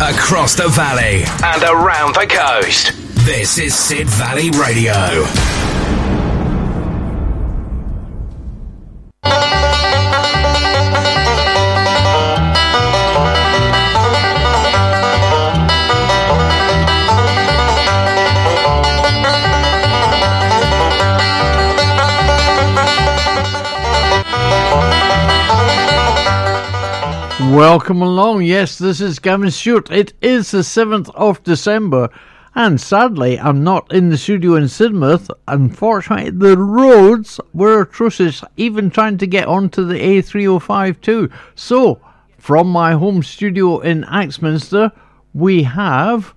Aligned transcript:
across 0.00 0.54
the 0.54 0.68
valley 0.68 1.24
and 1.42 1.62
around 1.64 2.14
the 2.14 2.26
coast. 2.28 2.92
This 3.26 3.58
is 3.58 3.74
Sid 3.74 4.08
Valley 4.08 4.50
Radio. 4.50 4.94
Welcome 27.58 28.02
along. 28.02 28.42
Yes, 28.42 28.78
this 28.78 29.00
is 29.00 29.18
Gavin 29.18 29.50
Stewart. 29.50 29.90
It 29.90 30.12
is 30.22 30.52
the 30.52 30.58
7th 30.58 31.10
of 31.16 31.42
December, 31.42 32.08
and 32.54 32.80
sadly, 32.80 33.36
I'm 33.36 33.64
not 33.64 33.92
in 33.92 34.10
the 34.10 34.16
studio 34.16 34.54
in 34.54 34.66
Sidmouth. 34.66 35.28
Unfortunately, 35.48 36.30
the 36.30 36.56
roads 36.56 37.40
were 37.52 37.80
atrocious, 37.80 38.44
even 38.56 38.90
trying 38.90 39.18
to 39.18 39.26
get 39.26 39.48
onto 39.48 39.84
the 39.84 39.96
A3052. 39.96 41.32
So, 41.56 42.00
from 42.38 42.68
my 42.68 42.92
home 42.92 43.24
studio 43.24 43.80
in 43.80 44.04
Axminster, 44.04 44.92
we 45.34 45.64
have 45.64 46.34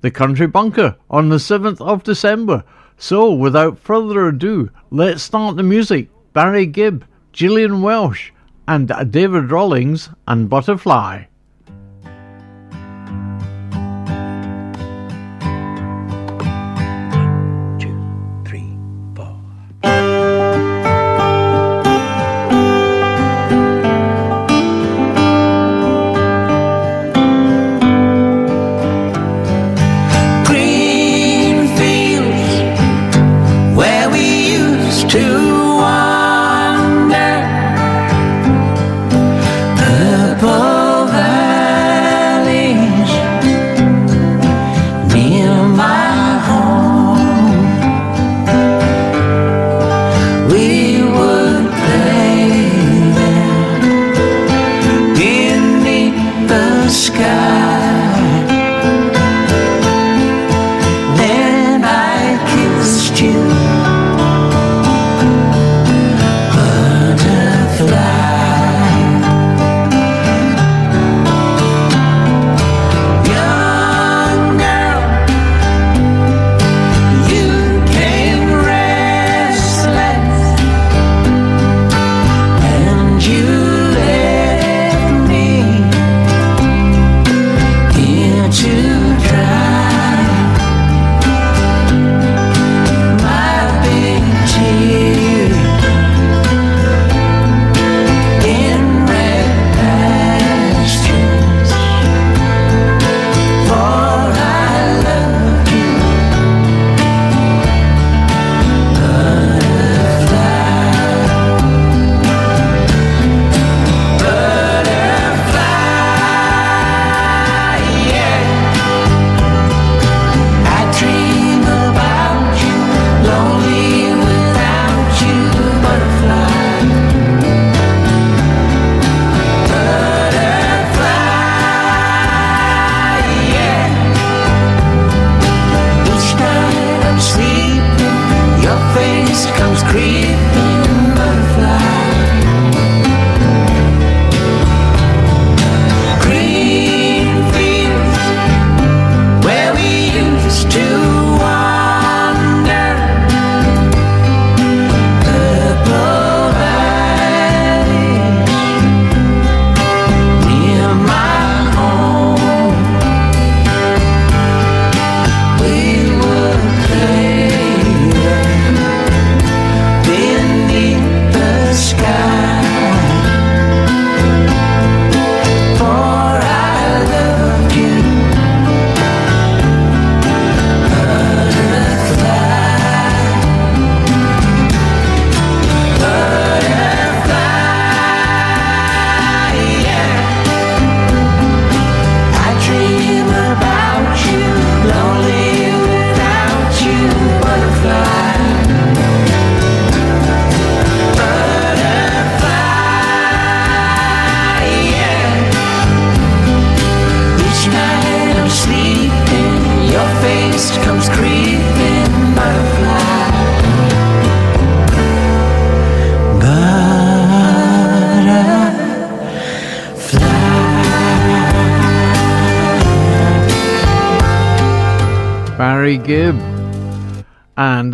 the 0.00 0.10
Country 0.10 0.48
Bunker 0.48 0.96
on 1.08 1.28
the 1.28 1.36
7th 1.36 1.80
of 1.80 2.02
December. 2.02 2.64
So, 2.98 3.32
without 3.32 3.78
further 3.78 4.26
ado, 4.26 4.70
let's 4.90 5.22
start 5.22 5.58
the 5.58 5.62
music. 5.62 6.08
Barry 6.32 6.66
Gibb, 6.66 7.04
Gillian 7.32 7.82
Welch 7.82 8.32
and 8.68 8.92
David 9.10 9.50
Rawlings 9.50 10.10
and 10.26 10.48
Butterfly. 10.48 11.24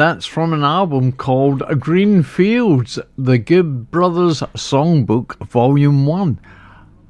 That's 0.02 0.26
from 0.26 0.52
an 0.52 0.64
album 0.64 1.12
called 1.12 1.62
Green 1.78 2.24
Fields, 2.24 2.98
the 3.16 3.38
Gibb 3.38 3.88
Brothers 3.92 4.40
Songbook, 4.40 5.36
Volume 5.46 6.06
1. 6.06 6.40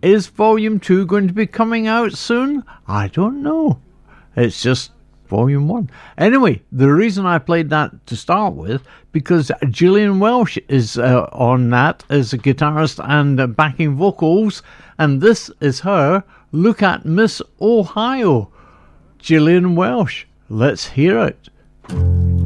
Is 0.03 0.27
Volume 0.27 0.79
2 0.79 1.07
going 1.07 1.27
to 1.27 1.33
be 1.33 1.47
coming 1.47 1.87
out 1.87 2.13
soon? 2.13 2.63
I 2.87 3.09
don't 3.09 3.43
know. 3.43 3.81
It's 4.37 4.61
just 4.61 4.91
Volume 5.25 5.69
1. 5.69 5.89
Anyway, 6.19 6.61
the 6.71 6.93
reason 6.93 7.25
I 7.25 7.39
played 7.39 7.71
that 7.71 8.07
to 8.09 8.15
start 8.15 8.53
with, 8.53 8.83
because 9.11 9.51
Gillian 9.71 10.19
Welch 10.21 10.59
is 10.69 10.99
uh, 10.99 11.31
on 11.33 11.71
that 11.71 12.05
as 12.11 12.35
a 12.35 12.39
guitarist 12.39 13.03
and 13.09 13.57
backing 13.57 13.97
vocals, 13.97 14.63
and 14.99 15.23
this 15.23 15.51
is 15.63 15.81
her 15.81 16.25
Look 16.53 16.83
at 16.83 17.07
Miss 17.07 17.41
Ohio, 17.59 18.53
Gillian 19.17 19.77
Welch. 19.77 20.29
Let's 20.51 20.89
hear 20.89 21.19
it. 21.21 22.42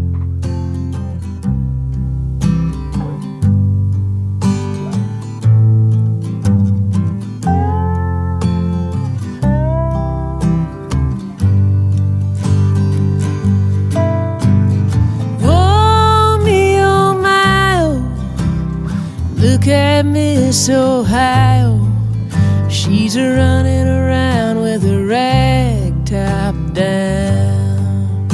Look 19.36 19.68
at 19.68 20.06
Miss 20.06 20.70
Ohio. 20.70 21.86
She's 22.70 23.16
a 23.16 23.36
running 23.36 23.86
around 23.86 24.62
with 24.62 24.82
a 24.84 25.04
rag 25.04 26.06
top 26.06 26.54
down. 26.72 28.28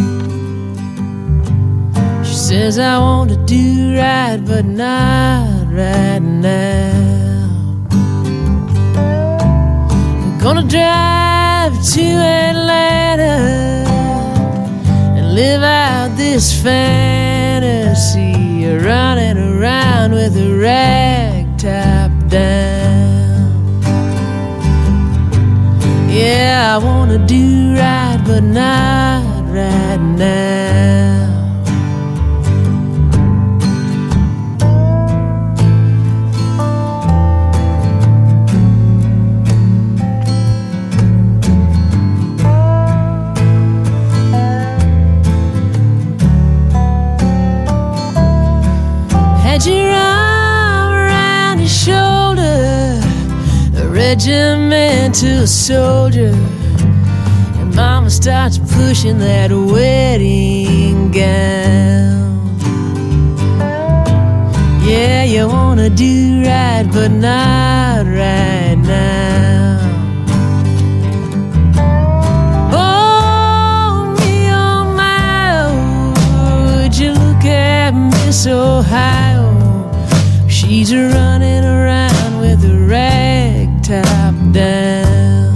She 2.24 2.34
says, 2.34 2.78
I 2.78 2.98
want 2.98 3.30
to 3.30 3.36
do 3.46 3.96
right, 3.96 4.40
but 4.46 4.64
not 4.64 5.66
right 5.72 6.20
now. 6.20 7.88
I'm 10.22 10.38
gonna 10.38 10.62
drive 10.62 11.72
to 11.94 12.02
Atlanta 12.02 13.42
and 15.16 15.34
live 15.34 15.62
out 15.64 16.16
this 16.16 16.62
fantasy 16.62 18.51
running 18.70 19.38
around 19.38 20.12
with 20.12 20.36
a 20.36 20.56
rag 20.56 21.58
top 21.58 22.10
down. 22.28 23.82
Yeah, 26.08 26.76
I 26.76 26.84
wanna 26.84 27.18
do 27.26 27.74
right, 27.74 28.22
but 28.24 28.42
not 28.42 29.44
right 29.48 30.00
now. 30.00 30.71
Regimental 54.12 55.46
soldier. 55.46 56.34
And 57.60 57.74
mama 57.74 58.10
starts 58.10 58.58
pushing 58.58 59.18
that 59.20 59.50
wedding 59.50 61.10
gown. 61.10 62.58
Yeah, 64.84 65.24
you 65.24 65.48
wanna 65.48 65.88
do 65.88 66.42
right, 66.44 66.86
but 66.92 67.10
not 67.10 68.04
right 68.04 68.76
now. 68.76 69.80
Oh, 72.70 74.14
me, 74.18 74.50
oh, 74.50 74.84
my, 75.00 76.82
would 76.82 76.94
you 76.98 77.12
look 77.12 77.44
at 77.46 77.92
Miss 77.92 78.46
Ohio? 78.46 79.48
She's 80.48 80.94
running 80.94 81.51
top 83.82 84.34
down. 84.52 85.52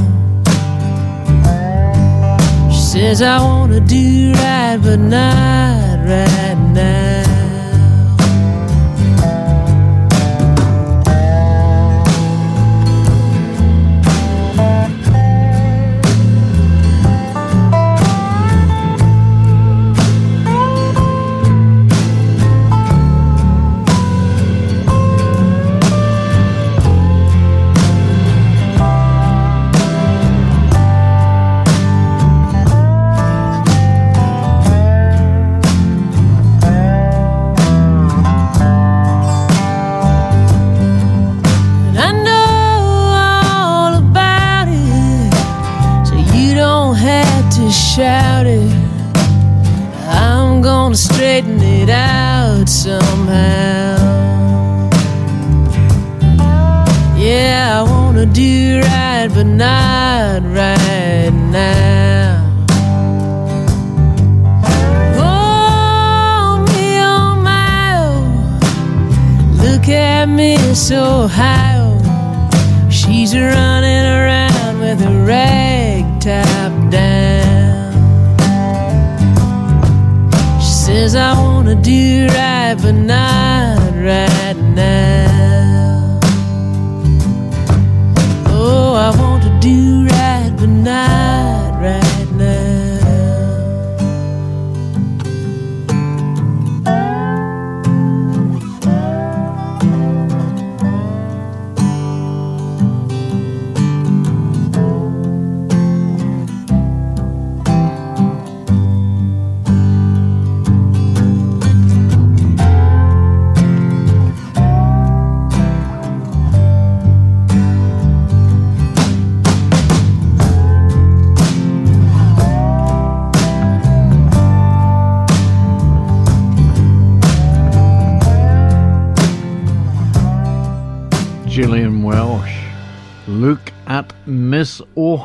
She 2.70 2.80
says, 2.80 3.22
I 3.22 3.38
want 3.40 3.72
to 3.72 3.80
do 3.80 4.32
right, 4.32 4.78
but 4.82 4.98
not 4.98 5.98
right 6.00 6.58
now. 6.74 7.25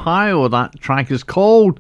Ohio. 0.02 0.48
That 0.48 0.80
track 0.80 1.12
is 1.12 1.24
called. 1.24 1.80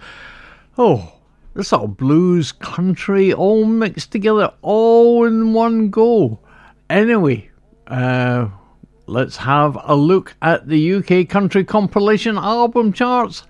Oh, 0.77 1.13
this 1.55 1.69
sort 1.69 1.83
of 1.83 1.97
blues 1.97 2.51
country 2.51 3.33
all 3.33 3.65
mixed 3.65 4.11
together, 4.11 4.53
all 4.61 5.25
in 5.25 5.53
one 5.53 5.89
go. 5.89 6.39
Anyway, 6.89 7.49
uh, 7.87 8.47
let's 9.07 9.37
have 9.37 9.77
a 9.83 9.95
look 9.95 10.35
at 10.41 10.67
the 10.67 10.93
UK 10.95 11.27
country 11.27 11.63
compilation 11.63 12.37
album 12.37 12.93
charts 12.93 13.43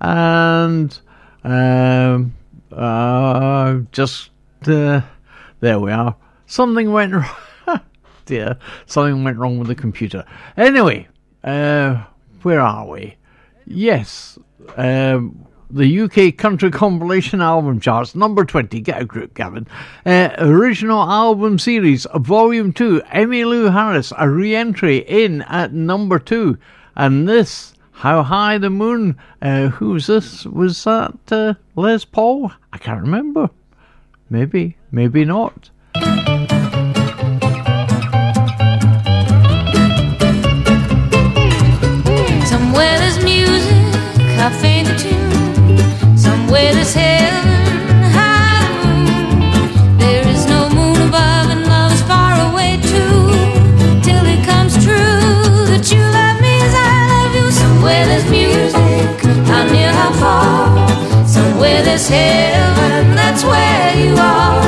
and 0.00 0.98
um, 1.44 2.34
uh, 2.72 3.78
just 3.92 4.30
uh, 4.66 5.00
there 5.60 5.78
we 5.78 5.92
are. 5.92 6.16
Something 6.46 6.90
went 6.92 7.14
wrong 7.14 7.80
dear, 8.26 8.58
something 8.86 9.22
went 9.22 9.38
wrong 9.38 9.58
with 9.58 9.68
the 9.68 9.74
computer. 9.74 10.24
Anyway, 10.56 11.06
uh, 11.44 12.02
where 12.42 12.60
are 12.60 12.86
we? 12.86 13.16
Yes, 13.66 14.38
um, 14.76 15.46
the 15.70 16.00
UK 16.02 16.36
Country 16.36 16.70
Compilation 16.70 17.40
Album 17.40 17.80
Charts, 17.80 18.14
number 18.14 18.44
20. 18.44 18.80
Get 18.80 19.02
a 19.02 19.04
group, 19.04 19.34
Gavin. 19.34 19.66
Uh, 20.04 20.30
original 20.38 21.02
Album 21.02 21.58
Series, 21.58 22.06
Volume 22.14 22.72
2. 22.72 23.02
Emmylou 23.12 23.72
Harris, 23.72 24.12
a 24.16 24.28
re 24.28 24.54
entry 24.54 24.98
in 24.98 25.42
at 25.42 25.72
number 25.72 26.18
2. 26.18 26.56
And 26.94 27.28
this 27.28 27.74
How 27.90 28.22
High 28.22 28.58
the 28.58 28.70
Moon. 28.70 29.16
Uh, 29.42 29.68
who's 29.68 30.06
this? 30.06 30.44
Was 30.46 30.84
that 30.84 31.14
uh, 31.30 31.54
Les 31.74 32.04
Paul? 32.04 32.52
I 32.72 32.78
can't 32.78 33.02
remember. 33.02 33.50
Maybe, 34.30 34.76
maybe 34.92 35.24
not. 35.24 35.70
You 44.46 46.16
some 46.16 46.46
way 46.46 46.72
there's 46.72 46.94
hill 46.94 47.42
There 49.98 50.28
is 50.28 50.46
no 50.46 50.70
moon 50.70 51.08
above 51.08 51.50
and 51.50 51.66
love 51.66 51.92
is 51.92 52.02
far 52.02 52.34
away 52.52 52.78
too 52.80 53.26
Till 54.06 54.24
it 54.24 54.44
comes 54.44 54.74
true 54.84 55.16
that 55.66 55.90
you 55.92 55.98
love 55.98 56.40
me 56.40 56.54
as 56.62 56.74
I 56.74 56.94
love 57.12 57.32
you. 57.36 57.50
Somewhere 57.50 58.06
there's 58.06 58.28
music, 58.30 59.20
how 59.50 59.64
near, 59.66 59.92
how 59.92 60.12
far. 60.22 61.26
Somewhere 61.26 61.82
there's 61.82 62.08
heaven, 62.08 63.14
that's 63.14 63.44
where 63.44 63.92
you 63.98 64.14
are. 64.14 64.62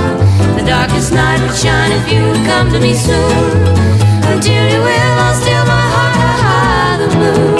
The 0.59 0.65
darkest 0.67 1.13
night 1.13 1.41
shine 1.55 1.93
if 1.93 2.05
you 2.13 2.23
come 2.51 2.71
to 2.73 2.81
me 2.81 2.95
soon. 2.95 3.63
Until 4.31 4.65
you 4.73 4.81
will, 4.83 5.15
I'll 5.25 5.35
still 5.35 5.65
my 5.65 5.87
heart 5.95 6.15
high 6.45 6.97
the 6.99 7.09
moon. 7.17 7.58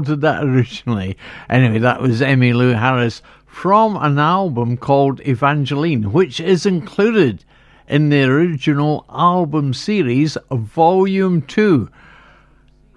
Recorded 0.00 0.22
that 0.22 0.44
originally. 0.44 1.14
Anyway, 1.50 1.78
that 1.80 2.00
was 2.00 2.22
Emmylou 2.22 2.74
Harris 2.74 3.20
from 3.44 3.96
an 3.96 4.18
album 4.18 4.78
called 4.78 5.20
Evangeline, 5.28 6.10
which 6.10 6.40
is 6.40 6.64
included 6.64 7.44
in 7.86 8.08
the 8.08 8.22
original 8.22 9.04
album 9.10 9.74
series, 9.74 10.38
Volume 10.50 11.42
2. 11.42 11.90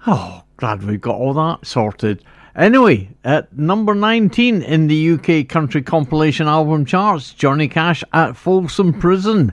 Oh, 0.06 0.44
glad 0.56 0.82
we 0.82 0.96
got 0.96 1.16
all 1.16 1.34
that 1.34 1.66
sorted. 1.66 2.24
Anyway, 2.56 3.10
at 3.22 3.54
number 3.54 3.94
19 3.94 4.62
in 4.62 4.86
the 4.86 5.10
UK 5.10 5.46
country 5.46 5.82
compilation 5.82 6.48
album 6.48 6.86
charts, 6.86 7.34
Johnny 7.34 7.68
Cash 7.68 8.02
at 8.14 8.34
Folsom 8.34 8.98
Prison. 8.98 9.52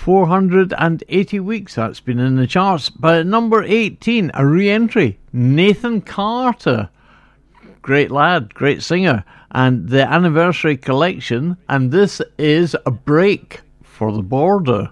480 0.00 1.40
weeks 1.40 1.74
that's 1.74 2.00
been 2.00 2.18
in 2.18 2.36
the 2.36 2.46
charts. 2.46 2.88
But 2.88 3.18
at 3.18 3.26
number 3.26 3.62
18, 3.62 4.30
a 4.32 4.46
re 4.46 4.70
entry, 4.70 5.18
Nathan 5.30 6.00
Carter. 6.00 6.88
Great 7.82 8.10
lad, 8.10 8.54
great 8.54 8.82
singer. 8.82 9.24
And 9.50 9.90
the 9.90 10.10
anniversary 10.10 10.78
collection, 10.78 11.58
and 11.68 11.92
this 11.92 12.22
is 12.38 12.74
a 12.86 12.90
break 12.90 13.60
for 13.82 14.10
the 14.10 14.22
border. 14.22 14.90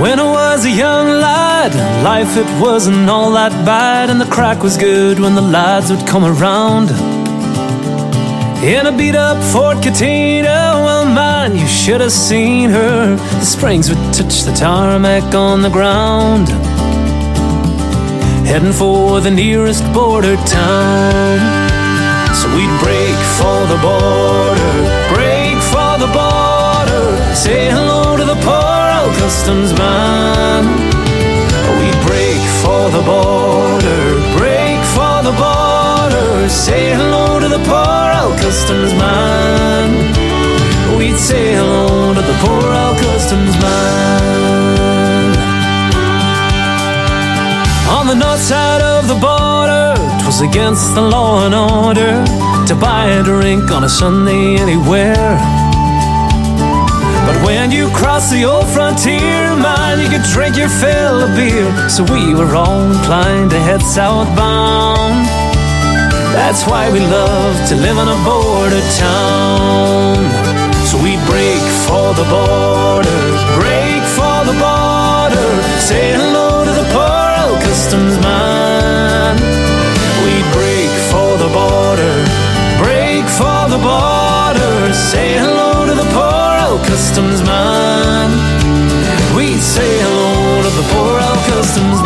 When 0.00 0.20
I 0.20 0.30
was 0.32 0.64
a 0.64 0.70
young 0.70 1.08
lad, 1.08 1.74
life 2.02 2.34
it 2.38 2.62
wasn't 2.62 3.10
all 3.10 3.32
that 3.32 3.52
bad, 3.66 4.08
and 4.08 4.18
the 4.18 4.24
crack 4.24 4.62
was 4.62 4.78
good 4.78 5.20
when 5.20 5.34
the 5.34 5.42
lads 5.42 5.90
would 5.90 6.06
come 6.06 6.24
around. 6.24 7.15
In 8.62 8.86
a 8.86 8.96
beat 8.96 9.14
up 9.14 9.42
Ford 9.52 9.82
Cortina, 9.82 10.80
well, 10.82 11.04
man, 11.04 11.54
you 11.54 11.66
should 11.66 12.00
have 12.00 12.10
seen 12.10 12.70
her. 12.70 13.14
The 13.14 13.44
springs 13.44 13.90
would 13.90 14.14
touch 14.14 14.42
the 14.42 14.52
tarmac 14.52 15.34
on 15.34 15.60
the 15.60 15.68
ground. 15.68 16.48
Heading 18.48 18.72
for 18.72 19.20
the 19.20 19.30
nearest 19.30 19.84
border 19.92 20.36
town. 20.46 21.38
So 22.34 22.48
we'd 22.56 22.76
break 22.80 23.18
for 23.38 23.60
the 23.68 23.78
border, 23.84 24.72
break 25.12 25.56
for 25.70 25.92
the 26.00 26.10
border. 26.16 27.34
Say 27.34 27.70
hello 27.70 28.16
to 28.16 28.24
the 28.24 28.38
poor 28.40 28.80
old 28.98 29.14
customs 29.20 29.72
man. 29.78 30.64
We'd 31.78 32.00
break 32.08 32.42
for 32.64 32.90
the 32.90 33.04
border, 33.04 34.38
break 34.38 34.80
for 34.96 35.22
the 35.22 35.36
border. 35.36 35.75
Say 36.48 36.94
hello 36.94 37.38
to 37.40 37.48
the 37.48 37.58
poor 37.68 38.06
old 38.20 38.38
customs 38.40 38.92
man. 38.94 39.88
We'd 40.96 41.18
say 41.18 41.54
hello 41.54 42.14
to 42.14 42.20
the 42.20 42.36
poor 42.44 42.66
old 42.82 42.96
customs 42.98 43.54
man. 43.62 45.36
On 47.96 48.06
the 48.06 48.14
north 48.14 48.40
side 48.40 48.82
of 48.82 49.08
the 49.08 49.14
border, 49.14 49.94
'twas 50.20 50.40
against 50.40 50.94
the 50.94 51.02
law 51.02 51.44
and 51.46 51.54
order 51.54 52.24
to 52.66 52.74
buy 52.74 53.06
a 53.06 53.22
drink 53.22 53.70
on 53.70 53.84
a 53.84 53.88
Sunday 53.88 54.56
anywhere. 54.56 55.38
But 57.26 57.36
when 57.44 57.70
you 57.70 57.90
cross 57.90 58.30
the 58.30 58.44
old 58.44 58.66
frontier, 58.66 59.54
man, 59.56 60.00
you 60.00 60.08
could 60.08 60.26
drink 60.34 60.56
your 60.56 60.68
fill 60.68 61.22
of 61.24 61.30
beer. 61.36 61.68
So 61.88 62.04
we 62.04 62.34
were 62.34 62.54
all 62.54 62.82
inclined 62.92 63.50
to 63.50 63.58
head 63.58 63.82
southbound. 63.82 65.35
That's 66.36 66.66
why 66.66 66.92
we 66.92 67.00
love 67.00 67.56
to 67.70 67.74
live 67.74 67.96
on 67.96 68.08
a 68.08 68.20
border 68.22 68.84
town. 69.00 70.20
So 70.84 71.00
we 71.00 71.16
break 71.24 71.64
for 71.88 72.12
the 72.12 72.26
border, 72.28 73.20
break 73.56 74.02
for 74.16 74.38
the 74.44 74.56
border, 74.60 75.48
say 75.80 76.12
hello 76.12 76.62
to 76.68 76.72
the 76.80 76.86
poor 76.92 77.28
old 77.40 77.58
customs 77.64 78.20
man. 78.20 79.34
We 80.28 80.36
break 80.52 80.92
for 81.10 81.30
the 81.40 81.48
border, 81.56 82.14
break 82.84 83.24
for 83.40 83.60
the 83.72 83.80
border, 83.80 84.92
say 84.92 85.40
hello 85.40 85.86
to 85.88 85.94
the 86.02 86.08
poor 86.12 86.52
old 86.68 86.84
customs 86.84 87.40
man. 87.42 88.28
We 89.34 89.56
say 89.56 89.90
hello 90.04 90.62
to 90.62 90.70
the 90.80 90.86
poor 90.92 91.16
old 91.16 91.42
customs 91.48 92.05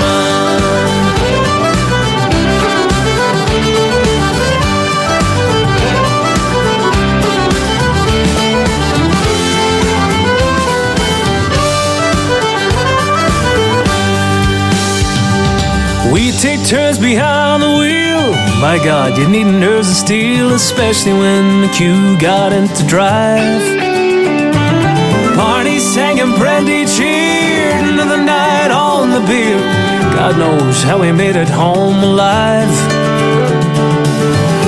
We 16.13 16.33
take 16.33 16.67
turns 16.67 16.99
behind 16.99 17.63
the 17.63 17.71
wheel. 17.71 18.33
My 18.61 18.81
God, 18.83 19.17
you 19.17 19.29
need 19.29 19.45
nerves 19.45 19.89
of 19.89 19.97
steel, 19.97 20.53
especially 20.55 21.13
when 21.13 21.63
the 21.63 21.69
queue 21.69 22.19
got 22.19 22.53
into 22.53 22.85
drive. 22.87 23.63
Party 25.37 25.79
sang 25.79 26.19
and 26.19 26.35
brandy 26.37 26.85
cheered 26.85 27.87
into 27.89 28.05
the 28.05 28.17
night 28.17 28.73
on 28.73 29.11
the 29.11 29.21
beer. 29.21 29.61
God 30.13 30.37
knows 30.37 30.83
how 30.83 31.01
we 31.01 31.13
made 31.13 31.37
it 31.37 31.49
home 31.49 32.03
alive. 32.03 32.75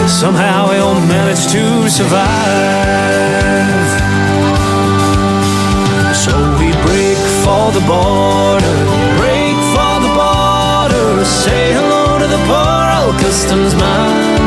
Somehow 0.08 0.70
we 0.70 0.76
all 0.78 0.94
managed 0.94 1.50
to 1.50 1.90
survive. 1.90 2.22
So 6.14 6.32
we 6.60 6.70
break 6.86 7.18
for 7.42 7.72
the 7.72 7.84
border, 7.84 8.74
break 9.18 9.41
say 11.52 11.72
hello 11.78 12.18
to 12.22 12.26
the 12.34 12.42
poor 12.48 12.84
old 12.98 13.16
customs 13.24 13.74
man. 13.74 14.40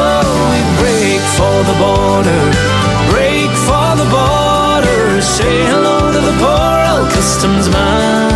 Oh, 0.00 0.28
we 0.52 0.60
break 0.80 1.22
for 1.38 1.56
the 1.70 1.76
border, 1.84 2.42
break 3.12 3.50
for 3.66 3.90
the 4.00 4.08
border, 4.16 5.20
say 5.36 5.56
hello 5.72 5.98
to 6.16 6.20
the 6.28 6.34
poor 6.42 6.78
old 6.92 7.08
customs 7.16 7.66
man. 7.68 8.31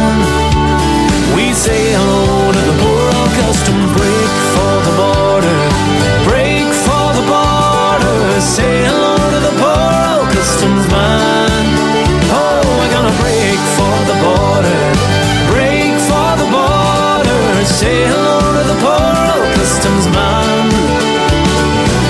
Say 17.76 18.06
hello 18.08 18.38
to 18.56 18.62
the 18.72 18.76
poor 18.80 19.12
old 19.36 19.48
customs 19.54 20.06
man. 20.16 20.66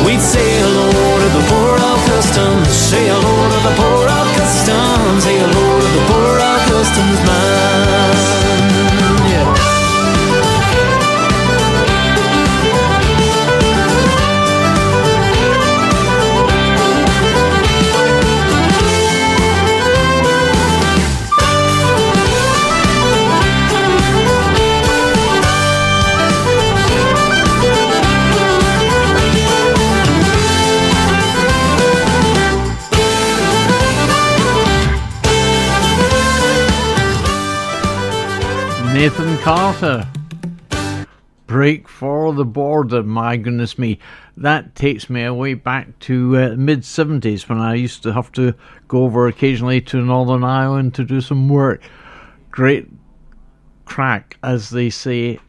We'd 0.06 0.20
say 0.20 0.48
hello 0.62 0.86
to 1.22 1.28
the 1.36 1.42
poor 1.50 1.74
old 1.88 2.02
customs, 2.06 2.68
say 2.68 3.06
hello 3.10 3.34
to 3.52 3.58
the 3.66 3.74
poor 3.74 4.06
old 4.16 4.30
customs, 4.38 5.24
say 5.24 5.36
hello 5.42 5.66
to 5.82 5.88
the 5.96 6.04
poor 6.06 6.34
old 6.48 6.62
customs 6.70 7.20
man. 7.26 7.45
Nathan 38.96 39.36
Carter. 39.42 40.08
Break 41.46 41.86
for 41.86 42.32
the 42.32 42.46
border, 42.46 43.02
my 43.02 43.36
goodness 43.36 43.78
me. 43.78 43.98
That 44.38 44.74
takes 44.74 45.10
me 45.10 45.22
away 45.22 45.52
back 45.52 45.98
to 45.98 46.34
uh, 46.34 46.54
mid 46.56 46.80
70s 46.80 47.46
when 47.46 47.58
I 47.58 47.74
used 47.74 48.02
to 48.04 48.14
have 48.14 48.32
to 48.32 48.54
go 48.88 49.04
over 49.04 49.28
occasionally 49.28 49.82
to 49.82 50.00
Northern 50.00 50.42
Ireland 50.42 50.94
to 50.94 51.04
do 51.04 51.20
some 51.20 51.46
work. 51.46 51.82
Great 52.50 52.88
crack, 53.84 54.38
as 54.42 54.70
they 54.70 54.88
say 54.88 55.40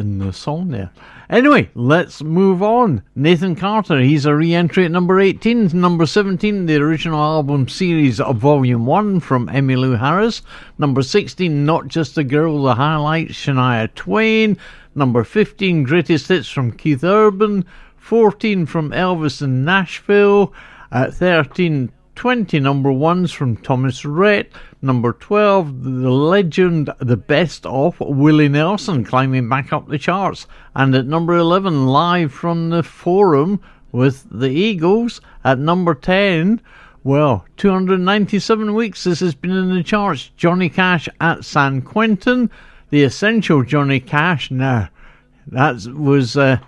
in 0.00 0.18
the 0.18 0.32
song 0.32 0.68
there. 0.70 0.90
Anyway, 1.28 1.70
let's 1.74 2.22
move 2.22 2.62
on. 2.62 3.02
Nathan 3.14 3.54
Carter, 3.54 4.00
he's 4.00 4.26
a 4.26 4.34
re 4.34 4.52
entry 4.52 4.84
at 4.84 4.90
number 4.90 5.20
18. 5.20 5.68
Number 5.72 6.06
17, 6.06 6.66
the 6.66 6.76
original 6.76 7.20
album 7.20 7.68
series 7.68 8.20
of 8.20 8.38
Volume 8.38 8.86
1 8.86 9.20
from 9.20 9.46
Emmylou 9.46 9.98
Harris. 9.98 10.42
Number 10.78 11.02
16, 11.02 11.64
Not 11.64 11.86
Just 11.86 12.18
a 12.18 12.24
Girl, 12.24 12.62
the 12.62 12.74
highlights, 12.74 13.34
Shania 13.34 13.94
Twain. 13.94 14.58
Number 14.96 15.22
15, 15.22 15.84
Greatest 15.84 16.26
Hits 16.26 16.48
from 16.48 16.72
Keith 16.72 17.04
Urban. 17.04 17.64
14 17.98 18.66
from 18.66 18.90
Elvis 18.90 19.40
in 19.40 19.64
Nashville. 19.64 20.52
At 20.90 21.14
13, 21.14 21.92
20 22.20 22.60
number 22.60 22.92
ones 22.92 23.32
from 23.32 23.56
Thomas 23.56 24.04
Rhett. 24.04 24.52
Number 24.82 25.14
12, 25.14 25.84
the 25.84 26.10
legend, 26.10 26.90
the 26.98 27.16
best 27.16 27.64
of 27.64 27.98
Willie 27.98 28.50
Nelson, 28.50 29.06
climbing 29.06 29.48
back 29.48 29.72
up 29.72 29.88
the 29.88 29.96
charts. 29.96 30.46
And 30.74 30.94
at 30.94 31.06
number 31.06 31.34
11, 31.34 31.86
live 31.86 32.30
from 32.30 32.68
the 32.68 32.82
forum 32.82 33.58
with 33.90 34.26
the 34.30 34.50
Eagles. 34.50 35.22
At 35.44 35.58
number 35.60 35.94
10, 35.94 36.60
well, 37.04 37.46
297 37.56 38.74
weeks 38.74 39.04
this 39.04 39.20
has 39.20 39.34
been 39.34 39.52
in 39.52 39.74
the 39.74 39.82
charts. 39.82 40.30
Johnny 40.36 40.68
Cash 40.68 41.08
at 41.22 41.42
San 41.46 41.80
Quentin. 41.80 42.50
The 42.90 43.02
essential 43.02 43.62
Johnny 43.62 43.98
Cash. 43.98 44.50
Now, 44.50 44.90
that 45.46 45.86
was 45.86 46.36
uh, 46.36 46.58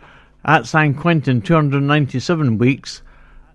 at 0.46 0.66
San 0.66 0.94
Quentin, 0.94 1.42
297 1.42 2.56
weeks. 2.56 3.02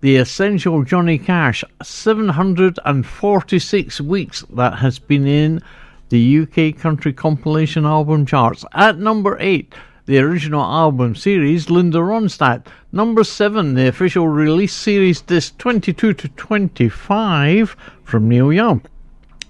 The 0.00 0.16
Essential 0.16 0.84
Johnny 0.84 1.18
Cash, 1.18 1.64
746 1.82 4.00
weeks 4.00 4.44
that 4.50 4.74
has 4.74 5.00
been 5.00 5.26
in 5.26 5.60
the 6.08 6.42
UK 6.42 6.76
Country 6.78 7.12
Compilation 7.12 7.84
Album 7.84 8.24
charts. 8.24 8.64
At 8.72 8.98
number 8.98 9.36
8, 9.40 9.74
the 10.06 10.20
original 10.20 10.62
album 10.62 11.16
series, 11.16 11.68
Linda 11.68 11.98
Ronstadt. 11.98 12.68
Number 12.92 13.24
7, 13.24 13.74
the 13.74 13.88
official 13.88 14.28
release 14.28 14.72
series, 14.72 15.20
disc 15.20 15.58
22 15.58 16.14
to 16.14 16.28
25 16.28 17.76
from 18.04 18.28
Neil 18.28 18.52
Young. 18.52 18.82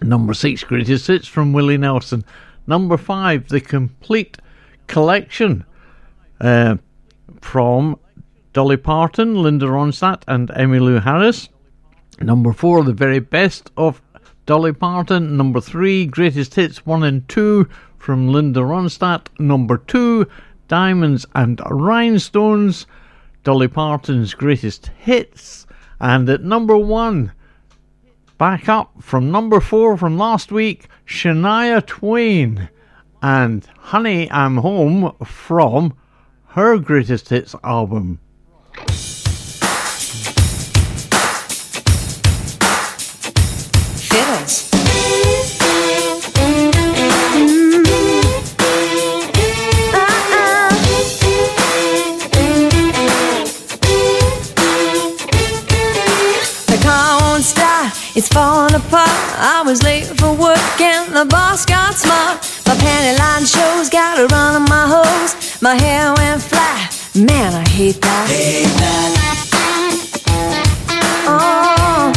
Number 0.00 0.32
6, 0.32 0.64
Greatest 0.64 1.08
Hits 1.08 1.28
from 1.28 1.52
Willie 1.52 1.76
Nelson. 1.76 2.24
Number 2.66 2.96
5, 2.96 3.48
the 3.48 3.60
complete 3.60 4.38
collection 4.86 5.66
uh, 6.40 6.76
from 7.42 7.98
Dolly 8.52 8.76
Parton, 8.76 9.42
Linda 9.42 9.66
Ronstadt, 9.66 10.22
and 10.26 10.48
Emmylou 10.48 11.02
Harris. 11.02 11.48
Number 12.20 12.52
four, 12.52 12.82
the 12.82 12.92
very 12.92 13.20
best 13.20 13.70
of 13.76 14.02
Dolly 14.46 14.72
Parton. 14.72 15.36
Number 15.36 15.60
three, 15.60 16.06
greatest 16.06 16.54
hits 16.54 16.86
one 16.86 17.02
and 17.02 17.28
two 17.28 17.68
from 17.98 18.28
Linda 18.28 18.60
Ronstadt. 18.60 19.28
Number 19.38 19.78
two, 19.78 20.26
Diamonds 20.68 21.26
and 21.34 21.60
Rhinestones, 21.70 22.86
Dolly 23.44 23.68
Parton's 23.68 24.34
greatest 24.34 24.90
hits. 24.98 25.66
And 26.00 26.28
at 26.28 26.42
number 26.42 26.76
one, 26.76 27.32
back 28.38 28.68
up 28.68 28.92
from 29.00 29.30
number 29.30 29.60
four 29.60 29.96
from 29.96 30.16
last 30.16 30.50
week, 30.50 30.88
Shania 31.06 31.84
Twain 31.84 32.68
and 33.22 33.66
Honey 33.78 34.30
I'm 34.30 34.58
Home 34.58 35.14
from 35.24 35.94
her 36.48 36.78
greatest 36.78 37.28
hits 37.28 37.54
album. 37.64 38.20
Fiddles. 44.08 44.68
It's 58.18 58.26
falling 58.26 58.74
apart. 58.74 59.08
I 59.38 59.62
was 59.64 59.84
late 59.84 60.06
for 60.06 60.32
work 60.32 60.80
and 60.80 61.14
the 61.14 61.24
boss 61.24 61.64
got 61.64 61.94
smart. 61.94 62.40
My 62.66 62.74
panty 62.74 63.16
line 63.16 63.46
shows, 63.46 63.88
got 63.88 64.18
a 64.18 64.26
run 64.26 64.56
on 64.56 64.68
my 64.68 64.86
hose. 64.88 65.62
My 65.62 65.76
hair 65.76 66.12
went 66.14 66.42
flat. 66.42 66.57
Man, 67.18 67.52
I 67.52 67.68
hate 67.68 68.00
that. 68.00 68.28
Hate 68.30 68.70
that. 68.78 69.10
Oh. 71.26 72.14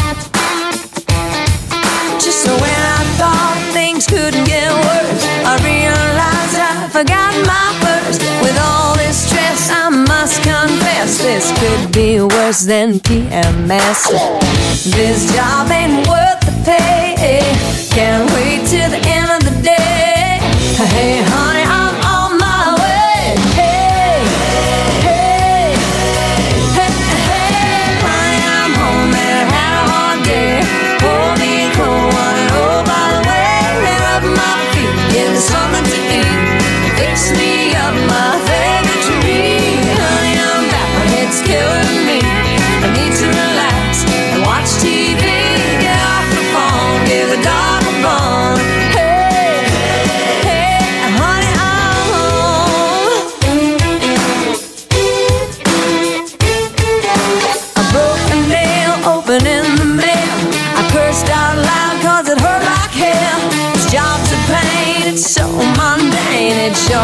Just 2.22 2.46
when 2.46 2.62
I 2.62 3.02
thought 3.18 3.58
things 3.74 4.06
couldn't 4.06 4.46
get 4.46 4.70
worse, 4.70 5.26
I 5.42 5.58
realized 5.66 6.54
I 6.54 6.86
forgot 6.94 7.34
my 7.50 7.74
purse. 7.82 8.22
With 8.46 8.54
all 8.62 8.94
this 8.96 9.26
stress, 9.26 9.72
I 9.74 9.90
must 9.90 10.44
confess 10.44 11.18
this 11.18 11.50
could 11.58 11.92
be 11.92 12.22
worse 12.22 12.62
than 12.62 13.00
PMS. 13.00 14.06
This 14.86 15.34
job 15.34 15.72
ain't 15.72 16.06
worth 16.06 16.46
the 16.46 16.54
pay. 16.62 17.42
Can't 17.90 18.30
wait 18.38 18.70
till 18.70 18.90
the 18.92 19.02
end 19.10 19.32
of 19.34 19.42
the 19.50 19.62
day. 19.64 20.38
Hey, 20.94 21.24
honey, 21.26 21.51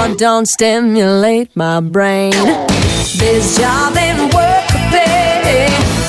Sure 0.08 0.16
don't 0.16 0.46
stimulate 0.46 1.56
my 1.56 1.80
brain. 1.82 2.32
This 2.32 3.58
job 3.58 3.98
ain't 3.98 4.34
worth 4.34 4.68
the 4.70 4.80
pay. 4.92 5.68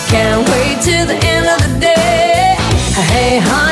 Can't 0.09 0.49
wait 0.49 0.81
till 0.83 1.07
the 1.07 1.19
end 1.27 1.47
of 1.49 1.59
the 1.67 1.81
day. 1.81 2.55
Hey, 3.11 3.39
honey, 3.43 3.68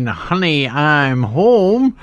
Honey, 0.00 0.66
I'm 0.66 1.22
Home. 1.22 1.96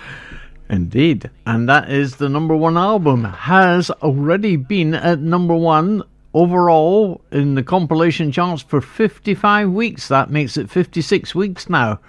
Indeed. 0.70 1.30
And 1.46 1.68
that 1.68 1.90
is 1.90 2.18
the 2.18 2.30
number 2.30 2.56
one 2.56 2.78
album. 2.78 3.24
Has 3.24 3.90
already 3.90 4.56
been 4.56 4.94
at 4.94 5.20
number 5.20 5.56
one 5.56 6.04
overall 6.34 7.22
in 7.32 7.56
the 7.56 7.64
compilation 7.64 8.32
charts 8.32 8.62
for 8.62 8.80
55 8.80 9.72
weeks. 9.72 10.08
That 10.08 10.30
makes 10.30 10.56
it 10.58 10.70
56 10.70 11.34
weeks 11.34 11.70
now. 11.70 12.00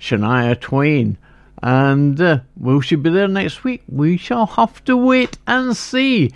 Shania 0.00 0.58
Twain. 0.58 1.18
And 1.62 2.20
uh, 2.20 2.40
will 2.56 2.80
she 2.80 2.96
be 2.96 3.10
there 3.10 3.28
next 3.28 3.64
week? 3.64 3.82
We 3.88 4.16
shall 4.16 4.46
have 4.46 4.82
to 4.84 4.96
wait 4.96 5.36
and 5.46 5.76
see. 5.76 6.32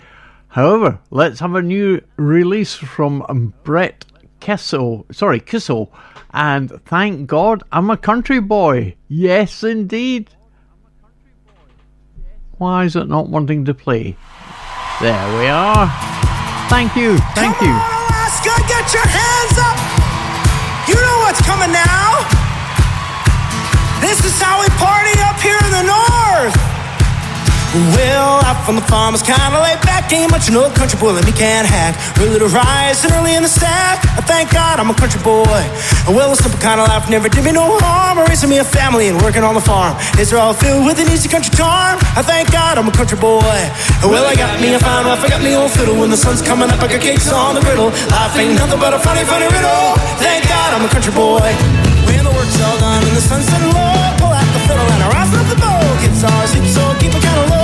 However, 0.49 0.99
let's 1.09 1.39
have 1.39 1.55
a 1.55 1.63
new 1.63 2.01
release 2.17 2.75
from 2.75 3.53
Brett 3.63 4.05
Kessel. 4.39 5.07
Sorry, 5.11 5.39
Kissel. 5.39 5.91
And 6.33 6.81
thank 6.85 7.27
God 7.27 7.63
I'm 7.71 7.91
a 7.91 7.97
country 7.97 8.39
boy. 8.39 8.95
Yes, 9.07 9.63
indeed. 9.63 10.29
Why 12.57 12.85
is 12.85 12.95
it 12.95 13.07
not 13.07 13.29
wanting 13.29 13.65
to 13.65 13.73
play? 13.73 14.17
There 15.01 15.37
we 15.37 15.47
are. 15.47 15.87
Thank 16.69 16.95
you. 16.95 17.17
Thank 17.37 17.57
Come 17.57 17.67
you. 17.67 17.73
on, 17.73 18.01
Alaska, 18.09 18.53
get 18.67 18.93
your 18.93 19.05
hands 19.05 19.57
up. 19.61 19.77
You 20.89 20.95
know 20.95 21.17
what's 21.21 21.41
coming 21.45 21.71
now. 21.71 22.25
This 24.01 24.25
is 24.25 24.41
how 24.41 24.59
we 24.59 24.67
party 24.81 25.13
up 25.21 25.39
here 25.39 25.59
in 25.63 25.71
the 25.71 25.85
north. 25.85 26.72
Well, 27.73 28.37
out 28.45 28.61
from 28.69 28.75
the 28.77 28.85
farm 28.85 29.15
is 29.17 29.23
kinda 29.25 29.57
laid 29.57 29.81
back. 29.81 30.05
Ain't 30.13 30.29
much 30.29 30.45
old 30.53 30.75
country 30.77 30.93
boy 31.01 31.17
that 31.17 31.25
me 31.25 31.33
can't 31.33 31.65
hack. 31.65 31.97
Early 32.21 32.37
to 32.37 32.45
rise 32.45 33.01
and 33.01 33.09
early 33.17 33.33
in 33.33 33.41
the 33.41 33.49
stack. 33.49 34.05
I 34.13 34.21
thank 34.21 34.53
God 34.53 34.77
I'm 34.77 34.91
a 34.91 34.93
country 34.93 35.17
boy. 35.25 35.61
Well, 36.05 36.29
a 36.29 36.37
simple 36.37 36.61
kind 36.61 36.77
of 36.77 36.85
life 36.85 37.09
never 37.09 37.29
did 37.33 37.41
me 37.41 37.51
no 37.51 37.65
harm. 37.81 38.21
Raising 38.29 38.53
me 38.53 38.61
a 38.61 38.63
family 38.63 39.09
and 39.09 39.17
working 39.25 39.41
on 39.41 39.55
the 39.57 39.65
farm. 39.65 39.97
Are 39.97 40.37
all 40.37 40.53
filled 40.53 40.85
with 40.85 41.01
an 41.01 41.09
easy 41.09 41.27
country 41.27 41.49
charm. 41.57 41.97
I 42.13 42.21
thank 42.21 42.53
God 42.53 42.77
I'm 42.77 42.87
a 42.87 42.91
country 42.93 43.17
boy. 43.17 43.57
Well, 44.05 44.21
I 44.21 44.35
got 44.35 44.61
me 44.61 44.77
a 44.77 44.79
fine 44.79 45.09
wife, 45.09 45.25
I 45.25 45.29
got 45.29 45.41
me 45.41 45.55
old 45.55 45.71
fiddle. 45.71 45.97
When 45.97 46.11
the 46.11 46.17
sun's 46.17 46.43
coming 46.43 46.69
up, 46.69 46.77
I 46.77 46.87
got 46.87 47.01
cakes 47.01 47.33
on 47.33 47.55
the 47.55 47.61
griddle. 47.61 47.89
Life 47.89 48.37
ain't 48.37 48.53
nothing 48.53 48.79
but 48.79 48.93
a 48.93 48.99
funny, 48.99 49.25
funny 49.25 49.49
riddle. 49.49 49.97
Thank 50.21 50.45
God 50.45 50.77
I'm 50.77 50.85
a 50.85 50.89
country 50.93 51.13
boy. 51.13 51.41
When 52.05 52.21
the 52.21 52.33
work's 52.37 52.61
all 52.61 52.77
done 52.77 53.01
and 53.01 53.17
the 53.17 53.21
sun's 53.21 53.49
setting 53.49 53.73
low, 53.73 53.97
pull 54.21 54.29
out 54.29 54.45
the 54.53 54.61
fiddle 54.69 54.85
and 54.93 55.01
I 55.01 55.07
rise 55.09 55.33
up 55.33 55.47
the 55.49 55.57
bow. 55.57 55.81
Guitar, 56.05 56.45
sleep 56.53 56.69
so 56.69 56.83
keep 57.01 57.13
kind 57.17 57.39
of 57.41 57.49
low. 57.49 57.62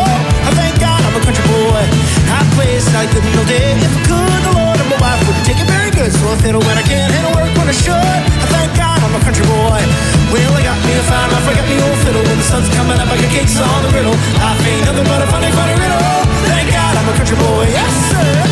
A 1.20 1.26
country 1.26 1.46
boy. 1.52 1.84
I 2.32 2.40
play 2.56 2.80
it 2.80 2.86
like 2.96 3.12
good 3.12 3.26
no 3.36 3.44
day. 3.44 3.76
If 3.76 3.92
I 3.92 4.02
could, 4.08 4.40
the 4.48 4.54
Lord 4.56 4.78
and 4.80 4.90
my 4.90 5.00
wife 5.04 5.22
would 5.28 5.40
take 5.44 5.60
it 5.60 5.68
very 5.68 5.92
good. 5.92 6.12
So 6.12 6.24
I 6.32 6.36
fiddle 6.40 6.64
oh, 6.64 6.68
when 6.68 6.78
I 6.80 6.86
can 6.88 7.12
and 7.12 7.24
I 7.28 7.32
work 7.36 7.52
when 7.60 7.68
I 7.68 7.76
should. 7.76 7.94
I 7.94 8.46
thank 8.56 8.72
God 8.80 9.00
I'm 9.04 9.14
a 9.16 9.22
country 9.24 9.46
boy. 9.46 9.82
Well, 10.32 10.52
I 10.56 10.62
got 10.64 10.80
me 10.88 10.94
a 10.96 11.04
fine 11.04 11.30
life, 11.34 11.48
I 11.48 11.54
got 11.60 11.68
me 11.68 11.76
old 11.84 11.98
fiddle. 12.06 12.24
When 12.24 12.38
the 12.40 12.48
sun's 12.48 12.70
coming 12.72 12.98
up, 12.98 13.10
I 13.12 13.16
got 13.20 13.32
cakes 13.36 13.60
on 13.60 13.80
the 13.84 13.90
griddle. 13.92 14.16
Life 14.40 14.64
ain't 14.64 14.86
nothing 14.88 15.06
but 15.06 15.20
a 15.20 15.28
funny, 15.28 15.52
funny 15.52 15.76
riddle. 15.76 16.04
Thank 16.48 16.72
God 16.72 16.94
I'm 16.96 17.08
a 17.12 17.14
country 17.20 17.38
boy. 17.38 17.68
Yes, 17.68 17.94
sir. 18.12 18.49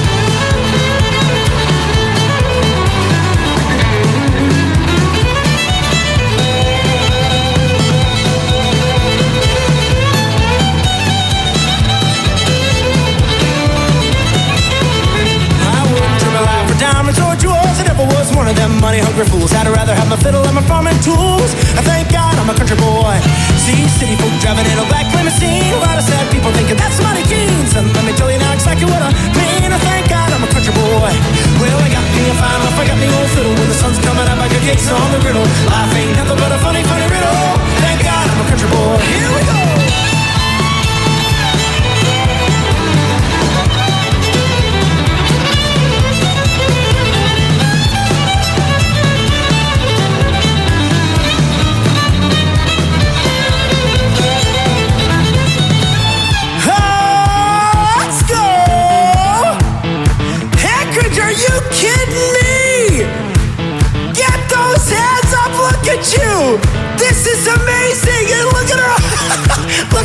Money 18.56 19.00
hungry 19.04 19.26
fools. 19.28 19.52
I'd 19.52 19.68
rather 19.68 19.92
have 19.92 20.08
my 20.08 20.16
fiddle 20.16 20.40
and 20.48 20.56
my 20.56 20.64
farming 20.64 20.96
tools. 21.04 21.52
I 21.76 21.84
thank 21.84 22.08
God 22.08 22.32
I'm 22.40 22.48
a 22.48 22.56
country 22.56 22.80
boy. 22.80 23.20
See 23.60 23.76
city 24.00 24.16
folk 24.16 24.32
driving 24.40 24.64
in 24.72 24.80
a 24.80 24.88
black 24.88 25.12
limousine. 25.12 25.76
A 25.76 25.84
lot 25.84 26.00
of 26.00 26.06
sad 26.08 26.24
people 26.32 26.52
thinking 26.56 26.80
that's 26.80 26.96
money 27.04 27.24
jeans. 27.28 27.76
And 27.76 27.92
let 27.92 28.06
me 28.08 28.16
tell 28.16 28.32
you 28.32 28.40
now 28.40 28.54
exactly 28.54 28.88
what 28.88 29.04
I 29.04 29.12
mean. 29.36 29.68
I 29.68 29.80
thank 29.84 30.08
God 30.08 30.32
I'm 30.32 30.44
a 30.44 30.48
country 30.48 30.72
boy. 30.72 31.12
Well, 31.60 31.76
I 31.76 31.90
got 31.92 32.06
me 32.16 32.24
a 32.32 32.36
fine 32.40 32.60
life, 32.64 32.80
I 32.80 32.84
got 32.88 32.98
me 33.04 33.08
old 33.12 33.30
fiddle. 33.36 33.52
When 33.52 33.68
the 33.68 33.76
sun's 33.76 34.00
coming 34.00 34.24
up, 34.24 34.40
I 34.40 34.48
got 34.48 34.64
gates 34.64 34.88
on 34.88 35.12
the 35.12 35.20
griddle. 35.20 35.44
Life 35.68 35.92
ain't 36.00 36.16
nothing 36.16 36.40
but 36.40 36.52
a 36.56 36.60
funny, 36.64 36.84
funny 36.88 37.08
riddle. 37.12 37.44
Thank 37.84 38.00
God 38.08 38.26
I'm 38.32 38.40
a 38.40 38.46
country 38.48 38.70
boy. 38.72 38.96
Here 39.12 39.32
we 39.36 39.44
go. 39.44 39.87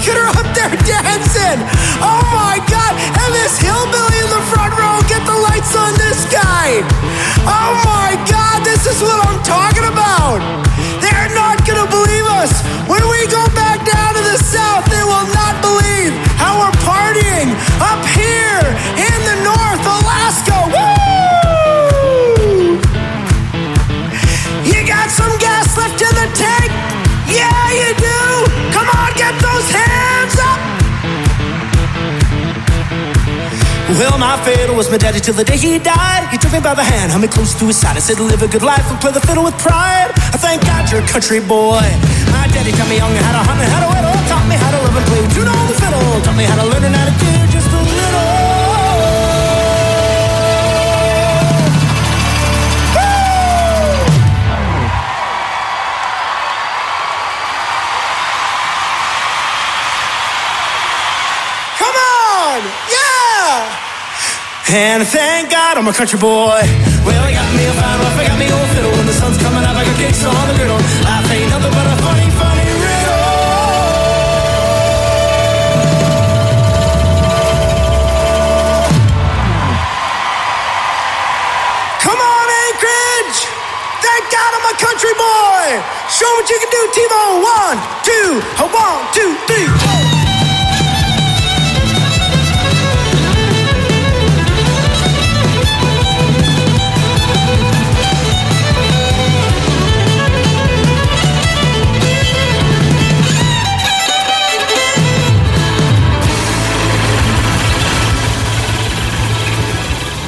Look 0.03 0.17
at 0.17 0.19
her 0.19 0.31
up 0.35 0.51
there 0.55 0.75
dancing! 0.83 1.59
Oh 2.03 2.23
my 2.35 2.59
God! 2.67 2.93
And 3.23 3.31
this 3.35 3.55
hillbilly 3.63 4.19
in 4.19 4.31
the 4.35 4.43
front 4.51 4.75
row! 4.75 4.99
Get 5.07 5.23
the 5.27 5.39
lights 5.47 5.77
on 5.77 5.95
this 5.95 6.27
guy! 6.27 6.83
Oh 7.47 7.71
my 7.87 8.19
God! 8.27 8.65
This 8.65 8.87
is 8.87 9.01
what 9.01 9.15
I'm 9.27 9.39
talking 9.45 9.72
Well, 34.03 34.19
my 34.19 34.35
fiddle 34.43 34.75
was 34.75 34.91
my 34.91 34.99
daddy 34.99 35.21
till 35.21 35.35
the 35.39 35.45
day 35.45 35.57
he 35.57 35.79
died. 35.79 36.27
He 36.35 36.37
took 36.37 36.51
me 36.51 36.59
by 36.59 36.75
the 36.75 36.83
hand, 36.83 37.13
held 37.15 37.23
me 37.23 37.29
close 37.29 37.55
to 37.55 37.65
his 37.71 37.79
side. 37.79 37.95
I 37.95 38.01
said, 38.01 38.19
live 38.19 38.43
a 38.43 38.49
good 38.49 38.67
life 38.67 38.83
and 38.91 38.99
play 38.99 39.13
the 39.13 39.21
fiddle 39.23 39.45
with 39.45 39.57
pride. 39.63 40.11
I 40.35 40.39
thank 40.43 40.67
God 40.67 40.91
you're 40.91 41.07
a 41.07 41.07
country 41.07 41.39
boy. 41.39 41.87
My 42.35 42.51
daddy 42.51 42.75
taught 42.75 42.91
me 42.91 42.99
young 42.99 43.15
how 43.15 43.31
to 43.39 43.43
hunt 43.47 43.63
and 43.63 43.71
how 43.71 43.79
to 43.79 43.89
whittle. 43.95 44.19
Taught 44.27 44.49
me 44.51 44.59
how 44.59 44.75
to 44.75 44.79
live 44.83 44.97
and 44.99 45.07
play 45.07 45.23
You 45.39 45.47
know 45.47 45.55
the 45.71 45.79
fiddle. 45.79 46.03
Taught 46.27 46.35
me 46.35 46.43
how 46.51 46.59
to 46.59 46.67
learn 46.67 46.83
and 46.83 46.97
how 46.99 47.07
to 47.07 47.15
do 47.15 47.42
And 64.75 65.07
thank 65.07 65.51
God 65.51 65.77
I'm 65.77 65.87
a 65.87 65.93
country 65.93 66.19
boy. 66.19 66.65
Well, 67.05 67.21
I 67.21 67.29
got 67.29 67.45
me 67.53 67.69
a 67.69 67.75
fine 67.77 68.01
wife, 68.01 68.17
I 68.17 68.25
got 68.25 68.39
me 68.41 68.49
old 68.49 68.69
fiddle. 68.73 68.91
When 68.97 69.05
the 69.05 69.13
sun's 69.13 69.37
coming 69.37 69.61
up, 69.69 69.77
I 69.77 69.85
got 69.85 69.99
gigs 70.01 70.25
on 70.25 70.33
the 70.49 70.57
griddle. 70.57 70.81
Life 71.05 71.29
ain't 71.29 71.51
nothing 71.53 71.73
but 71.77 71.85
a 71.93 71.97
funny, 72.01 72.29
funny 72.41 72.73
riddle. 72.81 73.21
Come 82.01 82.17
on, 82.17 82.47
Anchorage! 82.73 83.39
Thank 84.01 84.25
God 84.33 84.51
I'm 84.57 84.67
a 84.73 84.77
country 84.81 85.13
boy! 85.21 85.85
Show 86.09 86.33
what 86.41 86.49
you 86.49 86.57
can 86.57 86.73
do, 86.73 86.83
T-Bone. 86.97 87.45
One, 87.45 87.77
two, 88.09 88.41
one, 88.73 89.05
two, 89.13 89.37
three, 89.45 89.69
four. 89.69 90.02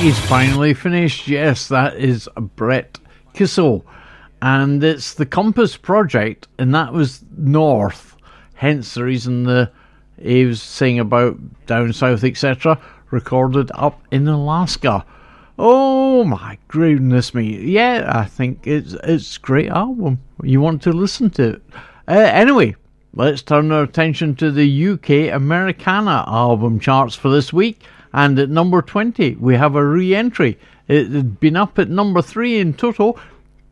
He's 0.05 0.21
finally 0.27 0.75
finished. 0.75 1.29
Yes, 1.29 1.69
that 1.69 1.97
is 1.97 2.29
Brett 2.37 2.99
Kissel. 3.33 3.87
And 4.43 4.85
it's 4.85 5.15
the 5.15 5.25
Compass 5.25 5.79
Project, 5.79 6.47
and 6.59 6.75
that 6.75 6.93
was 6.93 7.25
North. 7.39 8.15
Hence 8.53 8.93
the 8.93 9.05
reason 9.05 9.45
the 9.45 9.71
he 10.21 10.45
was 10.45 10.61
saying 10.61 10.99
about 10.99 11.39
down 11.65 11.95
south, 11.95 12.23
etc., 12.23 12.79
recorded 13.13 13.71
up 13.77 13.99
in 14.11 14.29
Alaska. 14.29 15.07
Oh 15.59 16.23
my 16.25 16.59
goodness 16.69 17.33
me. 17.33 17.65
Yeah, 17.65 18.05
I 18.15 18.27
think 18.27 18.67
it's 18.67 18.93
it's 19.05 19.39
great 19.39 19.71
album. 19.71 20.21
You 20.43 20.61
want 20.61 20.83
to 20.83 20.93
listen 20.93 21.31
to 21.31 21.55
it. 21.55 21.63
Uh, 22.07 22.13
anyway, 22.13 22.77
let's 23.15 23.41
turn 23.41 23.73
our 23.73 23.85
attention 23.85 24.35
to 24.35 24.51
the 24.51 24.87
UK 24.87 25.35
Americana 25.35 26.25
album 26.27 26.79
charts 26.79 27.15
for 27.15 27.31
this 27.31 27.55
week. 27.55 27.81
And 28.15 28.39
at 28.39 28.49
number 28.49 28.81
20, 28.81 29.35
we 29.41 29.57
have 29.57 29.75
a 29.75 29.85
re 29.85 30.15
entry. 30.15 30.57
It 30.87 31.11
had 31.11 31.41
been 31.41 31.57
up 31.57 31.81
at 31.81 31.91
number 31.91 32.23
3 32.23 32.61
in 32.61 32.75
total, 32.75 33.19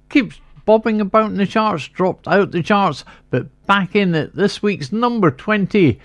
keeps 0.09 0.41
bobbing 0.65 1.01
about 1.01 1.31
in 1.31 1.37
the 1.37 1.47
charts, 1.47 1.87
dropped 1.87 2.27
out 2.27 2.51
the 2.51 2.63
charts, 2.63 3.05
but 3.31 3.47
back 3.67 3.95
in 3.95 4.17
at 4.17 4.35
this 4.35 4.61
week's 4.61 4.91
number 4.91 5.31
20. 5.31 6.01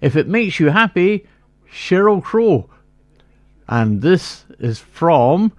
If 0.00 0.16
it 0.16 0.26
makes 0.26 0.58
you 0.58 0.70
happy, 0.70 1.28
Sheryl 1.72 2.20
Crow. 2.20 2.68
And 3.68 4.02
this 4.02 4.44
is 4.58 4.80
from 4.80 5.52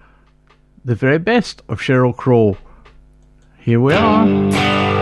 the 0.83 0.95
very 0.95 1.19
best 1.19 1.61
of 1.69 1.79
Sheryl 1.79 2.15
Crow. 2.15 2.57
Here 3.57 3.79
we 3.79 3.93
are. 3.93 4.96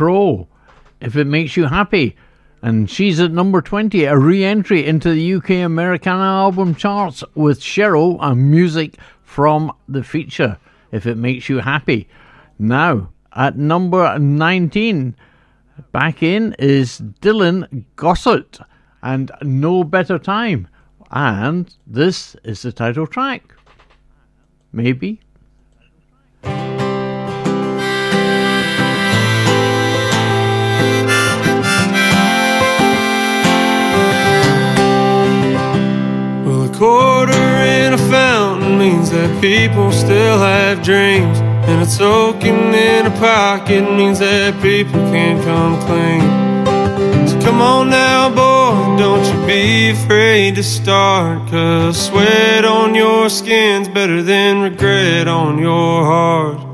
Crow, 0.00 0.48
If 1.02 1.14
It 1.14 1.26
Makes 1.26 1.58
You 1.58 1.66
Happy. 1.66 2.16
And 2.62 2.88
she's 2.88 3.20
at 3.20 3.32
number 3.32 3.60
20, 3.60 4.04
a 4.04 4.16
re 4.16 4.42
entry 4.42 4.86
into 4.86 5.12
the 5.12 5.34
UK 5.34 5.50
Americana 5.66 6.24
album 6.24 6.74
charts 6.74 7.22
with 7.34 7.60
Sheryl 7.60 8.16
and 8.18 8.50
music 8.50 8.96
from 9.22 9.70
the 9.88 10.02
feature, 10.02 10.56
If 10.90 11.04
It 11.04 11.18
Makes 11.18 11.50
You 11.50 11.58
Happy. 11.58 12.08
Now, 12.58 13.10
at 13.36 13.58
number 13.58 14.18
19, 14.18 15.16
back 15.92 16.22
in 16.22 16.56
is 16.58 17.02
Dylan 17.20 17.84
Gossett 17.96 18.58
and 19.02 19.30
No 19.42 19.84
Better 19.84 20.18
Time. 20.18 20.66
And 21.10 21.76
this 21.86 22.36
is 22.42 22.62
the 22.62 22.72
title 22.72 23.06
track. 23.06 23.54
Maybe. 24.72 25.20
Quarter 36.80 37.32
in 37.60 37.92
a 37.92 37.98
fountain 38.08 38.78
means 38.78 39.10
that 39.10 39.30
people 39.42 39.92
still 39.92 40.38
have 40.38 40.82
dreams. 40.82 41.38
And 41.68 41.82
a 41.82 41.86
token 41.86 42.74
in 42.74 43.04
a 43.04 43.10
pocket 43.20 43.82
means 43.82 44.20
that 44.20 44.54
people 44.62 44.98
can't 45.12 45.44
come 45.44 45.78
clean. 45.86 47.28
So 47.28 47.38
come 47.42 47.60
on 47.60 47.90
now, 47.90 48.30
boy, 48.30 48.96
don't 48.96 49.22
you 49.30 49.46
be 49.46 49.90
afraid 49.90 50.54
to 50.54 50.62
start. 50.62 51.50
Cause 51.50 52.06
sweat 52.06 52.64
on 52.64 52.94
your 52.94 53.28
skin's 53.28 53.86
better 53.86 54.22
than 54.22 54.62
regret 54.62 55.28
on 55.28 55.58
your 55.58 56.06
heart. 56.06 56.69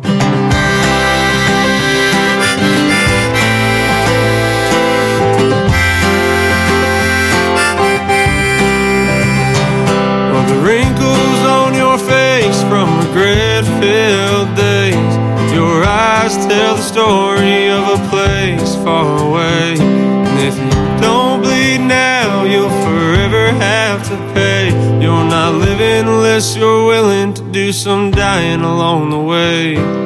Tell 16.49 16.77
the 16.77 16.83
story 16.83 17.69
of 17.69 17.85
a 17.99 18.09
place 18.09 18.75
far 18.77 19.07
away. 19.29 19.77
And 19.79 20.39
if 20.41 20.57
you 20.59 21.01
don't 21.01 21.43
bleed 21.43 21.79
now, 21.79 22.45
you'll 22.45 22.69
forever 22.69 23.53
have 23.53 24.03
to 24.09 24.17
pay. 24.35 24.71
You're 25.03 25.25
not 25.25 25.55
living 25.55 26.07
unless 26.09 26.57
you're 26.57 26.87
willing 26.87 27.35
to 27.35 27.43
do 27.53 27.73
some 27.73 28.11
dying 28.11 28.61
along 28.61 29.11
the 29.11 29.21
way. 29.21 30.06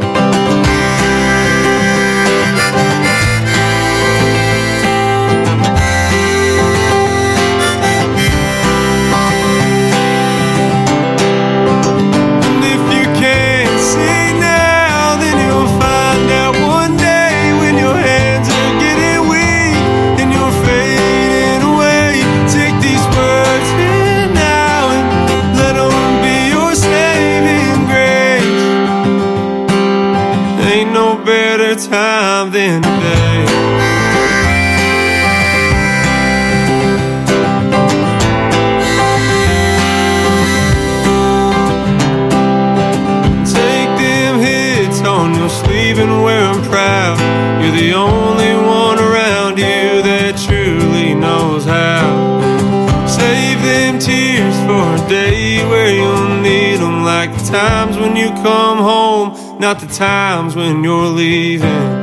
Not 59.60 59.78
the 59.78 59.86
times 59.86 60.56
when 60.56 60.82
you're 60.82 61.08
leaving. 61.08 61.99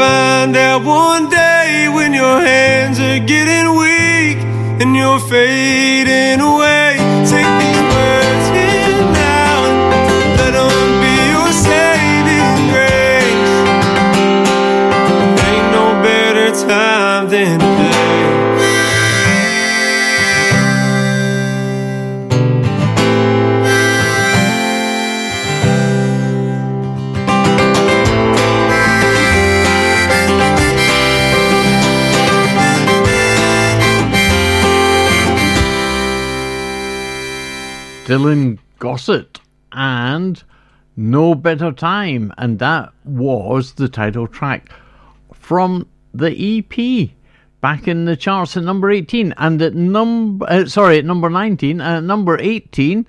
Find 0.00 0.56
out 0.56 0.82
one 0.82 1.28
day 1.28 1.86
when 1.92 2.14
your 2.14 2.40
hands 2.40 2.98
are 2.98 3.18
getting 3.18 3.68
weak 3.76 4.38
and 4.80 4.96
you're 4.96 5.20
fading 5.20 6.40
away. 6.40 6.96
Take 7.28 7.50
these 7.60 7.69
Dylan 38.10 38.58
Gossett 38.80 39.38
and 39.70 40.42
No 40.96 41.36
Better 41.36 41.70
Time, 41.70 42.32
and 42.36 42.58
that 42.58 42.92
was 43.04 43.74
the 43.74 43.88
title 43.88 44.26
track 44.26 44.68
from 45.32 45.86
the 46.12 46.58
EP 46.58 47.10
back 47.60 47.86
in 47.86 48.06
the 48.06 48.16
charts 48.16 48.56
at 48.56 48.64
number 48.64 48.90
18 48.90 49.32
and 49.36 49.62
at 49.62 49.74
number 49.76 50.44
uh, 50.50 50.66
sorry 50.66 50.98
at 50.98 51.04
number 51.04 51.30
19 51.30 51.80
and 51.80 51.98
at 51.98 52.02
number 52.02 52.36
18 52.40 53.06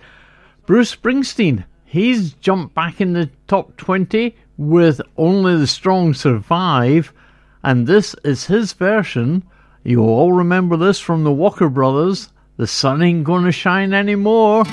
Bruce 0.68 0.96
Springsteen. 0.96 1.66
He's 1.84 2.34
jumped 2.34 2.76
back 2.76 3.02
in 3.02 3.14
the 3.14 3.32
top 3.48 3.76
20 3.78 4.36
with 4.60 5.02
Only 5.18 5.58
the 5.58 5.66
Strong 5.66 6.14
Survive. 6.14 7.12
And 7.64 7.88
this 7.88 8.16
is 8.24 8.46
his 8.46 8.74
version. 8.74 9.42
You 9.84 10.04
all 10.04 10.32
remember 10.32 10.78
this 10.78 11.00
from 11.00 11.24
the 11.24 11.32
Walker 11.32 11.70
Brothers 11.70 12.30
the 12.62 12.68
sun 12.68 13.02
ain't 13.02 13.24
gonna 13.24 13.52
shine 13.52 13.92
anymore 13.92 14.64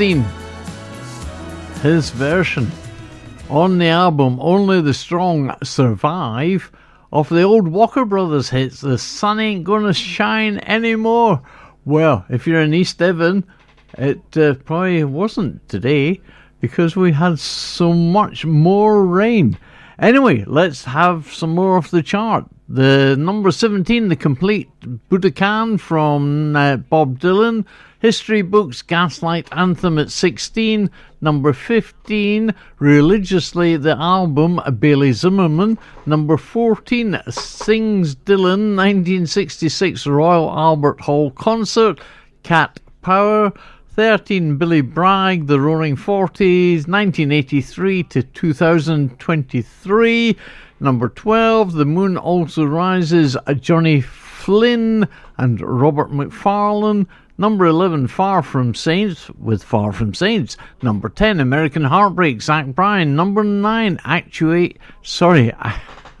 Springsteen. 0.00 0.24
His 1.82 2.08
version 2.08 2.70
on 3.50 3.76
the 3.76 3.88
album 3.88 4.38
Only 4.40 4.80
the 4.80 4.94
Strong 4.94 5.54
Survive 5.62 6.72
of 7.12 7.28
the 7.28 7.42
old 7.42 7.68
Walker 7.68 8.06
Brothers 8.06 8.48
hits 8.48 8.80
The 8.80 8.96
Sun 8.96 9.40
Ain't 9.40 9.64
Gonna 9.64 9.92
Shine 9.92 10.58
Anymore. 10.60 11.42
Well, 11.84 12.24
if 12.30 12.46
you're 12.46 12.62
in 12.62 12.72
East 12.72 12.96
Devon, 12.96 13.44
it 13.98 14.38
uh, 14.38 14.54
probably 14.64 15.04
wasn't 15.04 15.68
today 15.68 16.22
because 16.60 16.96
we 16.96 17.12
had 17.12 17.38
so 17.38 17.92
much 17.92 18.46
more 18.46 19.04
rain. 19.04 19.58
Anyway, 19.98 20.44
let's 20.46 20.82
have 20.84 21.30
some 21.30 21.54
more 21.54 21.76
off 21.76 21.90
the 21.90 22.02
chart. 22.02 22.46
The 22.70 23.16
number 23.18 23.50
17, 23.50 24.08
the 24.08 24.16
complete 24.16 24.70
Budokan 24.80 25.78
from 25.78 26.56
uh, 26.56 26.78
Bob 26.78 27.18
Dylan. 27.18 27.66
History 28.00 28.40
books, 28.40 28.80
Gaslight 28.80 29.46
Anthem 29.52 29.98
at 29.98 30.10
16. 30.10 30.88
Number 31.20 31.52
15, 31.52 32.54
religiously 32.78 33.76
the 33.76 33.94
album 33.94 34.58
Bailey 34.78 35.12
Zimmerman. 35.12 35.76
Number 36.06 36.38
14, 36.38 37.20
Sings 37.28 38.16
Dylan 38.16 38.74
1966 38.74 40.06
Royal 40.06 40.50
Albert 40.50 41.02
Hall 41.02 41.30
concert. 41.30 42.00
Cat 42.42 42.80
Power. 43.02 43.52
13, 43.96 44.56
Billy 44.56 44.80
Bragg, 44.80 45.46
The 45.46 45.60
Roaring 45.60 45.96
Forties, 45.96 46.88
1983 46.88 48.04
to 48.04 48.22
2023. 48.22 50.36
Number 50.78 51.08
12, 51.10 51.72
The 51.74 51.84
Moon 51.84 52.16
Also 52.16 52.64
Rises, 52.64 53.36
Johnny 53.56 54.00
Flynn 54.00 55.06
and 55.36 55.60
Robert 55.60 56.10
Macfarlane. 56.10 57.06
Number 57.40 57.64
11, 57.64 58.08
Far 58.08 58.42
From 58.42 58.74
Saints 58.74 59.30
with 59.30 59.62
Far 59.62 59.92
From 59.92 60.12
Saints. 60.12 60.58
Number 60.82 61.08
10, 61.08 61.40
American 61.40 61.84
Heartbreak, 61.84 62.42
Zach 62.42 62.66
Bryan. 62.66 63.16
Number 63.16 63.42
9, 63.42 63.98
Actuate, 64.04 64.76
sorry, 65.00 65.50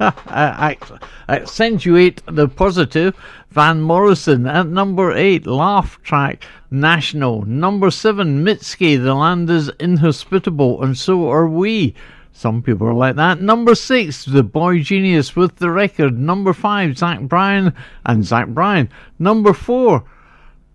accentuate 1.28 2.22
the 2.24 2.48
positive. 2.48 3.14
Van 3.50 3.82
Morrison 3.82 4.46
at 4.46 4.66
number 4.68 5.12
eight, 5.12 5.46
Laugh 5.46 6.02
Track, 6.02 6.42
National. 6.70 7.42
Number 7.42 7.90
seven, 7.90 8.42
Mitski, 8.42 8.96
The 8.96 9.12
Land 9.12 9.50
is 9.50 9.70
Inhospitable, 9.78 10.82
and 10.82 10.96
so 10.96 11.28
are 11.28 11.46
we. 11.46 11.94
Some 12.32 12.62
people 12.62 12.86
are 12.86 12.94
like 12.94 13.16
that. 13.16 13.42
Number 13.42 13.74
six, 13.74 14.24
The 14.24 14.42
Boy 14.42 14.78
Genius 14.78 15.36
with 15.36 15.56
the 15.56 15.70
record. 15.70 16.18
Number 16.18 16.54
five, 16.54 16.96
Zach 16.96 17.20
Bryan 17.20 17.74
and 18.06 18.24
Zach 18.24 18.48
Bryan. 18.48 18.88
Number 19.18 19.52
four, 19.52 20.06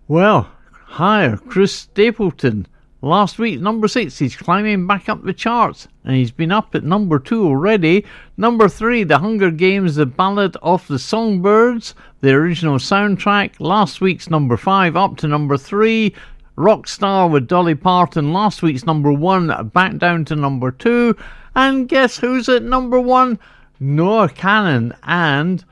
well, 0.08 0.49
higher, 0.72 1.38
Chris 1.38 1.74
Stapleton. 1.74 2.68
Last 3.01 3.38
week, 3.38 3.60
number 3.60 3.88
six, 3.88 4.18
he's 4.18 4.36
climbing 4.36 4.88
back 4.88 5.10
up 5.10 5.24
the 5.24 5.34
charts, 5.34 5.88
and 6.03 6.16
he's 6.16 6.32
been 6.32 6.51
up 6.51 6.74
at 6.74 6.84
number 6.84 7.20
two 7.20 7.45
already. 7.45 8.06
Number 8.36 8.68
three, 8.68 9.03
The 9.03 9.20
Hunger 9.20 9.51
Games, 9.51 9.95
The 9.95 10.08
Ballad 10.08 10.58
of 10.64 10.88
the 10.88 10.97
Songbirds, 10.97 11.93
the 12.22 12.32
original 12.32 12.78
soundtrack. 12.78 13.60
Last 13.60 14.01
week's 14.01 14.30
number 14.30 14.58
five, 14.58 14.95
up 14.95 15.18
to 15.18 15.28
number 15.28 15.58
three. 15.58 16.16
Rockstar 16.58 17.30
with 17.30 17.47
Dolly 17.47 17.76
Parton, 17.76 18.34
last 18.34 18.64
week's 18.64 18.86
number 18.86 19.12
one, 19.12 19.70
back 19.70 19.97
down 19.97 20.26
to 20.26 20.36
number 20.36 20.72
two. 20.72 21.16
And 21.53 21.88
guess 21.88 22.18
who's 22.18 22.49
at 22.49 22.64
number 22.64 22.99
one? 22.99 23.38
Noah 23.80 24.30
Kahan 24.30 24.97
and 25.03 25.64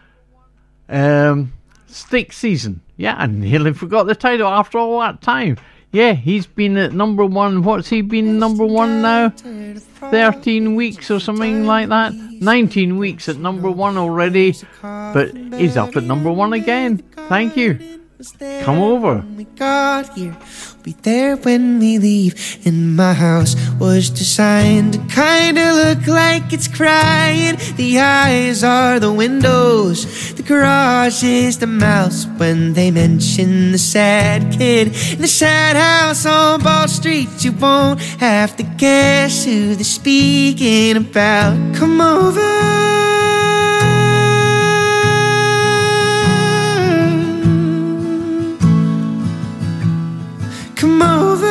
um, 0.90 1.54
Stick 1.88 2.34
Season 2.34 2.82
Yeah, 2.98 3.16
I 3.18 3.26
nearly 3.28 3.74
forgot 3.74 4.04
the 4.08 4.16
title 4.16 4.48
after 4.48 4.78
all 4.78 5.00
that 5.00 5.22
time. 5.22 5.58
Yeah, 5.92 6.14
he's 6.14 6.48
been 6.48 6.76
at 6.78 6.94
number 6.94 7.24
one. 7.26 7.62
What's 7.64 7.90
he 7.90 8.02
been 8.02 8.40
number 8.40 8.66
one 8.66 9.02
now? 9.04 9.30
13 9.30 10.76
weeks 10.76 11.12
or 11.12 11.20
something 11.20 11.66
like 11.66 11.90
that? 11.90 12.14
19 12.14 12.98
weeks 12.98 13.30
at 13.30 13.38
number 13.38 13.70
one 13.70 13.98
already. 13.98 14.56
But 14.82 15.36
he's 15.36 15.78
up 15.78 15.96
at 15.96 16.04
number 16.04 16.32
one 16.32 16.54
again. 16.54 16.98
Thank 17.30 17.56
you. 17.56 18.00
Come 18.62 18.80
over. 18.80 19.24
We 19.36 19.44
got 19.44 20.14
here, 20.14 20.38
be 20.84 20.96
there 21.02 21.36
when 21.36 21.80
we 21.80 21.98
leave. 21.98 22.62
And 22.66 22.96
my 22.96 23.14
house 23.14 23.56
was 23.80 24.10
designed 24.10 24.94
to 24.94 25.00
kinda 25.14 25.74
look 25.74 26.08
like 26.08 26.54
it's 26.54 26.68
crying. 26.68 27.58
The 27.76 28.00
eyes 28.00 28.64
are 28.64 29.00
the 29.00 29.12
windows, 29.12 30.34
the 30.36 30.44
garage 30.44 31.24
is 31.24 31.58
the 31.58 31.68
mouse. 31.68 32.28
When 32.38 32.74
they 32.74 32.92
mention 32.92 33.72
the 33.72 33.80
sad 33.80 34.52
kid 34.52 34.88
in 35.14 35.22
the 35.22 35.28
sad 35.28 35.76
house 35.76 36.26
on 36.26 36.62
Ball 36.62 36.88
Street, 36.88 37.44
you 37.44 37.52
won't 37.52 38.00
have 38.20 38.56
to 38.58 38.64
guess 38.78 39.44
who 39.44 39.76
they're 39.76 39.84
speaking 39.84 40.98
about. 40.98 41.58
Come 41.76 42.00
over. 42.00 43.13
Come 50.84 51.02
over. 51.02 51.48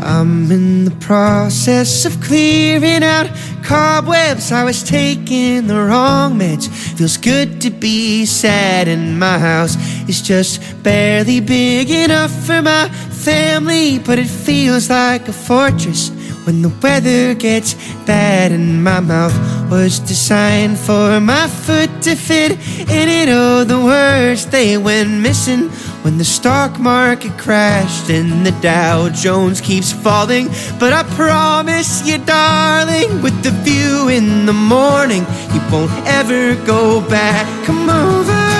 I'm 0.00 0.52
in 0.52 0.84
the 0.84 0.92
process 1.00 2.04
of 2.04 2.20
clearing 2.20 3.02
out 3.02 3.28
cobwebs. 3.64 4.52
I 4.52 4.62
was 4.62 4.84
taking 4.84 5.66
the 5.66 5.74
wrong 5.74 6.38
meds. 6.38 6.68
Feels 6.96 7.16
good 7.16 7.60
to 7.62 7.70
be 7.70 8.24
sad, 8.26 8.86
and 8.86 9.18
my 9.18 9.40
house 9.40 9.74
is 10.08 10.22
just 10.22 10.62
barely 10.84 11.40
big 11.40 11.90
enough 11.90 12.30
for 12.46 12.62
my 12.62 12.88
family, 13.10 13.98
but 13.98 14.20
it 14.20 14.28
feels 14.28 14.88
like 14.88 15.26
a 15.26 15.32
fortress 15.32 16.12
when 16.44 16.62
the 16.62 16.68
weather 16.82 17.34
gets 17.34 17.74
bad 18.06 18.52
and 18.52 18.82
my 18.82 19.00
mouth 19.00 19.34
was 19.70 19.98
designed 20.00 20.78
for 20.78 21.20
my 21.20 21.46
foot 21.46 21.90
to 22.02 22.14
fit 22.14 22.52
in 22.52 23.08
it. 23.08 23.28
Oh, 23.28 23.64
the 23.64 23.80
words 23.80 24.46
they 24.46 24.76
went 24.76 25.10
missing 25.20 25.68
when 26.02 26.18
the 26.18 26.24
stock 26.24 26.78
market 26.78 27.36
crashed 27.38 28.10
and 28.10 28.46
the 28.46 28.52
Dow 28.62 29.08
Jones 29.10 29.60
keeps 29.60 29.92
falling. 29.92 30.48
But 30.78 30.92
I 30.92 31.02
promise 31.14 32.06
you, 32.06 32.18
darling, 32.18 33.22
with 33.22 33.42
the 33.42 33.50
view 33.50 34.08
in 34.08 34.46
the 34.46 34.52
morning, 34.52 35.24
you 35.52 35.60
won't 35.70 35.92
ever 36.06 36.54
go 36.64 37.00
back. 37.08 37.46
Come 37.66 37.88
over. 37.90 38.59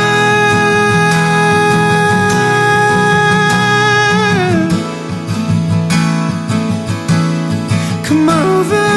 Come 8.10 8.28
over. 8.28 8.89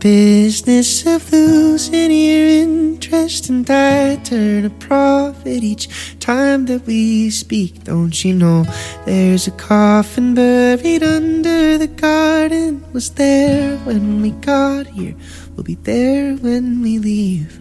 Business 0.00 1.04
of 1.06 1.32
losing 1.32 2.12
your 2.12 2.46
interest, 2.46 3.48
and 3.48 3.68
I 3.68 4.14
turn 4.22 4.64
a 4.64 4.70
profit 4.70 5.64
each 5.64 5.88
time 6.20 6.66
that 6.66 6.86
we 6.86 7.30
speak. 7.30 7.82
Don't 7.82 8.24
you 8.24 8.32
know 8.34 8.64
there's 9.06 9.48
a 9.48 9.50
coffin 9.50 10.34
buried 10.34 11.02
under 11.02 11.78
the 11.78 11.88
garden? 11.88 12.84
Was 12.92 13.10
there 13.10 13.76
when 13.78 14.22
we 14.22 14.30
got 14.30 14.86
here, 14.86 15.16
we'll 15.56 15.64
be 15.64 15.74
there 15.74 16.36
when 16.36 16.80
we 16.80 17.00
leave. 17.00 17.60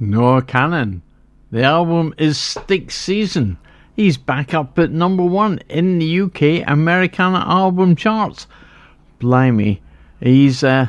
Noah 0.00 0.42
Kahan. 0.42 1.02
The 1.52 1.62
album 1.62 2.14
is 2.18 2.36
Stick 2.36 2.90
Season. 2.90 3.58
He's 3.94 4.16
back 4.16 4.54
up 4.54 4.76
at 4.76 4.90
number 4.90 5.22
one 5.22 5.60
in 5.68 6.00
the 6.00 6.22
UK 6.22 6.68
Americana 6.68 7.44
album 7.46 7.94
charts. 7.94 8.48
Blimey, 9.20 9.82
he's 10.18 10.64
uh, 10.64 10.88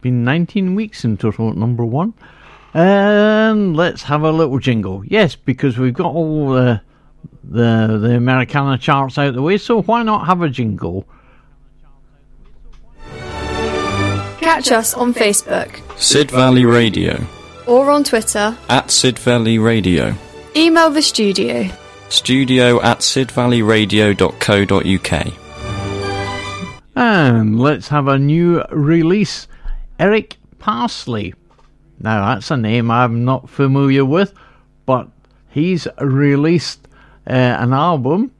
been 0.00 0.24
19 0.24 0.74
weeks 0.74 1.04
in 1.04 1.16
total 1.16 1.50
at 1.50 1.56
number 1.56 1.84
one. 1.84 2.14
And 2.74 3.76
let's 3.76 4.02
have 4.04 4.22
a 4.22 4.30
little 4.30 4.58
jingle. 4.58 5.02
Yes, 5.06 5.34
because 5.36 5.78
we've 5.78 5.94
got 5.94 6.12
all 6.12 6.50
the 6.50 6.80
the 7.44 7.98
the 8.00 8.14
Americana 8.16 8.78
charts 8.78 9.18
out 9.18 9.34
the 9.34 9.42
way, 9.42 9.58
so 9.58 9.82
why 9.82 10.02
not 10.02 10.26
have 10.26 10.42
a 10.42 10.48
jingle? 10.48 11.06
Catch 14.40 14.72
us 14.72 14.94
on 14.94 15.12
Facebook 15.14 15.80
Sid 15.98 16.30
Valley 16.30 16.64
Radio. 16.64 17.22
or 17.66 17.90
on 17.90 18.02
Twitter. 18.04 18.56
At 18.68 18.90
Sid 18.90 19.18
Valley 19.18 19.58
Radio. 19.58 20.14
Email 20.56 20.90
the 20.90 21.02
studio. 21.02 21.68
Studio 22.08 22.80
at 22.82 23.00
sidvalleyradio.co.uk. 23.00 25.32
And 26.96 27.60
let's 27.60 27.88
have 27.88 28.08
a 28.08 28.18
new 28.18 28.62
release. 28.72 29.46
Eric 29.98 30.36
Paslay. 30.58 31.34
Now, 32.00 32.34
that's 32.34 32.50
a 32.50 32.56
name 32.56 32.90
I'm 32.90 33.24
not 33.24 33.50
familiar 33.50 34.04
with, 34.04 34.32
but 34.86 35.08
he's 35.48 35.88
released 36.00 36.86
uh, 37.28 37.32
an 37.32 37.72
album. 37.72 38.32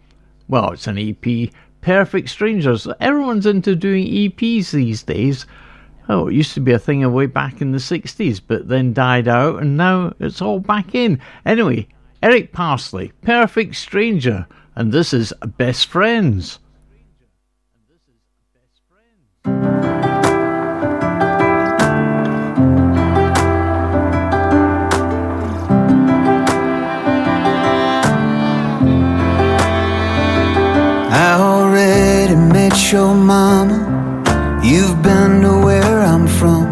Well, 0.49 0.73
it's 0.73 0.87
an 0.87 0.99
EP. 0.99 1.51
Perfect 1.81 2.29
Strangers. 2.29 2.87
Everyone's 3.01 3.47
into 3.47 3.75
doing 3.75 4.07
EPs 4.07 4.71
these 4.71 5.03
days. 5.03 5.47
Oh, 6.09 6.29
it 6.29 6.35
used 6.35 6.55
to 6.55 6.61
be 6.61 6.73
a 6.73 6.79
thing 6.79 7.11
way 7.13 7.27
back 7.27 7.61
in 7.61 7.73
the 7.73 7.79
60s, 7.79 8.41
but 8.47 8.69
then 8.69 8.95
died 8.95 9.29
out, 9.29 9.61
and 9.61 9.77
now 9.77 10.15
it's 10.21 10.41
all 10.41 10.61
back 10.61 10.95
in. 10.95 11.21
Anyway, 11.45 11.87
Eric 12.23 12.53
Paslay, 12.53 13.13
Perfect 13.23 13.77
Stranger, 13.77 14.47
and 14.75 14.91
this 14.91 15.13
is 15.13 15.33
Best 15.59 15.87
Friends. 15.87 16.61
Your 32.93 33.15
mama. 33.15 34.61
You've 34.65 35.03
been 35.03 35.43
to 35.43 35.61
where 35.65 36.01
I'm 36.01 36.27
from. 36.27 36.65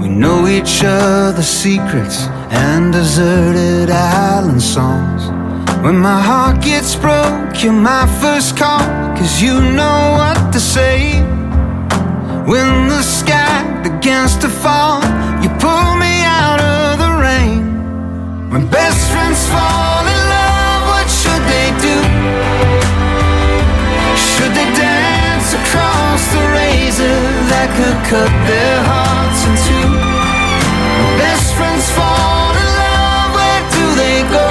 We 0.00 0.08
know 0.08 0.46
each 0.46 0.82
other's 0.84 1.48
secrets 1.48 2.28
and 2.50 2.92
deserted 2.92 3.90
island 3.90 4.62
songs. 4.62 5.22
When 5.84 5.98
my 5.98 6.20
heart 6.20 6.62
gets 6.62 6.94
broke, 6.94 7.62
you're 7.62 7.72
my 7.72 8.06
first 8.20 8.56
call. 8.56 8.86
Cause 9.16 9.42
you 9.42 9.54
know 9.60 10.14
what 10.18 10.52
to 10.52 10.60
say. 10.60 11.20
When 12.46 12.88
the 12.88 13.02
sky 13.02 13.62
begins 13.82 14.36
to 14.38 14.48
fall, 14.48 15.02
you 15.42 15.48
pull 15.58 15.88
me 16.04 16.14
out 16.42 16.60
of 16.60 16.98
the 17.02 17.12
rain. 17.26 18.50
When 18.50 18.68
best 18.68 19.10
friends 19.10 19.48
fall 19.48 20.03
razor 26.94 27.20
that 27.50 27.68
could 27.76 27.98
cut 28.10 28.32
their 28.46 28.78
hearts 28.90 29.40
in 29.46 29.54
two. 29.66 29.90
Best 31.18 31.54
friends 31.54 31.86
fall 31.90 32.54
in 32.62 32.70
love, 32.82 33.30
where 33.38 33.62
do 33.76 33.84
they 34.02 34.18
go? 34.38 34.48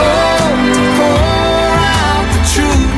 Oh, 0.00 0.48
pour 0.96 1.72
out 2.04 2.26
the 2.36 2.42
truth 2.54 2.92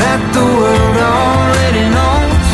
that 0.00 0.20
the 0.36 0.46
world 0.60 0.96
already 1.16 1.84
knows. 1.96 2.48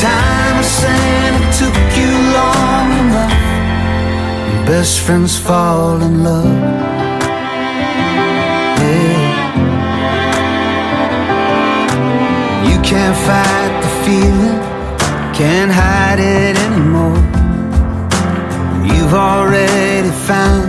Time 0.00 0.56
is 0.62 0.70
saying 0.82 1.32
it 1.40 1.48
took 1.60 1.78
you 2.00 2.12
long 2.38 2.86
enough. 3.02 4.66
Best 4.66 5.00
friends 5.00 5.36
fall 5.36 6.00
in 6.02 6.24
love. 6.24 6.87
Fight 13.28 13.72
the 13.84 13.92
feeling, 14.04 14.58
can't 15.36 15.70
hide 15.70 16.18
it 16.18 16.56
anymore. 16.66 17.20
You've 18.88 19.12
already 19.12 20.12
found 20.28 20.68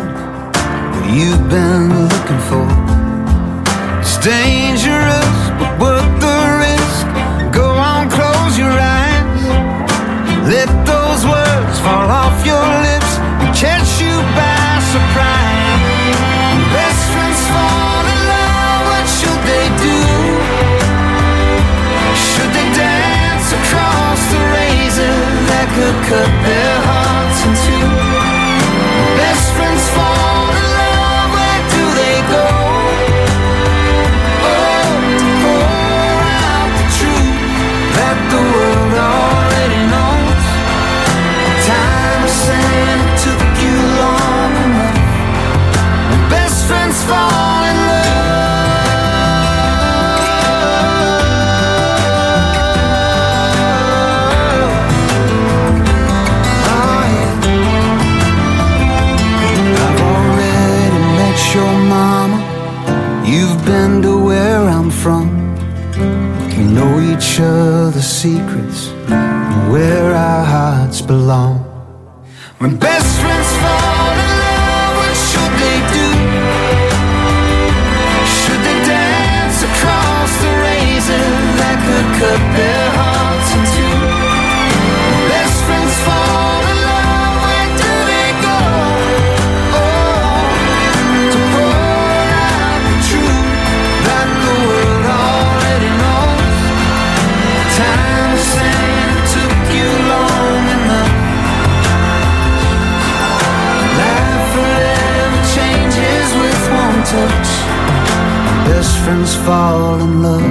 what 0.92 1.06
you've 1.18 1.46
been 1.56 1.86
looking 2.04 2.42
for. 2.50 2.68
It's 4.02 4.18
dangerous, 4.18 5.40
but 5.58 5.72
each 67.20 67.42
other's 67.42 68.06
secrets 68.06 68.88
and 69.10 69.74
where 69.74 70.16
our 70.16 70.46
hearts 70.46 71.02
belong. 71.02 71.58
When 72.60 72.78
Best 109.10 109.18
friends 109.18 109.46
fall 109.48 110.00
in 110.02 110.22
love. 110.22 110.42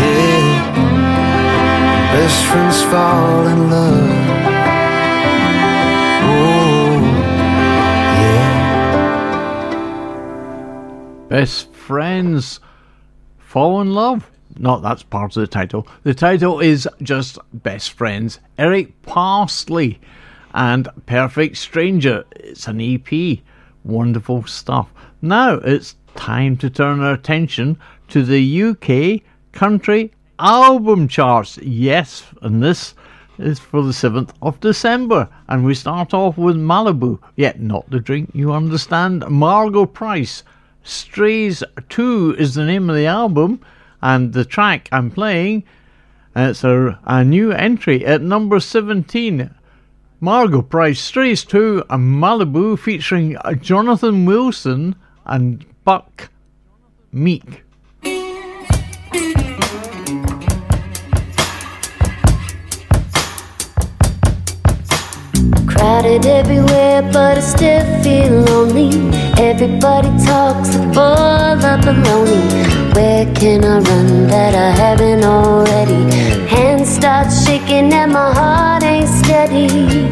Yeah. 0.00 0.72
Best 2.14 2.44
friends 2.46 2.82
fall 2.84 3.46
in 3.48 3.70
love. 3.70 4.08
Oh, 6.24 7.00
yeah. 8.16 8.46
Best 11.28 11.70
friends 11.74 12.60
fall 13.36 13.82
in 13.82 13.92
love. 13.92 14.30
Not 14.58 14.80
that's 14.80 15.02
part 15.02 15.36
of 15.36 15.42
the 15.42 15.46
title. 15.46 15.86
The 16.02 16.14
title 16.14 16.60
is 16.60 16.88
just 17.02 17.38
Best 17.52 17.92
Friends. 17.92 18.40
Eric 18.56 19.02
Paslay 19.02 19.98
and 20.54 20.88
Perfect 21.04 21.58
Stranger. 21.58 22.24
It's 22.36 22.66
an 22.68 22.80
EP. 22.80 23.40
Wonderful 23.84 24.44
stuff. 24.44 24.88
Now 25.20 25.56
it's 25.56 25.94
time 26.14 26.56
to 26.58 26.70
turn 26.70 27.00
our 27.00 27.14
attention 27.14 27.78
to 28.08 28.22
the 28.22 28.62
UK 28.62 29.22
country 29.52 30.12
album 30.38 31.08
charts. 31.08 31.58
Yes, 31.58 32.24
and 32.42 32.62
this 32.62 32.94
is 33.38 33.58
for 33.58 33.82
the 33.82 33.92
7th 33.92 34.30
of 34.42 34.60
December. 34.60 35.28
And 35.48 35.64
we 35.64 35.74
start 35.74 36.12
off 36.12 36.36
with 36.36 36.56
Malibu, 36.56 37.18
yet 37.36 37.60
not 37.60 37.88
the 37.90 38.00
drink, 38.00 38.30
you 38.34 38.52
understand. 38.52 39.26
Margo 39.28 39.86
Price. 39.86 40.42
Strays 40.84 41.62
2 41.88 42.36
is 42.38 42.54
the 42.54 42.64
name 42.64 42.90
of 42.90 42.96
the 42.96 43.06
album, 43.06 43.60
and 44.02 44.32
the 44.32 44.44
track 44.44 44.88
I'm 44.90 45.10
playing, 45.10 45.62
uh, 46.34 46.48
it's 46.50 46.64
a, 46.64 46.98
a 47.04 47.22
new 47.22 47.52
entry 47.52 48.04
at 48.04 48.22
number 48.22 48.58
17. 48.58 49.50
Margo 50.20 50.62
Price, 50.62 51.00
Strays 51.00 51.44
2, 51.44 51.84
and 51.90 52.22
Malibu 52.22 52.78
featuring 52.78 53.36
Jonathan 53.60 54.24
Wilson 54.24 54.96
and 55.24 55.64
Buck 55.84 56.30
Meek. 57.10 57.64
Crowded 65.66 66.24
everywhere, 66.26 67.02
but 67.12 67.36
I 67.36 67.40
still 67.40 67.84
feel 68.04 68.30
lonely. 68.42 68.90
Everybody 69.42 70.06
talks 70.24 70.76
of 70.76 70.82
baloney. 70.94 72.94
Where 72.94 73.26
can 73.34 73.64
I 73.64 73.80
run 73.80 74.28
that 74.28 74.54
I 74.54 74.70
haven't 74.70 75.24
already? 75.24 76.14
Hands 76.46 76.88
start 76.88 77.32
shaking 77.32 77.92
and 77.92 78.12
my 78.12 78.32
heart 78.32 78.84
ain't 78.84 79.08
steady. 79.08 80.08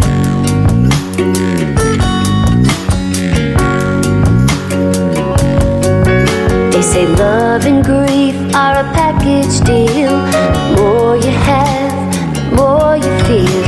Say 6.90 7.06
love 7.06 7.66
and 7.66 7.84
grief 7.84 8.34
are 8.52 8.80
a 8.80 8.86
package 8.98 9.60
deal. 9.60 10.16
The 10.56 10.74
more 10.76 11.14
you 11.16 11.30
have, 11.50 11.94
the 12.34 12.44
more 12.56 12.96
you 12.96 13.12
feel. 13.26 13.62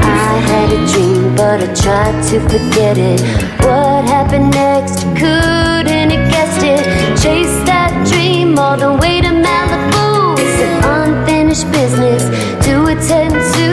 I 0.00 0.32
had 0.50 0.68
a 0.72 0.80
dream, 0.90 1.36
but 1.36 1.60
I 1.60 1.68
tried 1.74 2.16
to 2.30 2.40
forget 2.48 2.96
it. 2.96 3.20
What 3.60 4.04
happened 4.06 4.52
next? 4.52 5.02
Couldn't 5.20 6.10
have 6.14 6.30
guessed 6.32 6.62
it. 6.64 6.82
Chase 7.22 7.56
that 7.68 7.92
dream 8.10 8.58
all 8.58 8.78
the 8.78 8.94
way 9.02 9.20
to 9.20 9.32
Malibu. 9.46 10.40
It's 10.40 10.58
an 10.66 10.74
unfinished 10.96 11.70
business 11.72 12.22
to 12.64 12.72
attend 12.86 13.34
to, 13.56 13.68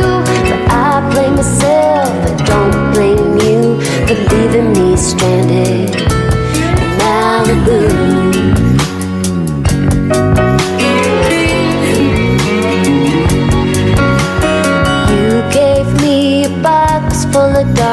but 0.50 0.62
I 0.70 1.10
blame 1.14 1.36
myself. 1.36 2.12
I 2.30 2.34
don't 2.52 2.76
blame 2.94 3.32
you 3.48 3.80
for 4.08 4.18
leaving 4.36 4.74
me 4.74 4.98
stranded 4.98 5.92
Malibu. 7.00 8.23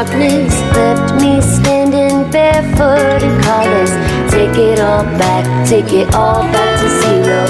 Darkness, 0.05 0.55
left 0.75 1.21
me 1.21 1.41
standing 1.43 2.31
barefoot 2.31 3.23
and 3.23 3.45
colors. 3.45 3.91
Take 4.33 4.57
it 4.57 4.81
all 4.81 5.05
back, 5.19 5.45
take 5.69 5.93
it 5.93 6.15
all 6.15 6.43
back 6.45 6.81
to 6.81 6.89
zero. 7.03 7.41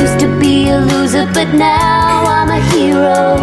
Used 0.00 0.20
to 0.20 0.28
be 0.38 0.68
a 0.68 0.78
loser, 0.78 1.26
but 1.34 1.52
now 1.54 2.22
I'm 2.26 2.50
a 2.50 2.60
hero. 2.70 3.36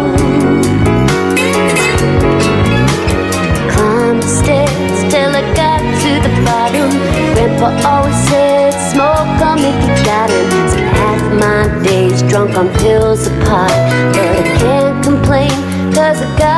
Climb 3.72 4.20
the 4.20 4.28
stairs 4.40 5.12
till 5.12 5.30
I 5.40 5.42
got 5.54 5.80
to 6.02 6.10
the 6.26 6.32
bottom. 6.48 6.90
Grandpa 7.34 7.68
always 7.86 8.16
said, 8.28 8.72
smoke 8.92 9.42
on 9.44 9.56
make 9.60 9.80
you 9.84 9.94
got. 10.06 10.30
Spent 10.70 10.96
half 10.96 11.22
my 11.44 11.82
days 11.82 12.22
drunk 12.22 12.56
on 12.56 12.72
pills 12.78 13.26
apart. 13.26 13.76
But 14.14 14.36
I 14.40 14.56
can't 14.58 15.04
complain, 15.04 15.52
cause 15.92 16.22
I 16.22 16.38
got 16.38 16.53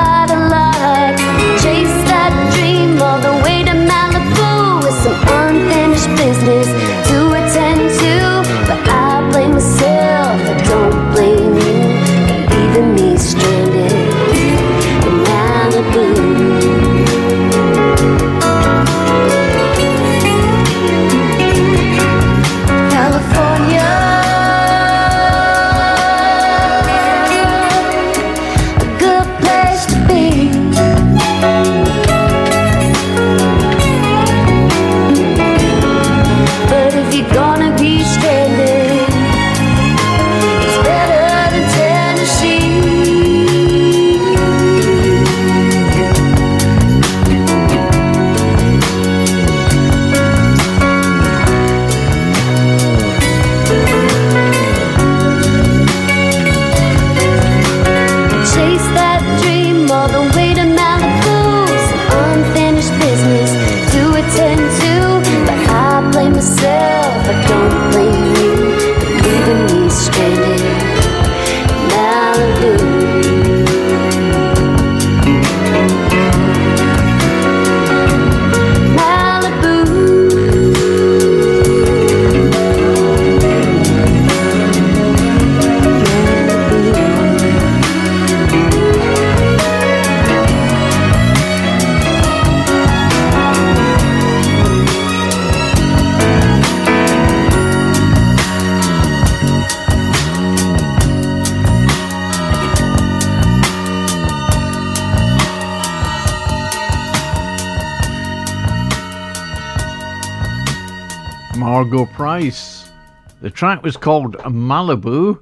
The 112.37 113.49
track 113.51 113.82
was 113.82 113.97
called 113.97 114.37
Malibu, 114.45 115.39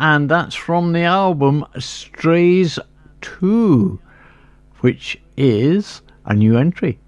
and 0.00 0.28
that's 0.28 0.56
from 0.56 0.92
the 0.92 1.02
album 1.02 1.64
Strays 1.78 2.76
2, 3.20 4.00
which 4.80 5.20
is 5.36 6.02
a 6.24 6.34
new 6.34 6.56
entry 6.56 6.98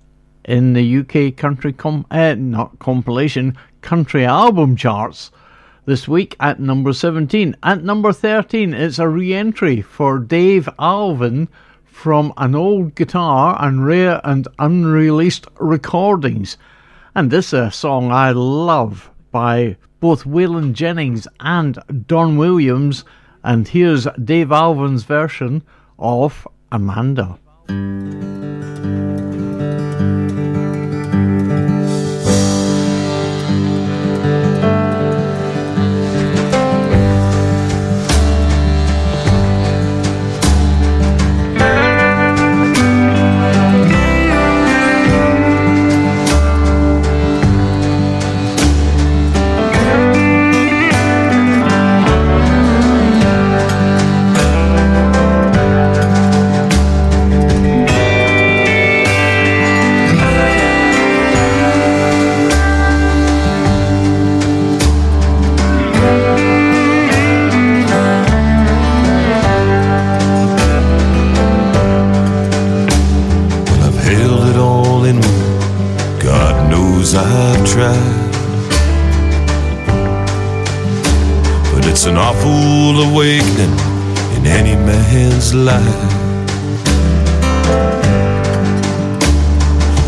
in 0.45 0.74
the 0.74 0.99
UK 0.99 1.37
country 1.37 1.72
com- 1.72 2.07
uh, 2.09 2.37
not 2.37 2.79
compilation 2.79 3.57
country 3.81 4.24
album 4.24 4.77
charts 4.77 5.33
this 5.87 6.07
week 6.07 6.37
at 6.39 6.61
number 6.61 6.93
17. 6.93 7.57
At 7.64 7.83
number 7.83 8.12
13, 8.12 8.74
it's 8.74 9.01
a 9.01 9.09
re-entry 9.09 9.83
for 9.83 10.20
Dave 10.20 10.68
Alvin 10.79 11.49
from 11.85 12.33
an 12.37 12.55
old 12.55 12.95
guitar 12.95 13.57
and 13.59 13.85
rare 13.85 14.20
and 14.22 14.47
unreleased 14.61 15.49
recordings. 15.59 16.57
And 17.16 17.33
this 17.33 17.49
is 17.49 17.55
a 17.55 17.70
song 17.72 18.12
I 18.12 18.31
love 18.31 19.11
by 19.37 19.76
both 20.01 20.24
Waylon 20.24 20.72
Jennings 20.72 21.28
and 21.41 21.78
Don 22.07 22.39
Williams. 22.39 23.05
And 23.45 23.68
here's 23.68 24.07
Dave 24.24 24.51
Alvin's 24.51 25.05
version 25.05 25.62
of 25.99 26.49
Amanda. 26.72 27.39
Life 85.57 85.82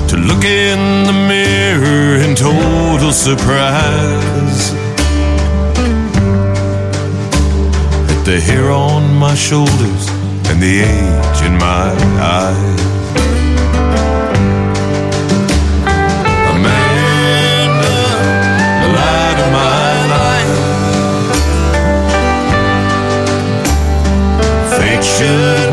to 0.09 0.17
look 0.17 0.45
in 0.45 1.05
the 1.07 1.13
mirror 1.13 2.23
in 2.23 2.35
total 2.35 3.13
surprise 3.13 4.73
at 8.13 8.25
the 8.25 8.39
hair 8.41 8.71
on 8.71 9.15
my 9.15 9.35
shoulders 9.35 10.09
and 10.51 10.61
the 10.61 10.81
age 10.81 11.43
in 11.43 11.55
my 11.59 11.91
eyes. 12.21 12.98
Should 25.19 25.68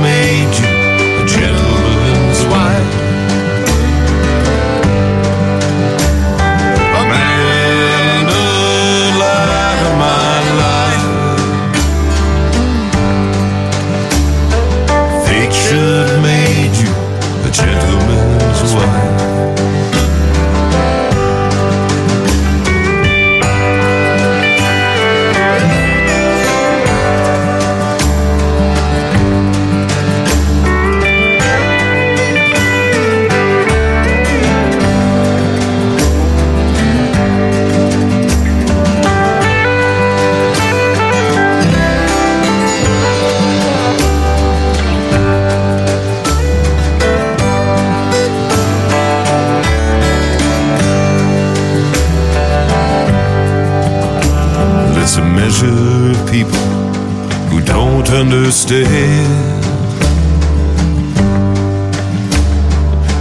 understand 58.15 59.63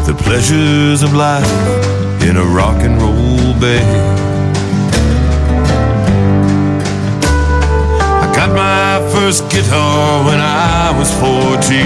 the 0.07 0.15
pleasures 0.15 1.03
of 1.03 1.13
life 1.15 1.45
in 2.23 2.37
a 2.37 2.45
rock 2.45 2.77
and 2.83 3.03
roll 3.03 3.53
band. 3.61 4.19
I 8.23 8.33
got 8.37 8.55
my 8.55 9.01
first 9.13 9.51
guitar 9.51 10.25
when 10.27 10.39
I 10.41 10.97
was 10.97 11.11
14. 11.15 11.81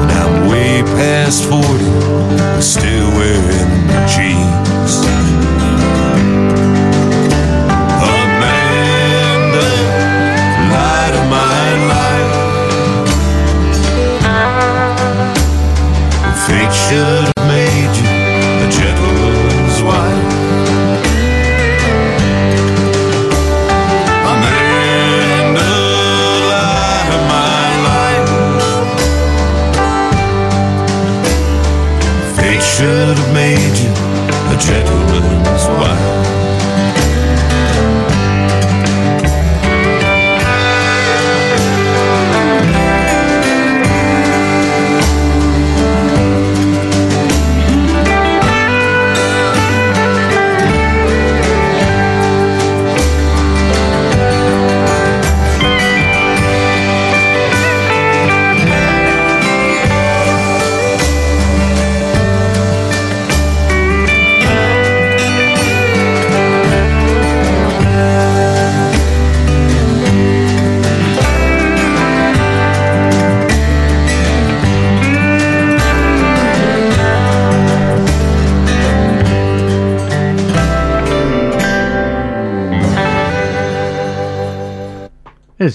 And 0.00 0.10
I'm 0.12 0.48
way 0.48 0.82
past 0.82 1.44
40, 1.46 2.62
still 2.62 3.10
wearing 3.18 3.81
should 16.48 17.41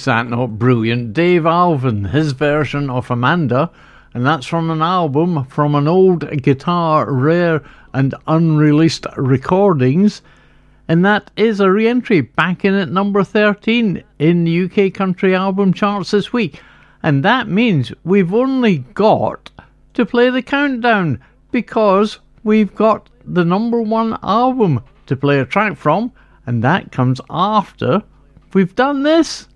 that 0.08 0.28
not 0.28 0.58
brilliant? 0.58 1.14
Dave 1.14 1.46
Alvin, 1.46 2.06
his 2.06 2.32
version 2.32 2.90
of 2.90 3.12
Amanda, 3.12 3.72
and 4.14 4.26
that's 4.26 4.48
from 4.48 4.72
an 4.72 4.82
album 4.82 5.46
from 5.46 5.76
an 5.76 5.88
old 5.88 6.42
guitar, 6.42 7.12
rare 7.12 7.64
and 7.94 8.16
unreleased 8.26 9.06
recordings. 9.16 10.22
And 10.88 11.06
that 11.06 11.30
is 11.36 11.60
a 11.60 11.70
re 11.70 11.88
entry 11.88 12.22
back 12.22 12.66
in 12.66 12.74
at 12.74 12.90
number 12.90 13.24
13 13.24 14.04
in 14.20 14.44
the 14.44 14.64
UK 14.66 14.94
country 14.94 15.36
album 15.36 15.74
charts 15.74 16.12
this 16.12 16.34
week. 16.34 16.62
And 17.04 17.24
that 17.24 17.48
means 17.48 17.92
we've 18.04 18.34
only 18.34 18.80
got 18.80 19.52
to 19.94 20.06
play 20.06 20.30
the 20.30 20.42
countdown 20.42 21.20
because 21.52 22.20
we've 22.44 22.74
got 22.74 23.10
the 23.26 23.46
number 23.46 23.82
one 23.82 24.18
album 24.24 24.82
to 25.06 25.16
play 25.16 25.40
a 25.40 25.46
track 25.46 25.78
from, 25.78 26.12
and 26.46 26.64
that 26.64 26.92
comes 26.92 27.20
after 27.30 28.02
we've 28.54 28.76
done 28.76 29.04
this. 29.04 29.48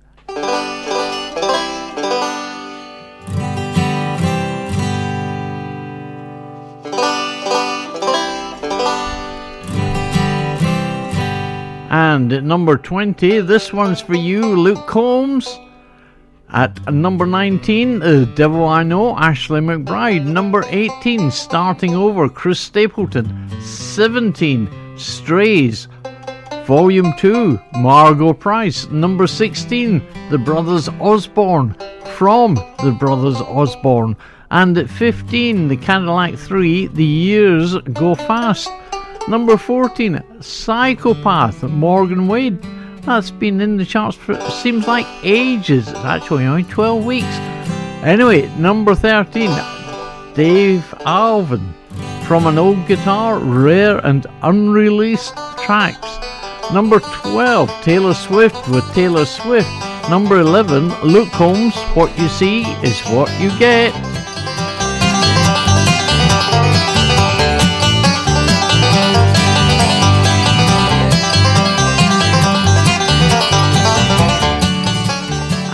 And 11.92 12.32
at 12.32 12.46
number 12.46 12.78
20, 12.78 13.42
this 13.42 13.74
one's 13.74 14.00
for 14.00 14.16
you, 14.16 14.56
Luke 14.56 14.88
Combs. 14.88 15.60
At 16.50 16.94
number 16.94 17.26
19, 17.26 18.00
The 18.00 18.26
Devil 18.34 18.66
I 18.66 18.82
Know, 18.84 19.18
Ashley 19.18 19.60
McBryde. 19.60 20.26
Number 20.26 20.64
18, 20.70 21.30
Starting 21.30 21.94
Over, 21.94 22.30
Chris 22.30 22.62
Stapleton. 22.62 23.50
17, 23.60 24.70
Strays, 24.98 25.90
Volume 26.66 27.14
2, 27.18 27.60
Margo 27.74 28.32
Price. 28.32 28.88
Number 28.88 29.28
16, 29.28 30.02
The 30.30 30.38
Brothers 30.38 30.88
Osborne, 31.02 31.76
from 32.16 32.56
The 32.84 32.96
Brothers 32.98 33.42
Osborne. 33.42 34.16
And 34.50 34.78
at 34.78 34.90
15, 34.90 35.68
The 35.68 35.76
Cadillac 35.76 36.36
3, 36.36 36.88
The 36.88 37.04
Years 37.04 37.76
Go 37.80 38.16
Fast. 38.16 38.70
Number 39.28 39.56
14, 39.56 40.22
Psychopath, 40.42 41.64
Morgan 41.64 42.28
Wade. 42.28 42.62
That's 43.04 43.32
been 43.32 43.62
in 43.62 43.78
the 43.78 43.86
charts 43.86 44.18
for 44.18 44.40
seems 44.50 44.88
like 44.88 45.06
ages. 45.24 45.88
It's 45.88 46.00
actually 46.00 46.46
only 46.46 46.64
12 46.64 47.06
weeks. 47.06 47.38
Anyway, 48.04 48.48
number 48.58 48.96
13, 48.96 49.50
Dave 50.34 50.94
Alvin. 51.06 51.74
From 52.28 52.48
an 52.48 52.58
old 52.58 52.88
guitar, 52.88 53.40
rare 53.40 53.98
and 54.06 54.26
unreleased 54.42 55.36
tracks. 55.64 56.18
Number 56.74 57.00
12, 57.00 57.70
Taylor 57.82 58.14
Swift 58.14 58.68
with 58.70 58.86
Taylor 58.94 59.26
Swift. 59.26 59.70
Number 60.10 60.40
11, 60.40 60.90
Luke 61.04 61.30
Holmes, 61.30 61.76
What 61.94 62.18
you 62.18 62.28
see 62.28 62.64
is 62.82 63.00
what 63.10 63.30
you 63.40 63.50
get. 63.60 64.11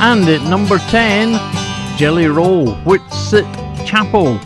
And 0.10 0.26
at 0.30 0.42
number 0.50 0.78
10, 0.78 1.34
Jelly 1.98 2.28
Roll, 2.28 2.68
Whitsitt 2.86 3.46
Chapel. 3.86 4.40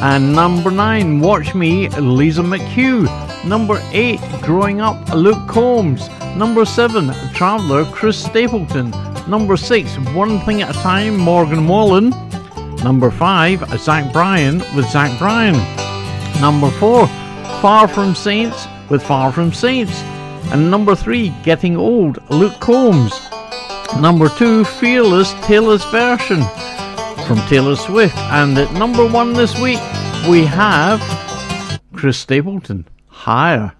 And 0.00 0.34
number 0.34 0.70
9, 0.70 1.20
Watch 1.20 1.54
Me, 1.54 1.90
Lisa 1.90 2.40
McHugh. 2.40 3.04
Number 3.44 3.82
8, 3.92 4.18
Growing 4.40 4.80
Up, 4.80 4.96
Luke 5.14 5.46
Combs. 5.46 6.08
Number 6.38 6.64
7, 6.64 7.12
Traveller, 7.34 7.84
Chris 7.92 8.16
Stapleton. 8.16 8.92
Number 9.28 9.58
6, 9.58 9.94
One 10.14 10.40
Thing 10.40 10.62
at 10.62 10.74
a 10.74 10.78
Time, 10.80 11.18
Morgan 11.18 11.68
Wallen. 11.68 12.08
Number 12.82 13.10
5, 13.10 13.78
Zach 13.78 14.10
Bryan 14.10 14.60
with 14.74 14.88
Zach 14.88 15.18
Bryan. 15.18 15.58
Number 16.40 16.70
4, 16.70 17.06
Far 17.60 17.88
From 17.88 18.14
Saints 18.14 18.66
with 18.88 19.02
Far 19.02 19.32
From 19.32 19.52
Saints. 19.52 20.00
And 20.50 20.70
number 20.70 20.94
3, 20.94 21.28
Getting 21.42 21.76
Old, 21.76 22.18
Luke 22.30 22.58
Combs. 22.58 23.23
Number 24.00 24.28
two, 24.28 24.64
Fearless 24.64 25.32
Taylor's 25.46 25.84
version 25.86 26.42
from 27.26 27.38
Taylor 27.48 27.76
Swift. 27.76 28.16
And 28.16 28.58
at 28.58 28.72
number 28.72 29.06
one 29.06 29.32
this 29.32 29.58
week, 29.60 29.80
we 30.28 30.44
have 30.44 31.00
Chris 31.92 32.18
Stapleton, 32.18 32.86
Higher. 33.06 33.72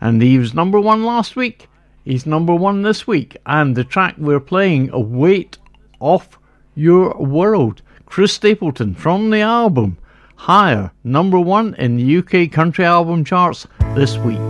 And 0.00 0.20
he 0.20 0.38
was 0.38 0.54
number 0.54 0.80
one 0.80 1.04
last 1.04 1.36
week. 1.36 1.68
He's 2.04 2.26
number 2.26 2.54
one 2.54 2.82
this 2.82 3.06
week. 3.06 3.36
And 3.46 3.76
the 3.76 3.84
track 3.84 4.14
we're 4.18 4.40
playing, 4.40 4.90
A 4.92 5.00
Weight 5.00 5.58
Off 6.00 6.38
Your 6.74 7.14
World. 7.14 7.82
Chris 8.06 8.32
Stapleton 8.34 8.94
from 8.94 9.30
the 9.30 9.40
album 9.40 9.96
Higher, 10.42 10.90
number 11.04 11.38
one 11.38 11.74
in 11.76 11.96
the 11.96 12.16
UK 12.18 12.50
country 12.50 12.84
album 12.84 13.24
charts 13.24 13.68
this 13.94 14.18
week. 14.18 14.40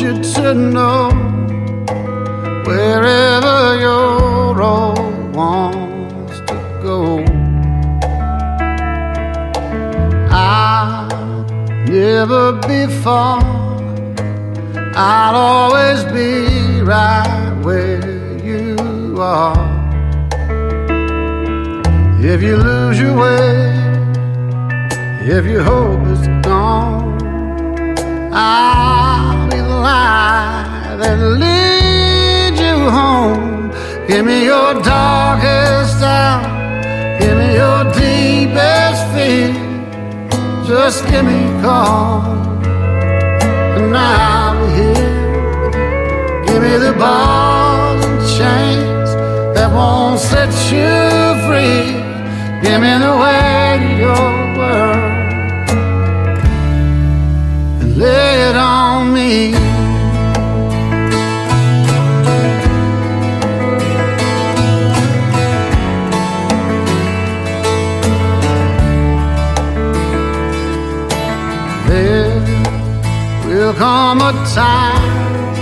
You 0.00 0.22
to 0.22 0.54
know 0.54 1.10
wherever 2.64 3.78
your 3.78 4.54
road 4.54 5.34
wants 5.34 6.40
to 6.48 6.54
go. 6.82 7.22
I'll 10.30 11.44
never 11.86 12.52
be 12.66 12.86
far, 13.02 13.42
I'll 14.94 15.36
always 15.36 16.04
be 16.04 16.80
right 16.80 17.60
where 17.62 18.38
you 18.38 19.16
are. 19.20 19.68
If 22.22 22.42
you 22.42 22.56
lose 22.56 22.98
your 22.98 23.18
way, 23.18 23.50
if 25.36 25.44
your 25.44 25.62
hope 25.62 26.06
is 26.06 26.26
gone, 26.42 27.18
the 28.30 28.79
light 29.82 30.96
that 31.00 31.18
leads 31.42 32.60
you 32.60 32.76
home. 32.90 33.70
Give 34.06 34.24
me 34.24 34.44
your 34.44 34.74
darkest 34.82 36.02
hour, 36.02 36.42
give 37.18 37.36
me 37.38 37.54
your 37.54 37.84
deepest 37.92 39.00
fear. 39.14 39.54
Just 40.66 41.06
give 41.10 41.24
me 41.24 41.38
a 41.44 41.62
call, 41.62 42.22
and 43.76 43.96
I'll 43.96 44.54
be 44.60 44.68
here. 44.80 45.70
Give 46.46 46.60
me 46.62 46.74
the 46.86 46.94
balls 46.98 48.04
and 48.04 48.20
chains 48.36 49.10
that 49.54 49.68
won't 49.72 50.20
set 50.20 50.52
you 50.70 50.94
free. 51.46 51.98
Give 52.62 52.80
me 52.84 52.92
the 53.06 53.14
way 53.22 53.78
to 53.82 53.90
your 54.04 54.30
world 54.58 55.20
and 57.80 57.96
lay 57.96 58.48
it 58.48 58.56
on 58.56 59.12
me. 59.14 59.69
Will 73.70 73.78
come 73.78 74.20
a 74.20 74.32
time 74.52 75.54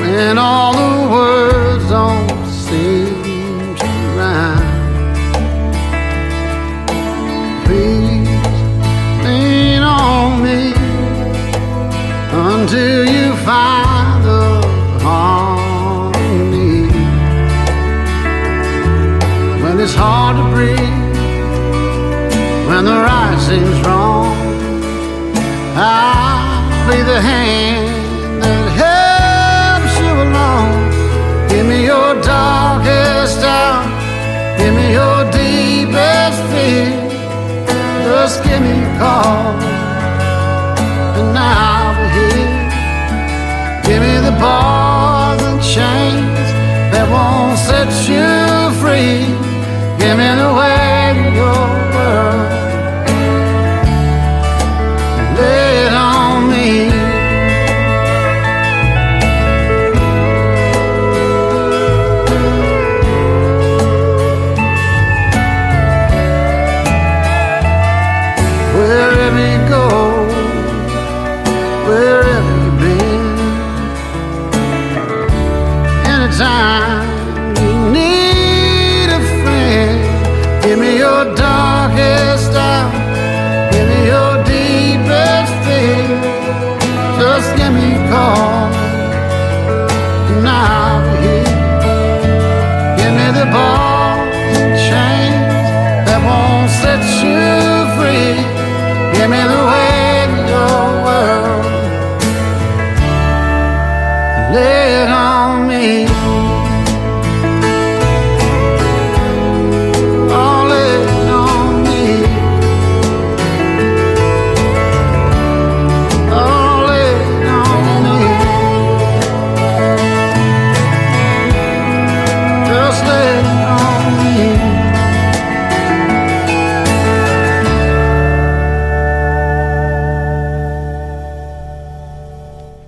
when 0.00 0.36
all 0.38 0.72
the 0.72 1.10
words 1.10 1.88
don't 1.88 2.46
seem 2.50 3.74
to 3.76 3.86
rhyme. 4.16 4.74
Please 7.64 8.28
lean 9.24 9.82
on 9.82 10.42
me 10.42 10.74
until 12.50 13.06
you 13.06 13.34
find 13.48 14.24
the 14.24 14.46
harmony. 15.02 16.88
When 19.62 19.80
it's 19.80 19.94
hard 19.94 20.36
to 20.36 20.44
breathe, 20.54 21.16
when 22.68 22.84
the 22.84 22.98
right 23.08 23.38
seems 23.40 23.80
wrong, 23.86 24.36
I'll 25.76 26.35
be 26.86 27.02
the 27.02 27.20
hand 27.20 28.42
that 28.42 28.66
helps 28.78 29.94
you 29.98 30.12
along. 30.26 30.70
Give 31.48 31.66
me 31.66 31.84
your 31.84 32.14
darkest 32.22 33.42
hour, 33.42 33.82
give 34.56 34.72
me 34.72 34.92
your 34.92 35.18
deepest 35.34 36.38
fear. 36.50 36.94
Just 38.06 38.44
give 38.44 38.60
me 38.62 38.70
a 38.70 38.98
call, 39.02 39.58
and 41.18 41.36
I'll 41.36 41.94
be 41.98 42.06
here. 42.14 42.54
Give 43.86 44.00
me 44.06 44.14
the 44.28 44.34
bars 44.38 45.42
and 45.42 45.60
chains 45.60 46.48
that 46.92 47.06
won't 47.10 47.58
set 47.68 47.90
you 48.06 48.30
free. 48.80 49.26
Give 49.98 50.16
me 50.22 50.28
the 50.42 50.50
way 50.54 51.18
to 51.18 51.24
your 51.34 51.66
world 51.94 52.45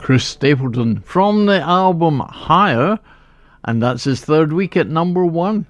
Chris 0.08 0.24
Stapleton 0.24 1.00
from 1.00 1.44
the 1.44 1.60
album 1.60 2.20
Higher, 2.20 2.98
and 3.62 3.82
that's 3.82 4.04
his 4.04 4.22
third 4.22 4.54
week 4.54 4.74
at 4.74 4.88
number 4.88 5.22
one. 5.22 5.66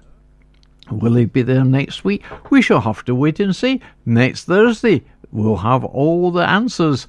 Will 0.89 1.15
he 1.15 1.25
be 1.25 1.41
there 1.41 1.65
next 1.65 2.05
week? 2.05 2.23
We 2.49 2.61
shall 2.61 2.79
have 2.79 3.03
to 3.03 3.13
wait 3.13 3.41
and 3.41 3.53
see. 3.53 3.81
Next 4.05 4.45
Thursday, 4.45 5.03
we'll 5.33 5.57
have 5.57 5.83
all 5.83 6.31
the 6.31 6.49
answers 6.49 7.05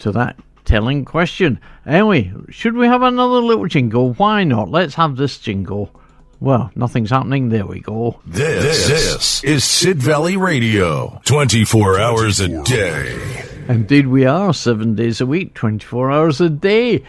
to 0.00 0.10
that 0.10 0.36
telling 0.64 1.04
question. 1.04 1.60
Anyway, 1.86 2.32
should 2.48 2.74
we 2.74 2.88
have 2.88 3.02
another 3.02 3.38
little 3.38 3.68
jingle? 3.68 4.12
Why 4.14 4.42
not? 4.42 4.68
Let's 4.68 4.96
have 4.96 5.14
this 5.14 5.38
jingle. 5.38 5.94
Well, 6.40 6.70
nothing's 6.74 7.10
happening. 7.10 7.48
There 7.48 7.66
we 7.66 7.80
go. 7.80 8.20
This, 8.26 8.88
this 8.88 9.44
is 9.44 9.64
Sid 9.64 9.98
Valley 9.98 10.36
Radio. 10.36 11.20
24 11.24 11.98
hours 11.98 12.40
a 12.40 12.62
day. 12.64 13.44
Indeed, 13.68 14.08
we 14.08 14.26
are 14.26 14.52
seven 14.52 14.94
days 14.94 15.20
a 15.20 15.26
week, 15.26 15.54
24 15.54 16.10
hours 16.10 16.40
a 16.40 16.50
day. 16.50 17.04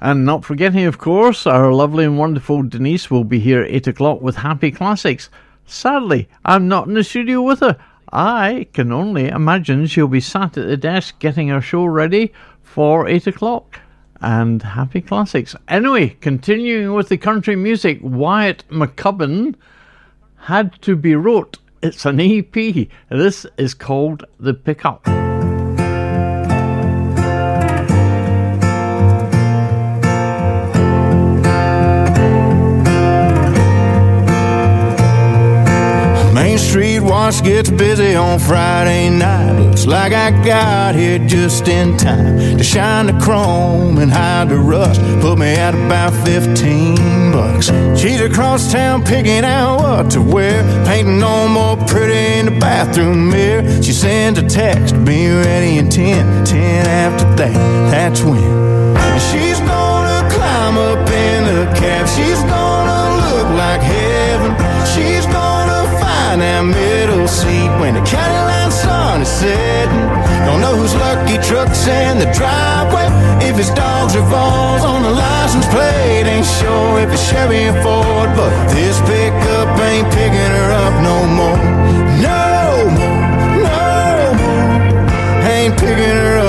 And 0.00 0.24
not 0.24 0.44
forgetting, 0.44 0.84
of 0.84 0.98
course, 0.98 1.46
our 1.46 1.72
lovely 1.72 2.04
and 2.04 2.18
wonderful 2.18 2.62
Denise 2.62 3.10
will 3.10 3.24
be 3.24 3.40
here 3.40 3.62
at 3.62 3.70
8 3.70 3.86
o'clock 3.88 4.22
with 4.22 4.36
Happy 4.36 4.70
Classics. 4.70 5.28
Sadly, 5.66 6.28
I'm 6.44 6.68
not 6.68 6.86
in 6.86 6.94
the 6.94 7.04
studio 7.04 7.42
with 7.42 7.60
her. 7.60 7.76
I 8.12 8.68
can 8.72 8.90
only 8.92 9.28
imagine 9.28 9.86
she'll 9.86 10.08
be 10.08 10.20
sat 10.20 10.56
at 10.56 10.66
the 10.66 10.76
desk 10.76 11.18
getting 11.18 11.48
her 11.48 11.60
show 11.60 11.84
ready 11.84 12.32
for 12.62 13.06
8 13.06 13.26
o'clock 13.26 13.80
and 14.20 14.62
Happy 14.62 15.00
Classics. 15.00 15.54
Anyway, 15.68 16.16
continuing 16.20 16.94
with 16.94 17.08
the 17.08 17.18
country 17.18 17.56
music, 17.56 17.98
Wyatt 18.02 18.64
McCubbin 18.68 19.54
had 20.36 20.80
to 20.82 20.96
be 20.96 21.14
wrote. 21.14 21.58
It's 21.82 22.04
an 22.06 22.20
EP. 22.20 22.88
This 23.08 23.46
is 23.56 23.74
called 23.74 24.24
The 24.40 24.54
Pickup. 24.54 25.27
Street 36.58 37.00
Wash 37.00 37.40
gets 37.40 37.70
busy 37.70 38.14
on 38.14 38.38
Friday 38.38 39.10
night. 39.10 39.58
Looks 39.60 39.86
like 39.86 40.12
I 40.12 40.30
got 40.44 40.94
here 40.94 41.18
just 41.18 41.68
in 41.68 41.96
time 41.96 42.58
to 42.58 42.64
shine 42.64 43.06
the 43.06 43.18
chrome 43.24 43.98
and 43.98 44.10
hide 44.10 44.48
the 44.48 44.58
rust. 44.58 45.00
Put 45.20 45.38
me 45.38 45.54
at 45.54 45.74
about 45.74 46.12
15 46.26 47.32
bucks. 47.32 47.66
She's 48.00 48.20
across 48.20 48.72
town 48.72 49.04
picking 49.04 49.44
out 49.44 49.78
what 49.78 50.10
to 50.10 50.20
wear, 50.20 50.62
painting 50.84 51.22
on 51.22 51.52
more 51.52 51.76
pretty 51.86 52.38
in 52.38 52.46
the 52.46 52.58
bathroom 52.58 53.30
mirror. 53.30 53.62
She 53.82 53.92
sends 53.92 54.38
a 54.38 54.46
text, 54.46 54.94
be 55.04 55.28
ready 55.28 55.78
in 55.78 55.88
10, 55.88 56.44
10 56.44 56.86
after 56.86 57.24
that. 57.36 57.90
That's 57.90 58.22
when. 58.22 58.68
She's 59.30 59.60
gonna 59.60 60.28
climb 60.30 60.76
up 60.76 61.08
in 61.08 61.44
the 61.44 61.64
cab. 61.78 62.08
She's 62.08 62.40
gonna 62.42 62.67
middle 66.64 67.28
seat 67.28 67.70
when 67.80 67.94
the 67.94 68.02
line 68.50 68.72
sun 68.72 69.22
is 69.22 69.28
setting. 69.28 70.04
Don't 70.46 70.60
know 70.60 70.74
whose 70.76 70.94
lucky 70.94 71.38
truck's 71.48 71.86
in 71.86 72.18
the 72.18 72.28
driveway. 72.32 73.06
If 73.48 73.58
it's 73.58 73.72
dogs 73.74 74.14
or 74.16 74.24
balls 74.30 74.84
on 74.84 75.02
the 75.02 75.10
license 75.10 75.66
plate, 75.66 76.26
ain't 76.32 76.46
sure 76.58 77.00
if 77.00 77.08
it's 77.12 77.24
Chevy 77.30 77.68
or 77.68 77.76
Ford. 77.82 78.30
But 78.38 78.52
this 78.74 78.96
pickup 79.10 79.68
ain't 79.90 80.08
picking 80.18 80.52
her 80.58 80.70
up 80.84 80.94
no 81.08 81.16
more. 81.38 81.58
No 82.28 82.44
more, 82.98 83.22
no 83.68 83.82
more. 84.42 84.76
Ain't 85.52 85.74
picking 85.78 86.16
her 86.22 86.38
up 86.38 86.47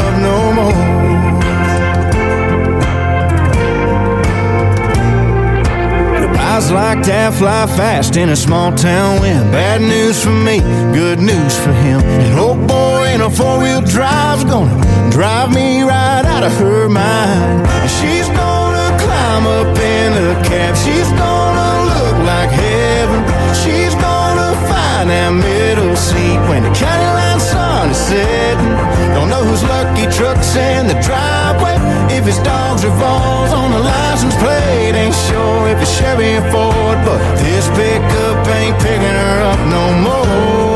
Guys 6.60 6.72
like 6.72 7.06
that 7.06 7.34
fly 7.36 7.66
fast 7.68 8.18
in 8.18 8.28
a 8.28 8.36
small 8.36 8.76
town 8.76 9.22
wind. 9.22 9.50
Bad 9.50 9.80
news 9.80 10.22
for 10.22 10.36
me, 10.36 10.60
good 10.92 11.18
news 11.18 11.58
for 11.58 11.72
him. 11.72 12.02
An 12.02 12.38
old 12.38 12.68
boy 12.68 13.08
in 13.14 13.22
a 13.22 13.30
four 13.30 13.60
wheel 13.60 13.80
drive's 13.80 14.44
gonna 14.44 14.76
drive 15.10 15.54
me 15.56 15.84
right 15.84 16.26
out 16.26 16.44
of 16.44 16.52
her 16.58 16.90
mind. 16.90 17.64
She's 17.88 18.28
gonna 18.36 18.92
climb 19.00 19.48
up 19.48 19.72
in 19.80 20.12
the 20.20 20.36
cab. 20.50 20.76
She's 20.76 21.08
gonna 21.16 21.72
look 21.96 22.18
like 22.28 22.52
heaven. 22.52 23.29
She's 23.54 23.96
gonna 23.96 24.54
find 24.70 25.10
that 25.10 25.32
middle 25.34 25.96
seat 25.96 26.40
when 26.50 26.64
the 26.64 26.74
county 26.74 27.10
line 27.18 27.40
sun 27.40 27.90
is 27.90 27.98
setting. 27.98 28.74
Don't 29.16 29.30
know 29.30 29.44
whose 29.44 29.64
lucky 29.64 30.06
truck's 30.14 30.56
in 30.56 30.88
the 30.88 30.98
driveway. 31.02 31.76
If 32.14 32.28
it's 32.28 32.40
dogs 32.40 32.84
or 32.84 32.94
balls 33.00 33.52
on 33.54 33.72
the 33.72 33.80
license 33.80 34.36
plate, 34.36 34.94
ain't 34.96 35.16
sure 35.30 35.68
if 35.70 35.82
it's 35.82 35.94
Chevy 35.98 36.38
or 36.38 36.46
Ford. 36.52 36.98
But 37.06 37.20
this 37.42 37.68
pickup 37.78 38.48
ain't 38.48 38.78
picking 38.80 39.16
her 39.22 39.40
up 39.52 39.62
no 39.68 39.84
more. 40.06 40.69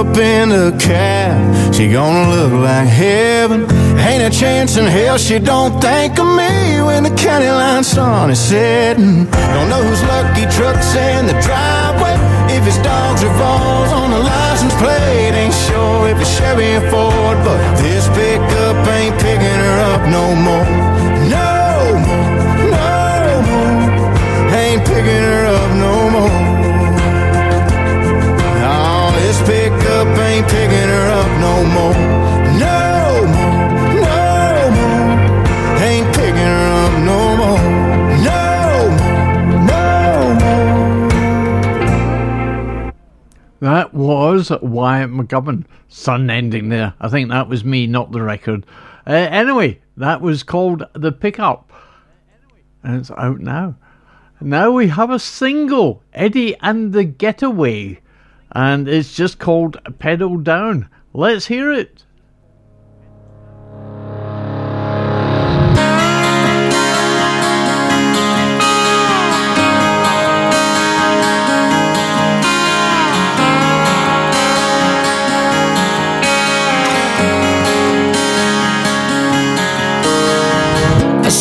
Up 0.00 0.16
in 0.16 0.48
the 0.48 0.72
cab. 0.80 1.74
She 1.74 1.92
gonna 1.92 2.30
look 2.34 2.52
like 2.52 2.88
heaven. 2.88 3.60
Ain't 3.98 4.22
a 4.22 4.30
chance 4.30 4.78
in 4.78 4.86
hell 4.86 5.18
she 5.18 5.38
don't 5.38 5.78
think 5.78 6.18
of 6.18 6.26
me 6.40 6.80
when 6.80 7.02
the 7.02 7.10
county 7.10 7.48
line 7.48 7.84
sun 7.84 8.30
is 8.30 8.40
setting. 8.40 9.26
Don't 9.54 9.68
know 9.68 9.82
whose 9.82 10.02
lucky 10.04 10.46
truck's 10.56 10.94
in 10.96 11.26
the 11.26 11.36
driveway. 11.44 12.16
If 12.56 12.66
it's 12.66 12.80
dogs 12.82 13.22
or 13.22 13.32
balls 13.36 13.92
on 13.92 14.10
the 14.10 14.22
license 14.32 14.74
plate, 14.80 15.34
ain't 15.42 15.58
sure 15.68 16.08
if 16.08 16.18
it's 16.18 16.32
Chevy 16.38 16.76
or 16.80 16.84
Ford. 16.90 17.36
But 17.44 17.60
this 17.82 18.08
pickup 18.16 18.76
ain't 18.96 19.16
picking 19.20 19.58
her 19.64 19.78
up 19.92 20.02
no 20.08 20.24
more. 20.46 20.68
No 21.28 21.52
more, 22.06 22.30
no 22.72 23.32
more. 23.48 24.56
Ain't 24.60 24.82
picking 24.86 25.24
her 25.28 25.44
up 25.56 25.70
no 25.76 25.94
more. 26.14 26.39
That 43.60 43.92
was 43.92 44.50
Wyatt 44.62 45.10
McCubbin. 45.10 45.66
Sun 45.88 46.30
ending 46.30 46.70
there. 46.70 46.94
I 47.00 47.08
think 47.08 47.28
that 47.28 47.48
was 47.48 47.64
me, 47.64 47.86
not 47.86 48.10
the 48.10 48.22
record. 48.22 48.64
Uh, 49.06 49.12
anyway, 49.12 49.80
that 49.96 50.22
was 50.22 50.42
called 50.42 50.86
The 50.94 51.12
Pickup. 51.12 51.70
And 52.82 52.96
it's 52.96 53.10
out 53.10 53.40
now. 53.40 53.76
Now 54.40 54.70
we 54.70 54.88
have 54.88 55.10
a 55.10 55.18
single, 55.18 56.02
Eddie 56.14 56.56
and 56.60 56.94
the 56.94 57.04
Getaway. 57.04 58.00
And 58.52 58.88
it's 58.88 59.14
just 59.14 59.38
called 59.38 59.78
Pedal 59.98 60.38
Down. 60.38 60.88
Let's 61.12 61.46
hear 61.46 61.70
it. 61.70 62.04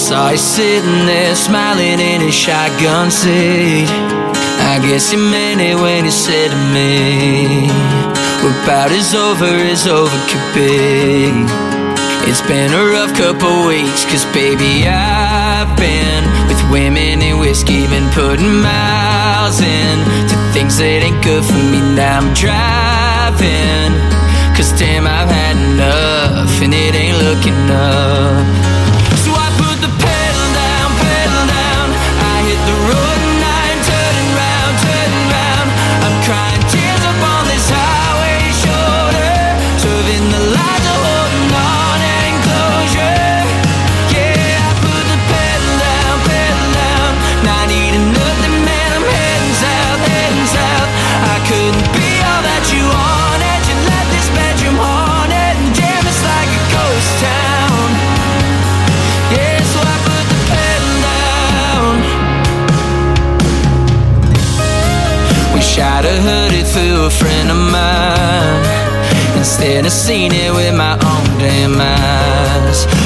Saw 0.10 0.32
you 0.32 0.38
sitting 0.38 1.06
there 1.06 1.36
smiling 1.36 2.00
in 2.00 2.20
his 2.20 2.34
shotgun 2.34 3.12
seat. 3.12 3.86
I 4.74 4.82
guess 4.82 5.12
he 5.12 5.18
meant 5.18 5.62
it 5.62 5.76
when 5.76 6.04
he 6.04 6.10
said 6.10 6.50
to 6.50 6.62
me, 6.74 7.70
What 8.42 8.58
about 8.64 8.90
is 8.90 9.14
over 9.14 9.46
is 9.46 9.86
over 9.86 10.18
could 10.26 10.50
be. 10.58 11.30
It's 12.26 12.42
been 12.42 12.74
a 12.74 12.84
rough 12.90 13.14
couple 13.14 13.68
weeks, 13.70 14.02
cause 14.10 14.26
baby, 14.34 14.90
I've 14.90 15.78
been 15.78 16.26
with 16.50 16.62
women 16.74 17.22
and 17.22 17.40
whiskey, 17.40 17.86
been 17.86 18.10
putting 18.10 18.66
miles 18.66 19.62
in 19.62 19.96
to 20.26 20.36
things 20.58 20.80
that 20.82 21.06
ain't 21.06 21.22
good 21.22 21.46
for 21.46 21.62
me. 21.70 21.86
Now 21.94 22.18
I'm 22.18 22.34
driving, 22.34 23.94
cause 24.58 24.74
damn, 24.74 25.06
I've 25.06 25.30
had 25.30 25.54
enough, 25.54 26.50
and 26.66 26.74
it 26.74 26.98
ain't 26.98 27.18
looking 27.22 27.62
up. 27.70 28.79
Through 66.74 67.06
a 67.06 67.10
friend 67.10 67.50
of 67.50 67.58
mine 67.58 69.38
instead 69.38 69.86
of 69.86 69.92
seeing 69.92 70.32
it 70.32 70.52
with 70.54 70.76
my 70.76 70.94
own 70.94 71.40
damn 71.40 71.76
eyes. 71.80 72.99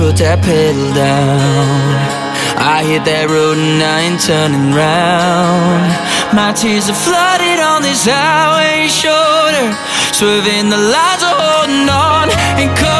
Put 0.00 0.16
that 0.16 0.40
pedal 0.40 0.88
down. 0.96 1.92
I 2.56 2.80
hit 2.88 3.04
that 3.04 3.28
road 3.28 3.60
and 3.60 3.84
I 3.84 4.08
ain't 4.08 4.20
turning 4.24 4.72
round. 4.72 5.92
My 6.32 6.56
tears 6.56 6.88
are 6.88 6.96
flooded 6.96 7.60
on 7.60 7.84
this 7.84 8.08
highway 8.08 8.88
shoulder, 8.88 9.68
swerving 10.16 10.72
the 10.72 10.80
lines 10.80 11.20
of 11.20 11.36
holding 11.36 11.84
on 11.92 12.32
and 12.56 12.72
closure. 12.80 12.99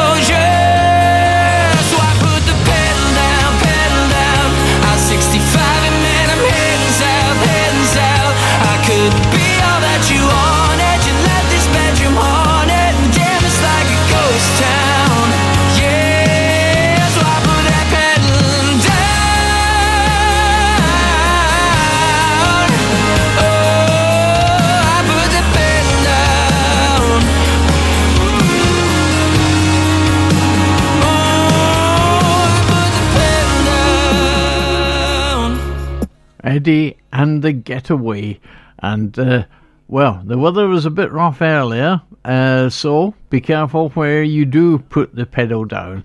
Eddie 36.51 36.97
and 37.13 37.41
the 37.41 37.53
Getaway. 37.53 38.37
And, 38.79 39.17
uh, 39.17 39.45
well, 39.87 40.21
the 40.25 40.37
weather 40.37 40.67
was 40.67 40.85
a 40.85 40.89
bit 40.89 41.09
rough 41.09 41.41
earlier, 41.41 42.01
uh, 42.25 42.69
so 42.69 43.13
be 43.29 43.39
careful 43.39 43.89
where 43.91 44.21
you 44.21 44.43
do 44.43 44.79
put 44.79 45.15
the 45.15 45.25
pedal 45.25 45.63
down. 45.63 46.03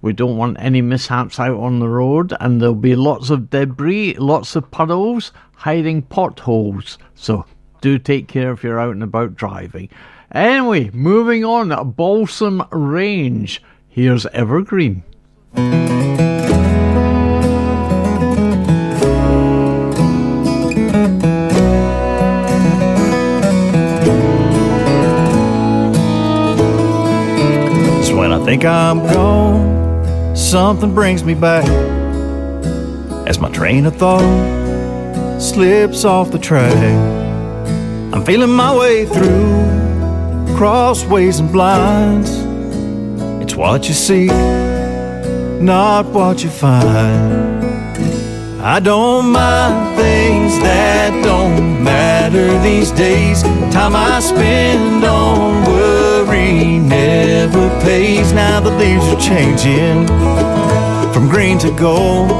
We 0.00 0.12
don't 0.12 0.36
want 0.36 0.58
any 0.60 0.80
mishaps 0.80 1.40
out 1.40 1.58
on 1.58 1.80
the 1.80 1.88
road, 1.88 2.32
and 2.38 2.60
there'll 2.60 2.74
be 2.76 2.94
lots 2.94 3.30
of 3.30 3.50
debris, 3.50 4.14
lots 4.14 4.54
of 4.54 4.70
puddles, 4.70 5.32
hiding 5.56 6.02
potholes. 6.02 6.96
So 7.16 7.44
do 7.80 7.98
take 7.98 8.28
care 8.28 8.52
if 8.52 8.62
you're 8.62 8.80
out 8.80 8.94
and 8.94 9.02
about 9.02 9.34
driving. 9.34 9.88
Anyway, 10.30 10.90
moving 10.92 11.44
on, 11.44 11.90
Balsam 11.92 12.62
Range. 12.70 13.60
Here's 13.88 14.24
Evergreen. 14.26 15.02
Think 28.50 28.64
I'm 28.64 28.98
gone, 28.98 30.34
something 30.34 30.92
brings 30.92 31.22
me 31.22 31.34
back. 31.34 31.68
As 33.28 33.38
my 33.38 33.48
train 33.48 33.86
of 33.86 33.94
thought 33.94 35.40
slips 35.40 36.04
off 36.04 36.32
the 36.32 36.38
track, 36.40 36.74
I'm 38.12 38.24
feeling 38.24 38.50
my 38.50 38.76
way 38.76 39.06
through 39.06 40.56
crossways 40.56 41.38
and 41.38 41.52
blinds. 41.52 42.30
It's 43.40 43.54
what 43.54 43.86
you 43.86 43.94
seek, 43.94 44.32
not 45.60 46.06
what 46.06 46.42
you 46.42 46.50
find. 46.50 47.64
I 48.60 48.80
don't 48.80 49.30
mind 49.30 49.96
things 49.96 50.58
that 50.58 51.22
don't 51.22 51.84
matter 51.84 52.60
these 52.64 52.90
days. 52.90 53.44
Time 53.72 53.94
I 53.94 54.18
spend 54.18 55.04
on 55.04 55.64
worry 56.40 56.78
never 56.78 57.68
pays. 57.80 58.32
Now 58.32 58.60
the 58.60 58.70
leaves 58.70 59.04
are 59.06 59.20
changing 59.20 60.06
from 61.12 61.28
green 61.28 61.58
to 61.60 61.70
gold. 61.72 62.30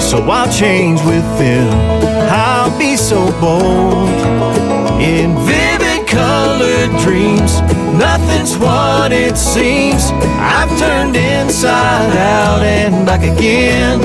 So 0.00 0.18
I'll 0.18 0.50
change 0.52 1.00
with 1.02 1.26
them. 1.38 1.68
I'll 2.30 2.76
be 2.78 2.96
so 2.96 3.30
bold 3.40 4.08
in 5.00 5.36
vivid 5.46 6.06
colored 6.06 6.90
dreams. 7.02 7.60
Nothing's 7.98 8.56
what 8.56 9.12
it 9.12 9.36
seems. 9.36 10.10
I've 10.40 10.70
turned 10.78 11.16
inside 11.16 12.16
out 12.16 12.62
and 12.62 13.04
back 13.04 13.22
again. 13.22 14.00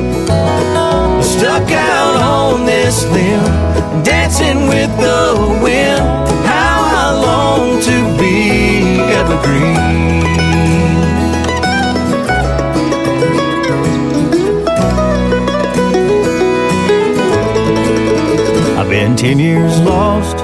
Stuck 1.21 1.71
out 1.71 2.15
on 2.15 2.65
this 2.65 3.05
limb, 3.11 4.03
dancing 4.03 4.67
with 4.67 4.91
the 4.97 5.59
wind. 5.63 6.03
How 6.45 6.79
I 7.01 7.11
long 7.21 7.81
to 7.81 8.17
be 8.19 8.62
evergreen. 9.23 9.77
I've 18.77 18.89
been 18.89 19.15
ten 19.15 19.39
years 19.39 19.79
lost 19.81 20.37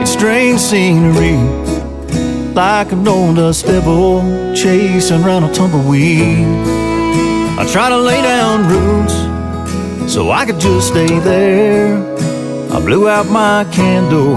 in 0.00 0.06
strange 0.06 0.60
scenery, 0.60 1.36
like 2.54 2.92
an 2.92 3.06
old 3.06 3.36
dust 3.36 3.66
devil 3.66 4.22
chasing 4.54 5.22
around 5.22 5.44
a 5.44 5.52
tumbleweed. 5.52 6.46
I 7.58 7.66
try 7.70 7.90
to 7.90 7.98
lay 7.98 8.22
down 8.22 8.66
roots 8.68 9.14
so 10.12 10.30
I 10.30 10.46
could 10.46 10.58
just 10.58 10.88
stay 10.88 11.18
there. 11.18 11.98
I 12.72 12.80
blew 12.80 13.08
out 13.08 13.26
my 13.26 13.66
candle, 13.72 14.36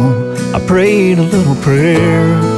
I 0.54 0.60
prayed 0.66 1.20
a 1.20 1.24
little 1.24 1.56
prayer. 1.64 2.53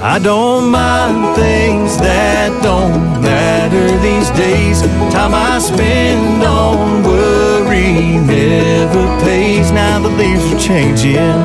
I 0.00 0.20
don't 0.20 0.70
mind 0.70 1.34
things 1.34 1.96
that 1.98 2.62
don't 2.62 3.20
matter 3.20 3.84
these 3.98 4.30
days. 4.38 4.80
Time 5.12 5.34
I 5.34 5.58
spend 5.58 6.40
on 6.44 7.02
worry 7.02 8.16
never 8.22 9.04
pays. 9.24 9.72
Now 9.72 9.98
the 9.98 10.08
leaves 10.10 10.52
are 10.52 10.60
changing 10.60 11.42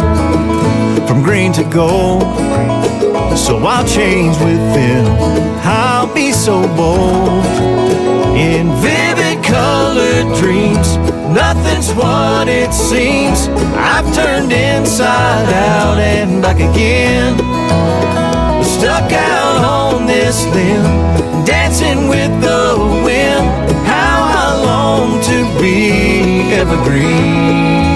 from 1.07 1.23
green 1.23 1.51
to 1.53 1.63
gold. 1.63 2.21
So 3.35 3.57
I'll 3.57 3.87
change 3.87 4.37
with 4.37 4.63
them. 4.77 5.07
I'll 5.63 6.13
be 6.13 6.31
so 6.31 6.61
bold 6.77 7.43
in 8.37 8.69
vivid 8.85 9.43
colored 9.43 10.37
dreams. 10.37 10.97
Nothing's 11.33 11.91
what 11.93 12.47
it 12.47 12.71
seems. 12.71 13.47
I've 13.73 14.05
turned 14.13 14.51
inside 14.51 15.51
out 15.51 15.97
and 15.97 16.39
back 16.39 16.57
again. 16.57 17.53
Stuck 18.83 19.13
out 19.13 19.63
on 19.63 20.05
this 20.05 20.45
limb, 20.47 21.45
dancing 21.45 22.09
with 22.09 22.31
the 22.41 22.75
wind. 23.05 23.71
How 23.87 24.25
I 24.27 24.61
long 24.61 25.21
to 25.21 25.61
be 25.61 26.51
evergreen. 26.51 27.92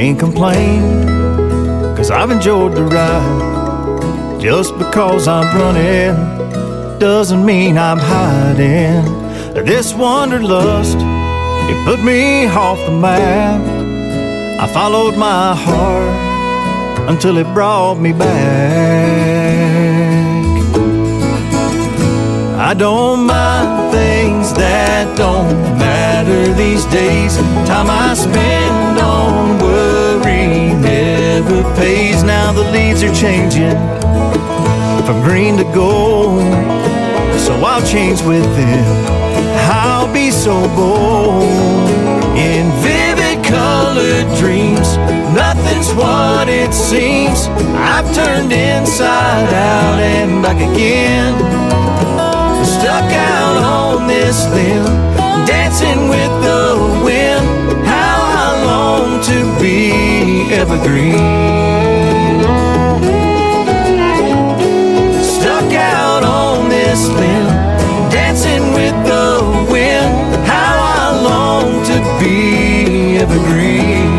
Can't 0.00 0.20
complain, 0.20 1.08
cause 1.96 2.08
I've 2.12 2.30
enjoyed 2.30 2.72
the 2.76 2.84
ride. 2.84 4.40
Just 4.40 4.78
because 4.78 5.26
I'm 5.26 5.48
running 5.58 6.14
doesn't 7.00 7.44
mean 7.44 7.76
I'm 7.76 7.98
hiding. 7.98 9.02
This 9.64 9.92
wanderlust, 9.94 10.98
it 11.70 11.84
put 11.84 12.00
me 12.04 12.46
off 12.46 12.78
the 12.86 12.92
map. 12.92 13.60
I 14.60 14.72
followed 14.72 15.16
my 15.16 15.56
heart 15.56 17.08
until 17.10 17.36
it 17.36 17.52
brought 17.52 17.96
me 17.96 18.12
back. 18.12 18.28
I 22.70 22.72
don't 22.74 23.26
mind 23.26 23.92
things 23.92 24.17
that 24.52 25.16
don't 25.16 25.56
matter 25.78 26.52
these 26.54 26.84
days. 26.86 27.36
Time 27.66 27.88
I 27.90 28.14
spend 28.14 28.98
on 28.98 29.58
worry 29.58 30.74
never 30.74 31.62
pays. 31.74 32.22
Now 32.22 32.52
the 32.52 32.64
leaves 32.70 33.02
are 33.02 33.14
changing 33.14 33.76
from 35.06 35.22
green 35.22 35.56
to 35.56 35.64
gold. 35.74 36.42
So 37.40 37.54
I'll 37.64 37.86
change 37.86 38.22
with 38.22 38.44
them. 38.56 39.06
I'll 39.70 40.12
be 40.12 40.30
so 40.30 40.54
bold 40.76 41.42
in 42.36 42.70
vivid 42.82 43.44
colored 43.44 44.28
dreams. 44.38 44.96
Nothing's 45.34 45.92
what 45.94 46.48
it 46.48 46.72
seems. 46.72 47.48
I've 47.76 48.08
turned 48.14 48.52
inside 48.52 49.52
out 49.52 49.98
and 50.00 50.42
back 50.42 50.56
again 50.56 52.27
stuck 52.80 53.12
out 53.12 53.56
on 53.56 54.06
this 54.06 54.46
limb, 54.50 54.84
dancing 55.46 56.08
with 56.08 56.32
the 56.46 57.02
wind. 57.04 57.46
How 57.84 58.18
I 58.42 58.64
long 58.64 59.20
to 59.30 59.38
be 59.60 60.52
evergreen. 60.54 61.18
Stuck 65.22 65.72
out 65.74 66.22
on 66.22 66.68
this 66.68 67.08
limb, 67.08 67.48
dancing 68.10 68.72
with 68.72 68.96
the 69.12 69.26
wind. 69.72 70.46
How 70.46 70.74
I 70.98 71.20
long 71.30 71.84
to 71.90 71.96
be 72.20 73.18
evergreen. 73.18 74.17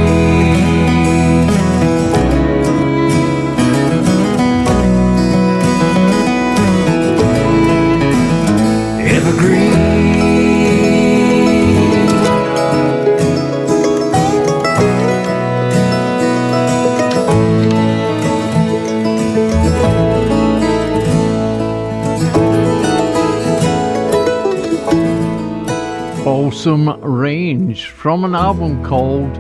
Balsam 26.26 26.90
Range 27.02 27.88
from 27.88 28.26
an 28.26 28.36
album 28.36 28.84
called 28.84 29.34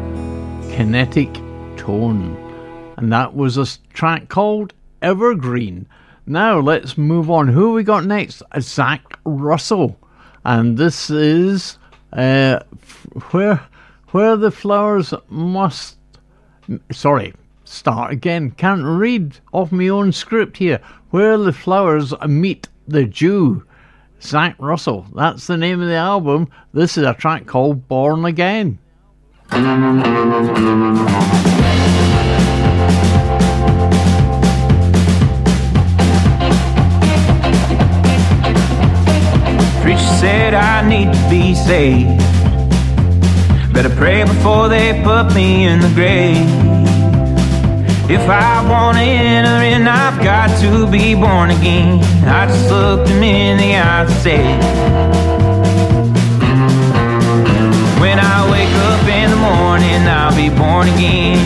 Kinetic 0.71 1.33
Tone. 1.75 2.37
And 2.95 3.11
that 3.11 3.35
was 3.35 3.57
a 3.57 3.65
track 3.93 4.29
called 4.29 4.73
Evergreen. 5.01 5.87
Now 6.29 6.59
let's 6.59 6.95
move 6.95 7.31
on. 7.31 7.47
Who 7.47 7.73
we 7.73 7.83
got 7.83 8.05
next? 8.05 8.43
Zach 8.59 9.01
Russell. 9.25 9.99
And 10.45 10.77
this 10.77 11.09
is 11.09 11.79
uh, 12.13 12.59
where 13.31 13.59
where 14.11 14.37
the 14.37 14.51
flowers 14.51 15.11
must 15.29 15.97
sorry, 16.91 17.33
start 17.63 18.11
again. 18.11 18.51
Can't 18.51 18.83
read 18.83 19.39
off 19.51 19.71
my 19.71 19.87
own 19.87 20.11
script 20.11 20.57
here. 20.57 20.79
Where 21.09 21.35
the 21.35 21.51
flowers 21.51 22.13
meet 22.27 22.67
the 22.87 23.05
dew. 23.05 23.63
Zach 24.21 24.55
Russell. 24.59 25.07
That's 25.15 25.47
the 25.47 25.57
name 25.57 25.81
of 25.81 25.87
the 25.87 25.95
album. 25.95 26.49
This 26.73 26.95
is 26.95 27.05
a 27.05 27.15
track 27.15 27.47
called 27.47 27.87
Born 27.87 28.25
Again. 28.25 28.77
Preacher 39.89 40.17
said 40.19 40.53
I 40.53 40.87
need 40.87 41.11
to 41.11 41.29
be 41.31 41.55
saved. 41.55 42.19
Better 43.73 43.89
pray 43.89 44.23
before 44.23 44.69
they 44.69 45.01
put 45.03 45.33
me 45.33 45.65
in 45.65 45.79
the 45.79 45.89
grave. 45.95 46.45
If 48.07 48.21
I 48.29 48.61
want 48.69 48.97
to 48.97 49.03
enter 49.03 49.65
in, 49.65 49.87
I've 49.87 50.23
got 50.23 50.55
to 50.61 50.85
be 50.85 51.15
born 51.15 51.49
again. 51.49 52.03
I 52.23 52.45
just 52.45 52.69
looked 52.69 53.09
him 53.09 53.23
in 53.23 53.57
the 53.57 53.77
eyes 53.77 54.11
and 54.11 54.21
said, 54.21 54.61
When 57.99 58.19
I 58.19 58.45
wake 58.51 58.75
up 58.91 59.07
in 59.09 59.31
the 59.31 59.41
morning, 59.41 60.01
I'll 60.05 60.35
be 60.37 60.49
born 60.55 60.87
again. 60.89 61.39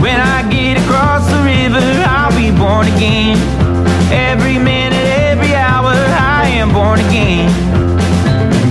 When 0.00 0.18
I 0.18 0.48
get 0.50 0.80
across 0.82 1.28
the 1.28 1.42
river, 1.44 1.84
I'll 2.08 2.32
be 2.32 2.56
born 2.56 2.86
again. 2.96 3.36
Every 4.10 4.58
minute, 4.58 4.95
am 6.66 6.74
born 6.74 7.00
again. 7.00 7.48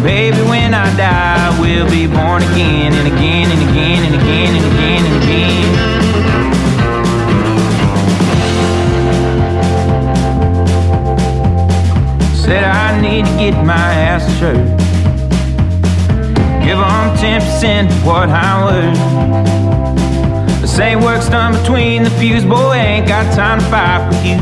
Baby, 0.03 0.37
when 0.49 0.73
I 0.73 0.95
die, 0.95 1.47
I 1.47 1.59
will 1.59 1.89
be 1.89 2.07
born 2.07 2.41
again 2.43 2.93
and 2.93 3.07
again 3.07 3.51
and 3.51 3.61
again 3.69 4.05
and 4.05 4.15
again 4.15 4.55
and 4.55 4.65
again 4.73 5.05
and 5.05 5.23
again. 5.23 5.65
Said 12.35 12.63
I 12.63 13.01
need 13.01 13.25
to 13.25 13.31
get 13.37 13.65
my 13.65 13.73
ass 13.73 14.25
to 14.25 14.39
church. 14.39 14.67
Give 16.63 16.77
them 16.77 17.15
10% 17.17 17.89
of 17.91 18.05
what 18.05 18.29
I 18.29 18.65
worth. 18.65 20.14
Same 20.75 20.99
work's 20.99 21.29
done 21.29 21.53
between 21.53 22.03
the 22.03 22.09
fuse, 22.09 22.43
boy, 22.43 22.73
ain't 22.73 23.07
got 23.07 23.33
time 23.33 23.61
to 23.61 23.65
fight 23.67 24.09
with 24.09 24.25
you. 24.25 24.35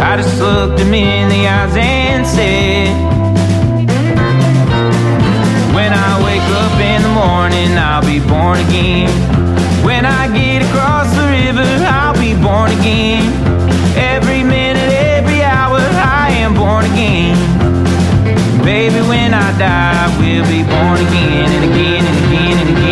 I 0.00 0.16
just 0.16 0.40
looked 0.40 0.80
him 0.80 0.92
in 0.92 1.28
the 1.28 1.46
eyes 1.46 1.76
and 1.76 2.26
said, 2.26 2.90
When 5.72 5.92
I 5.92 6.10
wake 6.26 6.42
up 6.58 6.74
in 6.82 7.02
the 7.02 7.14
morning, 7.14 7.78
I'll 7.78 8.02
be 8.02 8.18
born 8.18 8.58
again. 8.66 9.08
When 9.86 10.04
I 10.04 10.26
get 10.34 10.66
across 10.68 11.06
the 11.14 11.22
river, 11.22 11.62
I'll 11.86 12.18
be 12.18 12.34
born 12.34 12.72
again. 12.80 13.22
Every 13.96 14.42
minute, 14.42 14.90
every 14.90 15.44
hour, 15.44 15.78
I 15.78 16.30
am 16.32 16.54
born 16.54 16.84
again. 16.86 17.38
Baby, 18.64 19.06
when 19.06 19.32
I 19.32 19.56
die, 19.56 20.16
we'll 20.18 20.50
be 20.50 20.64
born 20.64 20.98
again 21.06 21.48
and 21.52 21.72
again 21.72 21.95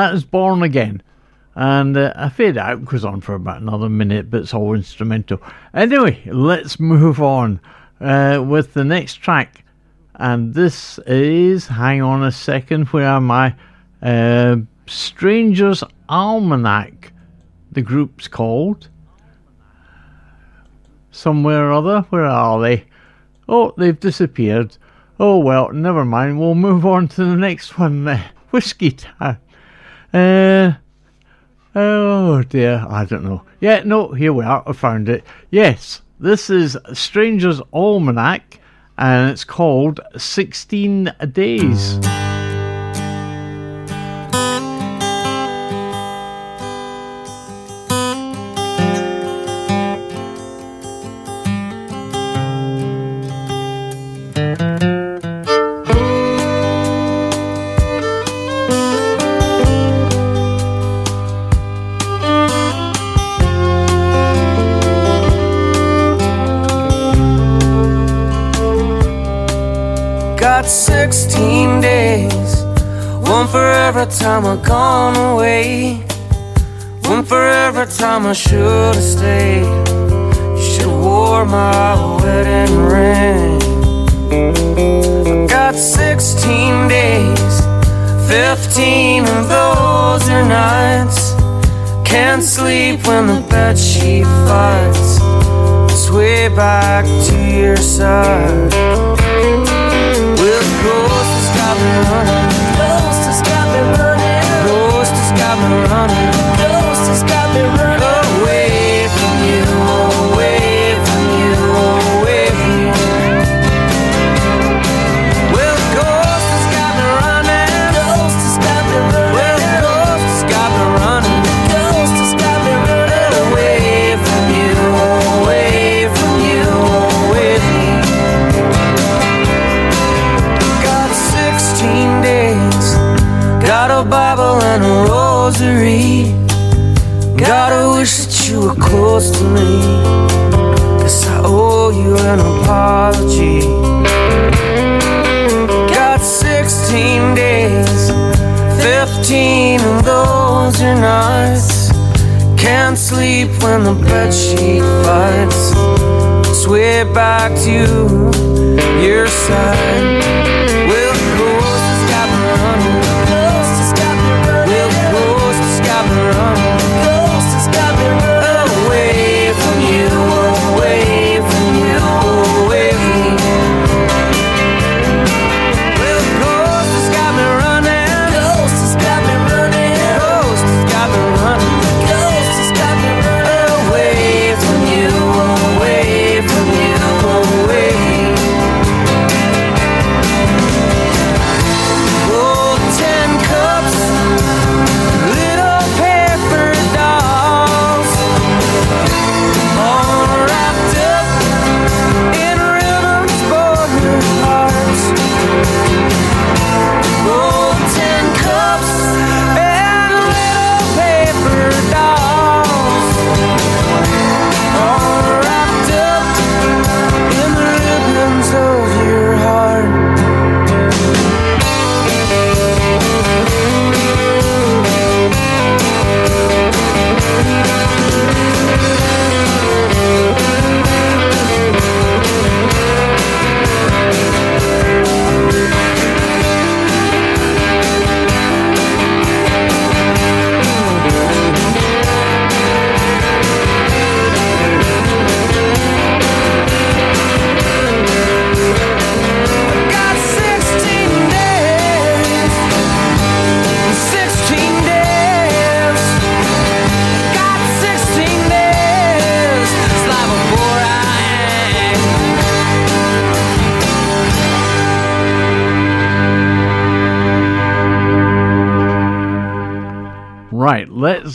That 0.00 0.14
is 0.14 0.24
Born 0.24 0.62
Again. 0.62 1.02
And 1.54 1.94
uh, 1.94 2.14
I 2.16 2.30
fade 2.30 2.56
out 2.56 2.86
goes 2.86 3.04
on 3.04 3.20
for 3.20 3.34
about 3.34 3.60
another 3.60 3.90
minute, 3.90 4.30
but 4.30 4.40
it's 4.40 4.54
all 4.54 4.72
instrumental. 4.72 5.42
Anyway, 5.74 6.22
let's 6.24 6.80
move 6.80 7.20
on 7.20 7.60
uh, 8.00 8.42
with 8.42 8.72
the 8.72 8.82
next 8.82 9.16
track. 9.16 9.62
And 10.14 10.54
this 10.54 10.98
is, 11.00 11.66
hang 11.66 12.00
on 12.00 12.24
a 12.24 12.32
second, 12.32 12.86
where 12.86 13.08
am 13.08 13.30
I? 13.30 13.54
Uh, 14.00 14.56
Strangers 14.86 15.84
Almanac, 16.08 17.12
the 17.70 17.82
group's 17.82 18.26
called. 18.26 18.88
Somewhere 21.10 21.68
or 21.68 21.72
other, 21.72 22.00
where 22.08 22.24
are 22.24 22.58
they? 22.62 22.86
Oh, 23.50 23.74
they've 23.76 24.00
disappeared. 24.00 24.78
Oh 25.18 25.36
well, 25.36 25.70
never 25.74 26.06
mind. 26.06 26.40
We'll 26.40 26.54
move 26.54 26.86
on 26.86 27.06
to 27.08 27.24
the 27.26 27.36
next 27.36 27.78
one. 27.78 28.08
Uh, 28.08 28.26
Whiskeytown. 28.50 29.36
Uh, 30.12 30.72
oh 31.74 32.42
dear, 32.42 32.84
I 32.88 33.04
don't 33.04 33.24
know. 33.24 33.42
Yeah, 33.60 33.82
no, 33.84 34.12
here 34.12 34.32
we 34.32 34.44
are. 34.44 34.62
I 34.66 34.72
found 34.72 35.08
it. 35.08 35.24
Yes, 35.50 36.02
this 36.18 36.50
is 36.50 36.76
Stranger's 36.92 37.60
Almanac, 37.72 38.58
and 38.98 39.30
it's 39.30 39.44
called 39.44 40.00
16 40.16 41.12
Days. 41.32 41.98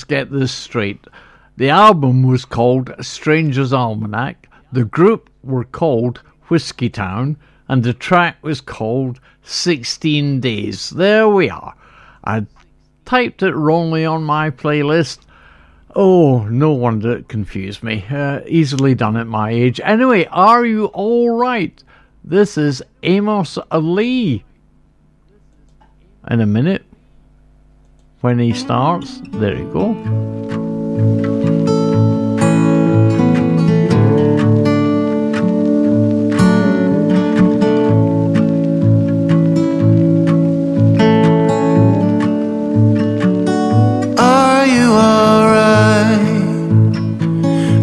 get 0.08 0.32
this 0.32 0.54
straight. 0.54 1.06
The 1.58 1.70
album 1.70 2.24
was 2.24 2.46
called 2.46 2.94
Stranger's 3.02 3.74
Almanac, 3.74 4.50
the 4.72 4.86
group 4.86 5.30
were 5.44 5.64
called 5.64 6.22
Whiskeytown, 6.50 7.38
and 7.68 7.84
the 7.84 7.94
track 7.94 8.44
was 8.44 8.62
called 8.62 9.20
16 9.44 10.42
Days. 10.42 10.90
There 10.90 11.30
we 11.30 11.50
are. 11.50 11.76
I 12.24 12.46
typed 13.06 13.44
it 13.44 13.54
wrongly 13.54 14.06
on 14.06 14.24
my 14.24 14.50
playlist. 14.50 15.20
Oh, 15.96 16.44
no 16.50 16.72
wonder 16.74 17.16
it 17.16 17.30
confused 17.30 17.84
me. 17.84 18.04
Uh, 18.10 18.42
easily 18.48 18.96
done 18.96 19.16
at 19.16 19.28
my 19.28 19.50
age. 19.52 19.80
Anyway, 19.84 20.26
are 20.26 20.66
you 20.66 20.88
all 20.88 21.30
right? 21.30 21.82
This 22.24 22.58
is 22.58 22.84
Amos 23.04 23.58
Lee. 23.72 24.44
In 26.30 26.42
a 26.42 26.46
minute, 26.46 26.84
when 28.22 28.40
he 28.40 28.54
starts. 28.54 29.22
There 29.34 29.56
you 29.58 29.72
go. 29.72 29.96
Are 44.18 44.66
you 44.66 44.92
alright? 44.92 46.20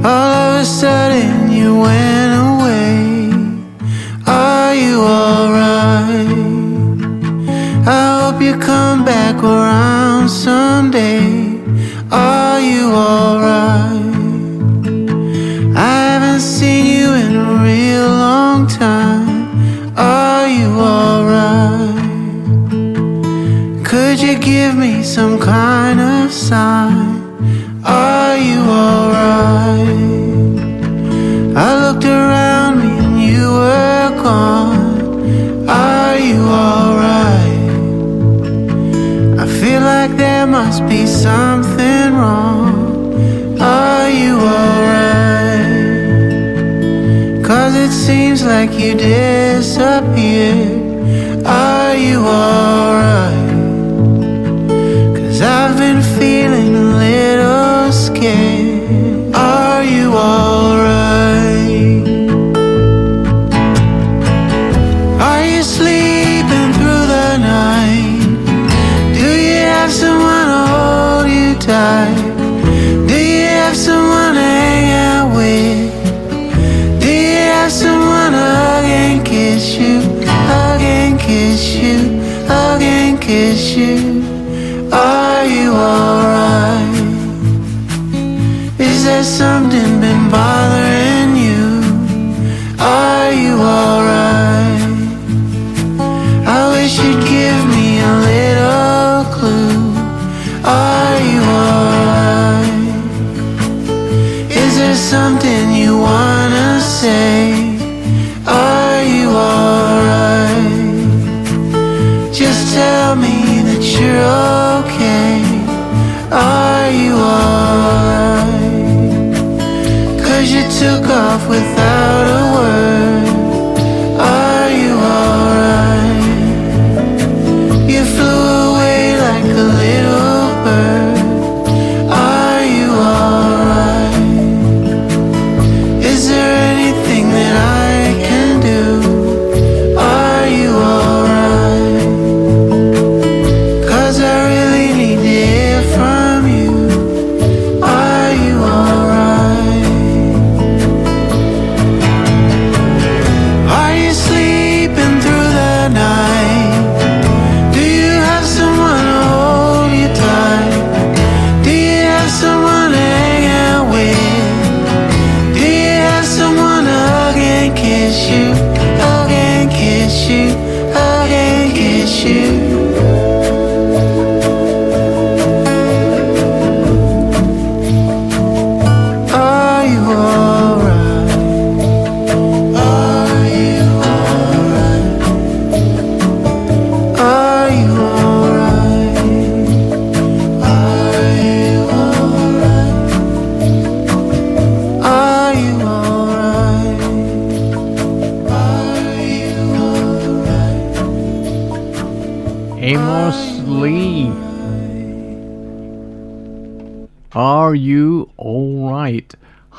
All 0.04 0.32
of 0.48 0.60
a 0.60 0.64
sudden 0.64 1.52
you 1.52 1.78
went 1.80 2.32
away. 2.50 3.30
Are 4.26 4.74
you 4.74 5.00
alright? 5.00 6.28
I 7.86 8.30
hope 8.30 8.42
you 8.42 8.56
come 8.59 9.04
back 9.04 9.42
where 9.42 9.52
I'm 9.52 10.02
someday. 10.43 11.22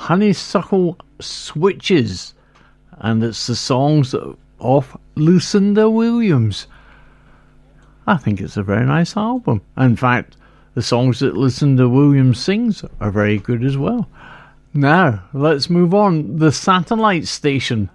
Honeysuckle 0.04 0.98
Switches, 1.22 2.34
and 2.98 3.24
it's 3.24 3.48
the 3.48 3.56
songs 3.56 4.14
of 4.60 4.98
Lucinda 5.16 5.90
Williams. 5.90 6.68
I 8.06 8.18
think 8.18 8.42
it's 8.42 8.58
a 8.58 8.64
very 8.64 8.86
nice 8.86 9.16
album. 9.16 9.62
In 9.78 9.96
fact, 9.96 10.36
the 10.74 10.82
songs 10.82 11.20
that 11.20 11.38
Lucinda 11.38 11.88
Williams 11.88 12.44
sings 12.44 12.84
are 13.00 13.12
very 13.12 13.40
good 13.40 13.64
as 13.64 13.78
well. 13.78 14.10
Now, 14.74 15.24
let's 15.32 15.70
move 15.70 15.94
on. 15.94 16.38
The 16.38 16.52
satellite 16.52 17.28
station, 17.28 17.90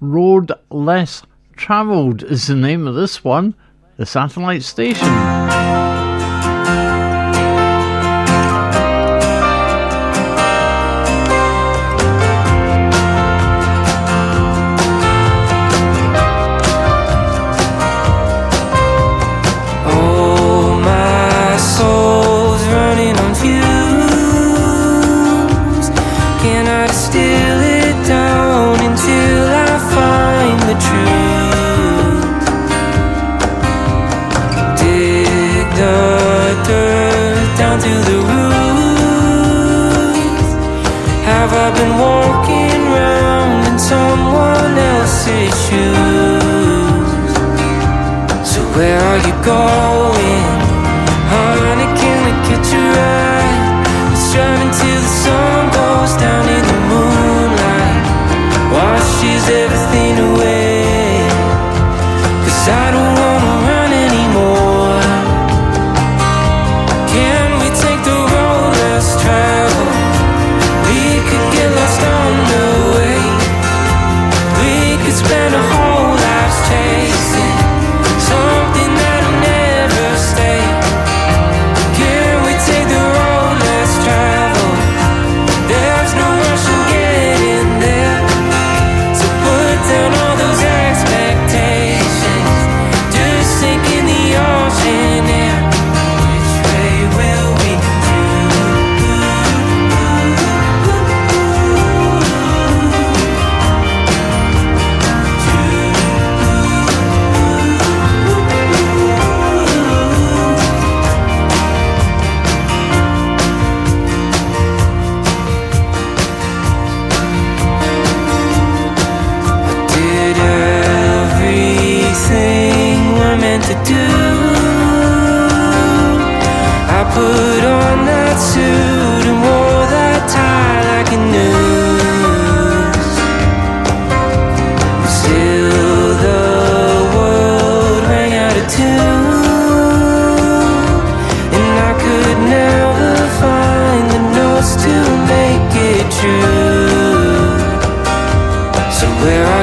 Road 0.00 0.50
Less 0.70 1.22
Travelled, 1.54 2.24
is 2.24 2.48
the 2.48 2.56
name 2.56 2.88
of 2.88 2.96
this 2.96 3.22
one. 3.22 3.54
The 3.96 4.06
satellite 4.06 4.64
station. 4.64 5.91
Where 48.74 48.98
are 49.00 49.18
you 49.18 49.44
going? 49.44 50.11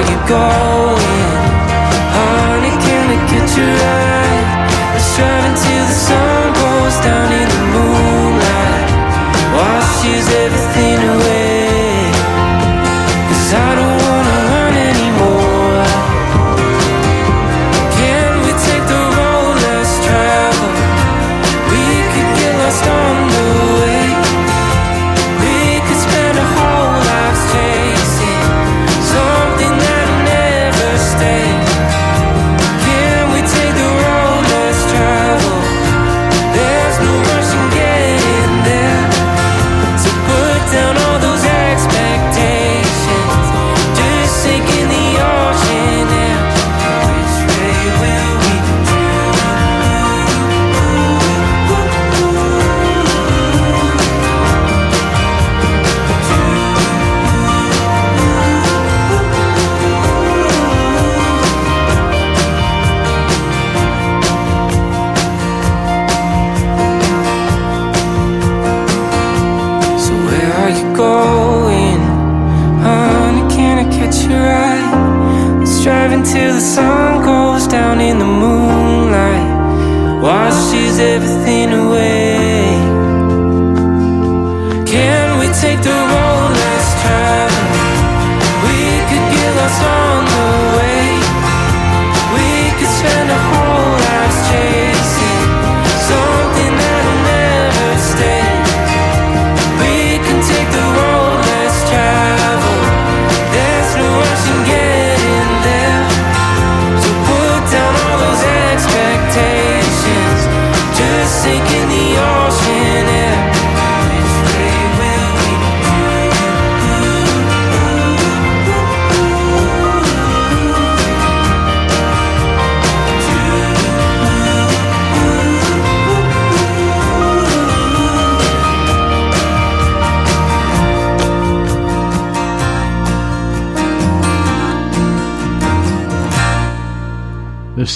you 0.08 0.28
go. 0.28 1.09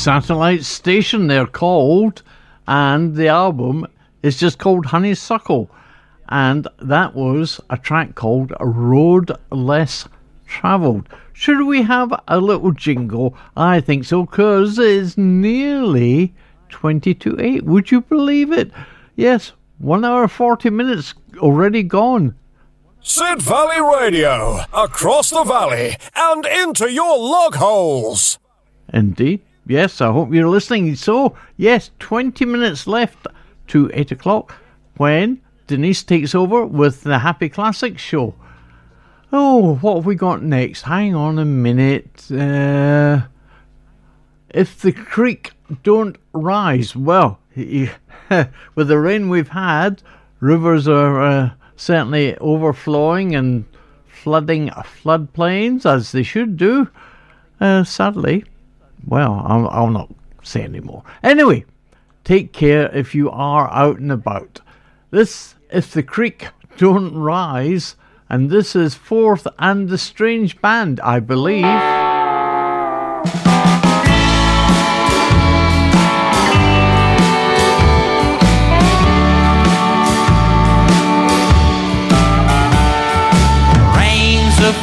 Satellite 0.03 0.65
Station, 0.65 1.27
they're 1.27 1.47
called, 1.47 2.23
and 2.67 3.15
the 3.15 3.29
album 3.29 3.87
is 4.21 4.37
just 4.37 4.59
called 4.59 4.87
Honeysuckle. 4.87 5.71
And 6.27 6.67
that 6.79 7.15
was 7.15 7.61
a 7.69 7.77
track 7.77 8.13
called 8.13 8.51
Road 8.59 9.31
Less 9.49 10.09
Travelled. 10.45 11.07
Should 11.31 11.65
we 11.65 11.83
have 11.83 12.13
a 12.27 12.41
little 12.41 12.73
jingle? 12.73 13.33
I 13.55 13.79
think 13.79 14.03
so, 14.03 14.25
because 14.25 14.77
it's 14.77 15.17
nearly 15.17 16.33
20 16.67 17.13
to 17.13 17.39
8. 17.39 17.63
Would 17.63 17.89
you 17.89 18.01
believe 18.01 18.51
it? 18.51 18.71
Yes, 19.15 19.53
1 19.77 20.03
hour 20.03 20.27
40 20.27 20.69
minutes 20.69 21.13
already 21.37 21.81
gone. 21.81 22.35
Sid 22.99 23.41
Valley 23.41 23.79
Radio, 23.79 24.65
across 24.73 25.29
the 25.29 25.45
valley 25.45 25.95
and 26.13 26.45
into 26.45 26.91
your 26.91 27.17
log 27.17 27.55
holes. 27.55 28.37
Indeed. 28.93 29.43
Yes, 29.65 30.01
I 30.01 30.11
hope 30.11 30.33
you're 30.33 30.49
listening. 30.49 30.95
So, 30.95 31.35
yes, 31.55 31.91
20 31.99 32.45
minutes 32.45 32.85
left 32.85 33.27
to 33.67 33.89
8 33.93 34.11
o'clock 34.11 34.55
when 34.97 35.41
Denise 35.67 36.03
takes 36.03 36.35
over 36.35 36.65
with 36.65 37.03
the 37.03 37.19
Happy 37.19 37.47
Classics 37.49 38.01
show. 38.01 38.35
Oh, 39.31 39.75
what 39.75 39.95
have 39.95 40.05
we 40.05 40.15
got 40.15 40.43
next? 40.43 40.81
Hang 40.81 41.15
on 41.15 41.39
a 41.39 41.45
minute. 41.45 42.29
Uh, 42.31 43.21
if 44.49 44.81
the 44.81 44.91
creek 44.91 45.53
don't 45.81 46.17
rise, 46.33 46.95
well, 46.95 47.39
with 47.55 47.89
the 48.75 48.99
rain 48.99 49.29
we've 49.29 49.47
had, 49.47 50.03
rivers 50.39 50.87
are 50.87 51.21
uh, 51.21 51.49
certainly 51.77 52.37
overflowing 52.37 53.33
and 53.33 53.65
flooding 54.07 54.69
floodplains 54.69 55.85
as 55.85 56.11
they 56.11 56.23
should 56.23 56.57
do. 56.57 56.89
Uh, 57.59 57.83
sadly, 57.83 58.43
well, 59.05 59.43
I'll, 59.45 59.67
I'll 59.69 59.89
not 59.89 60.09
say 60.43 60.63
any 60.63 60.79
more. 60.79 61.03
Anyway, 61.23 61.65
take 62.23 62.53
care 62.53 62.89
if 62.95 63.13
you 63.13 63.29
are 63.29 63.71
out 63.71 63.99
and 63.99 64.11
about. 64.11 64.61
This, 65.11 65.55
if 65.69 65.91
the 65.91 66.03
creek 66.03 66.47
don't 66.77 67.15
rise, 67.15 67.95
and 68.29 68.49
this 68.49 68.75
is 68.75 68.95
Fourth 68.95 69.47
and 69.59 69.89
the 69.89 69.97
Strange 69.97 70.59
Band, 70.61 70.99
I 71.01 71.19
believe. 71.19 71.65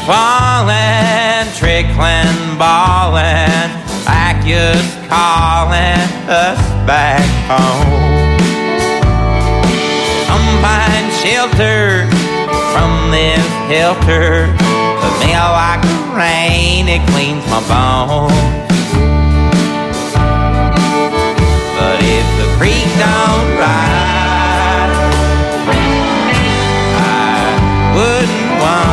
Falling, 0.06 1.46
trickling, 1.54 2.58
balling, 2.58 3.49
just 4.50 4.98
calling 5.08 6.10
us 6.26 6.58
back 6.84 7.22
home. 7.46 7.86
Come 10.26 10.48
find 10.58 11.06
shelter 11.22 12.10
from 12.72 13.12
this 13.12 13.46
helter 13.70 14.50
of 15.06 15.12
me 15.22 15.30
like 15.38 15.82
the 15.82 15.98
rain, 16.18 16.88
it 16.88 17.02
cleans 17.12 17.46
my 17.46 17.60
bones. 17.70 18.34
But 21.78 21.98
if 22.18 22.26
the 22.40 22.48
creek 22.58 22.90
don't 22.98 23.50
rise, 23.54 24.98
I 26.98 27.94
wouldn't 27.94 28.50
wonder 28.60 28.89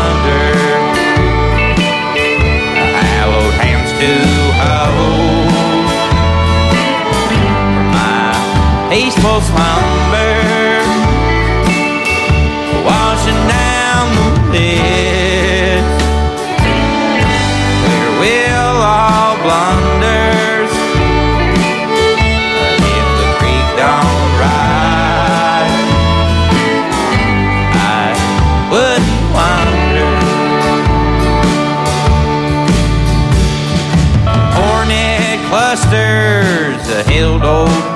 peaceful 9.08 9.40
slumber, 9.40 10.27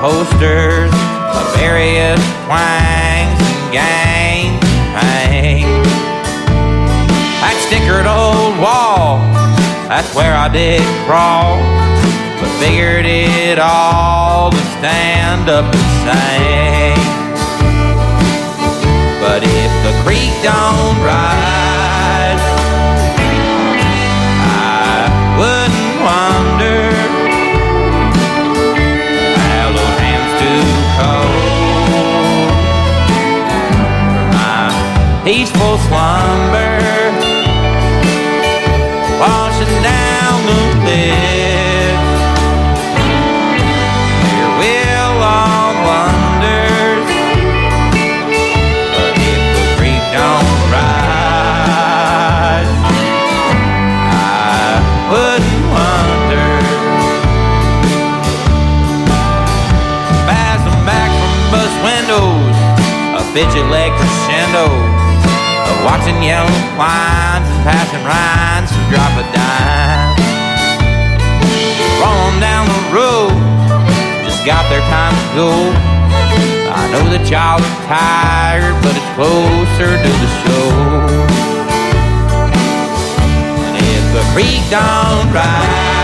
posters 0.02 0.90
of 1.38 1.46
various 1.62 2.18
twangs 2.50 3.38
and 3.38 3.72
gangs. 3.72 4.66
That 7.38 7.54
stickered 7.70 8.10
old 8.10 8.58
wall, 8.58 9.22
that's 9.88 10.10
where 10.16 10.34
I 10.34 10.50
did 10.50 10.82
crawl, 11.06 11.62
but 12.42 12.50
figured 12.58 13.06
it 13.06 13.60
all 13.60 14.50
to 14.50 14.64
stand 14.82 15.50
up 15.50 15.70
and 15.70 15.86
sing. 16.02 16.98
But 19.22 19.44
if 19.46 19.72
the 19.86 19.94
creek 20.02 20.34
don't 20.42 20.98
rise, 21.06 21.71
peaceful 35.52 35.78
slumber, 35.78 36.80
washing 39.20 39.84
down 39.84 40.46
the 40.46 40.62
list. 40.86 42.00
Where 44.60 45.08
will 45.10 45.24
all 45.24 45.74
wonders? 45.88 47.08
But 48.96 49.14
if 49.18 49.42
the 49.56 49.66
creek 49.78 50.04
don't 50.16 50.52
rise, 50.72 51.12
I 54.08 54.80
wouldn't 55.12 55.64
wonder. 55.76 56.52
Passing 60.28 60.82
back 60.86 61.12
from 61.20 61.34
bus 61.52 61.74
windows, 61.84 62.56
a 63.20 63.24
vigilant 63.34 63.94
crescendo, 63.98 64.66
of 64.66 64.91
watching 65.84 66.22
yellow 66.24 66.52
wines 66.78 67.48
and 67.48 67.62
passing 67.64 68.04
rhymes 68.04 68.70
to 68.72 68.82
drop 68.92 69.14
a 69.20 69.26
dime. 69.32 70.16
Rolling 72.02 72.40
down 72.40 72.66
the 72.68 72.84
road, 72.92 73.36
just 74.26 74.46
got 74.46 74.68
their 74.70 74.84
time 74.92 75.14
to 75.14 75.26
go. 75.36 75.52
I 76.74 76.88
know 76.92 77.06
that 77.14 77.24
y'all 77.30 77.60
are 77.60 77.78
tired, 77.88 78.76
but 78.84 78.96
it's 78.96 79.12
closer 79.16 79.92
to 79.92 80.12
the 80.24 80.30
show. 80.42 80.72
And 83.68 83.86
if 83.86 84.06
the 84.16 84.24
creek 84.34 84.64
don't 84.72 85.32
rise. 85.34 86.01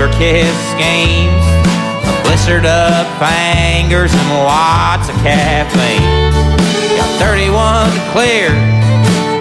Rubber 0.00 0.16
kiss 0.16 0.56
schemes, 0.72 1.44
a 2.08 2.22
blistered 2.24 2.64
up 2.64 3.06
fingers 3.20 4.12
and 4.14 4.28
lots 4.44 5.08
of 5.10 5.14
caffeine. 5.16 6.32
Got 6.96 7.20
31 7.20 7.92
to 7.92 8.00
clear, 8.12 8.48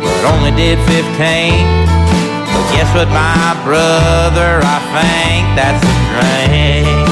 but 0.01 0.35
only 0.35 0.51
did 0.51 0.77
15. 0.79 1.07
But 2.51 2.65
guess 2.75 2.91
what, 2.93 3.07
my 3.07 3.55
brother? 3.63 4.59
I 4.63 4.79
think 4.99 5.47
that's 5.55 5.79
a 5.79 5.95
drain. 6.11 7.05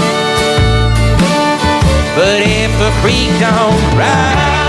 But 2.15 2.41
if 2.43 2.71
the 2.79 2.91
creek 2.99 3.31
don't 3.39 3.97
rise, 3.97 4.66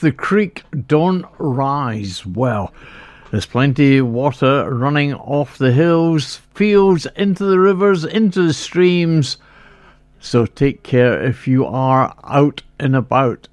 The 0.00 0.12
creek 0.12 0.64
don't 0.86 1.26
rise, 1.38 2.24
well, 2.24 2.72
there's 3.30 3.44
plenty 3.44 3.98
of 3.98 4.06
water 4.08 4.72
running 4.74 5.12
off 5.12 5.58
the 5.58 5.72
hills, 5.72 6.36
fields, 6.54 7.06
into 7.16 7.44
the 7.44 7.60
rivers, 7.60 8.04
into 8.04 8.46
the 8.46 8.54
streams. 8.54 9.36
So 10.18 10.46
take 10.46 10.82
care 10.82 11.22
if 11.22 11.46
you 11.46 11.66
are 11.66 12.14
out 12.24 12.62
and 12.78 12.96
about. 12.96 13.48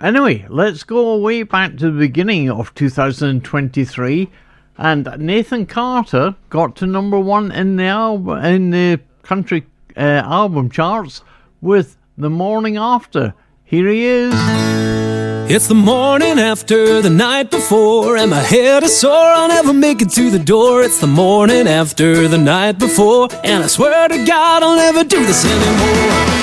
Anyway, 0.00 0.46
let's 0.48 0.84
go 0.84 1.16
way 1.18 1.42
back 1.42 1.76
to 1.78 1.90
the 1.90 1.98
beginning 1.98 2.50
of 2.50 2.72
2023, 2.74 4.30
and 4.78 5.08
Nathan 5.18 5.66
Carter 5.66 6.34
got 6.50 6.76
to 6.76 6.86
number 6.86 7.18
one 7.18 7.52
in 7.52 7.76
the 7.76 7.84
album 7.84 8.44
in 8.44 8.70
the 8.70 9.00
country 9.22 9.66
uh, 9.96 10.22
album 10.24 10.70
charts 10.70 11.22
with 11.60 11.96
"The 12.16 12.30
Morning 12.30 12.76
After." 12.76 13.34
Here 13.64 13.88
he 13.88 14.04
is. 14.04 15.03
It's 15.46 15.68
the 15.68 15.74
morning 15.74 16.38
after 16.38 17.02
the 17.02 17.10
night 17.10 17.50
before, 17.50 18.16
and 18.16 18.30
my 18.30 18.40
head 18.40 18.82
is 18.82 18.98
sore. 18.98 19.12
I'll 19.12 19.48
never 19.48 19.74
make 19.74 20.00
it 20.00 20.08
to 20.12 20.30
the 20.30 20.38
door. 20.38 20.82
It's 20.82 21.00
the 21.00 21.06
morning 21.06 21.68
after 21.68 22.28
the 22.28 22.38
night 22.38 22.78
before, 22.78 23.28
and 23.44 23.62
I 23.62 23.66
swear 23.66 24.08
to 24.08 24.24
God 24.24 24.62
I'll 24.62 24.74
never 24.74 25.04
do 25.04 25.22
this 25.24 25.44
anymore. 25.44 26.34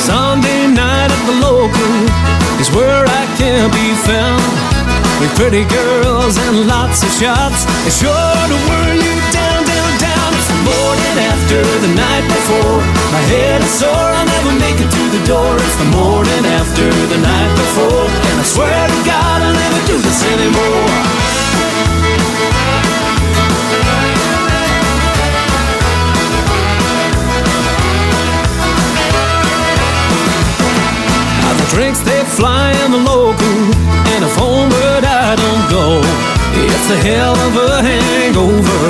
Sunday 0.00 0.66
night 0.66 1.10
at 1.12 1.26
the 1.26 1.36
local 1.44 2.58
is 2.58 2.70
where 2.70 3.04
I 3.06 3.36
can 3.36 3.70
be 3.70 3.94
found. 4.10 4.65
With 5.20 5.32
pretty 5.34 5.64
girls 5.64 6.36
and 6.36 6.68
lots 6.68 7.02
of 7.02 7.08
shots, 7.08 7.64
it's 7.88 8.00
sure 8.00 8.12
to 8.12 8.58
wear 8.68 8.92
you 9.00 9.14
down, 9.32 9.64
down, 9.64 9.92
down. 9.96 10.28
It's 10.36 10.48
the 10.52 10.60
morning 10.60 11.16
after 11.32 11.60
the 11.80 11.92
night 11.96 12.24
before. 12.28 12.84
My 13.16 13.24
head 13.32 13.62
is 13.62 13.72
sore, 13.80 13.88
I'll 13.90 14.26
never 14.28 14.52
make 14.60 14.76
it 14.76 14.90
to 14.92 15.04
the 15.16 15.22
door. 15.24 15.56
It's 15.56 15.76
the 15.80 15.88
morning 15.96 16.44
after 16.60 16.84
the 16.84 17.16
night 17.16 17.52
before. 17.56 18.04
And 18.28 18.36
I 18.40 18.44
swear 18.44 18.88
to 18.88 19.00
God 19.08 19.40
I'll 19.40 19.56
never 19.56 19.80
do 19.86 19.96
this 20.04 20.20
anymore. 20.36 21.26
Drinks 31.76 32.00
they 32.00 32.24
fly 32.24 32.72
in 32.86 32.90
the 32.90 32.96
local, 32.96 33.65
if 34.36 34.42
homeward 34.42 35.04
I 35.04 35.36
don't 35.36 35.64
go, 35.72 36.00
it's 36.52 36.88
a 36.92 36.98
hell 37.00 37.32
of 37.32 37.56
a 37.56 37.80
hangover, 37.80 38.84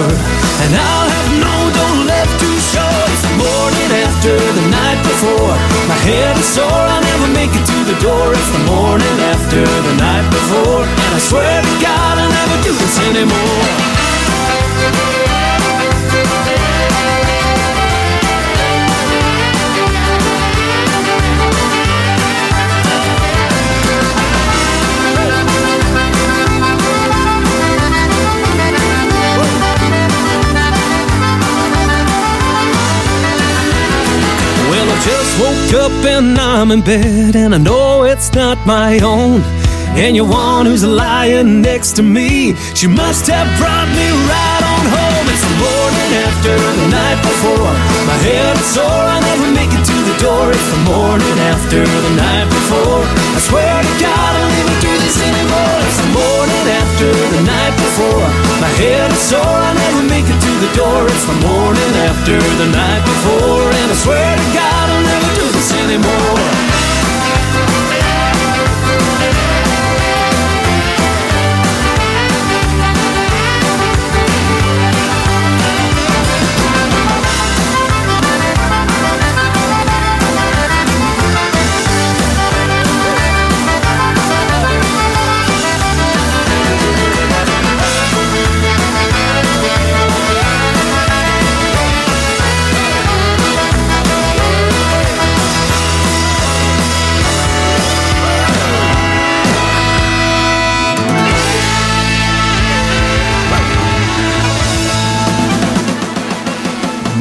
and 0.62 0.70
I'll 0.74 1.10
have 1.10 1.31
no 1.39 1.55
dough 1.70 2.02
left 2.06 2.35
to 2.43 2.51
show. 2.59 2.90
It's 3.14 3.23
the 3.23 3.35
morning 3.39 3.90
after 4.02 4.35
the 4.35 4.66
night 4.70 4.98
before. 5.06 5.55
My 5.86 5.94
head 6.02 6.35
is 6.39 6.47
sore, 6.47 6.66
I'll 6.66 7.02
never 7.02 7.28
make 7.32 7.55
it 7.55 7.62
to 7.62 7.78
the 7.86 7.94
door. 8.02 8.32
It's 8.32 8.51
the 8.51 8.64
morning 8.66 9.16
after 9.31 9.62
the 9.62 9.94
night 9.98 10.27
before, 10.31 10.82
and 10.82 11.14
I 11.14 11.18
swear 11.18 11.62
to 11.62 11.74
God 11.82 12.18
I'll 12.18 12.31
never 12.31 12.59
do 12.66 12.74
this 12.74 12.98
anymore. 13.06 15.16
Just 35.07 35.41
woke 35.41 35.83
up 35.85 36.05
and 36.05 36.37
I'm 36.39 36.70
in 36.70 36.83
bed, 36.83 37.37
and 37.37 37.55
I 37.55 37.59
know 37.59 38.03
it's 38.03 38.33
not 38.33 38.59
my 38.66 38.99
own. 38.99 39.41
And 39.97 40.15
your 40.15 40.28
one 40.28 40.66
who's 40.66 40.85
lying 40.85 41.62
next 41.62 41.97
to 41.97 42.03
me, 42.03 42.55
she 42.74 42.87
must 42.87 43.27
have 43.28 43.49
brought 43.59 43.89
me 43.89 44.09
right. 44.28 44.56
It's 45.37 45.45
the 45.45 45.61
morning 45.61 46.13
after 46.25 46.57
the 46.57 46.89
night 46.89 47.21
before. 47.21 47.69
My 48.09 48.17
head 48.25 48.57
is 48.57 48.73
sore, 48.73 48.89
I'll 48.89 49.21
never 49.21 49.53
make 49.53 49.69
it 49.69 49.85
to 49.85 49.97
the 50.09 50.17
door. 50.17 50.49
It's 50.49 50.71
the 50.73 50.81
morning 50.89 51.37
after 51.53 51.85
the 51.85 52.13
night 52.17 52.49
before. 52.49 53.05
I 53.37 53.41
swear 53.45 53.69
to 53.69 53.95
God 54.01 54.33
I'll 54.33 54.49
never 54.57 54.77
do 54.81 54.93
this 55.05 55.21
anymore. 55.21 55.77
It's 55.85 56.01
the 56.01 56.13
morning 56.17 56.67
after 56.81 57.13
the 57.13 57.43
night 57.45 57.75
before. 57.77 58.25
My 58.65 58.73
head 58.81 59.13
is 59.13 59.21
sore, 59.29 59.45
I'll 59.45 59.77
never 59.77 60.09
make 60.09 60.25
it 60.25 60.41
to 60.41 60.53
the 60.65 60.73
door. 60.73 61.05
It's 61.05 61.29
the 61.29 61.37
morning 61.45 61.93
after 62.09 62.41
the 62.41 62.69
night 62.73 63.05
before. 63.05 63.69
And 63.77 63.93
I 63.93 63.97
swear 64.01 64.33
to 64.41 64.49
God 64.57 64.85
I'll 64.89 65.05
never 65.05 65.31
do 65.37 65.47
this 65.53 65.69
anymore. 65.85 66.86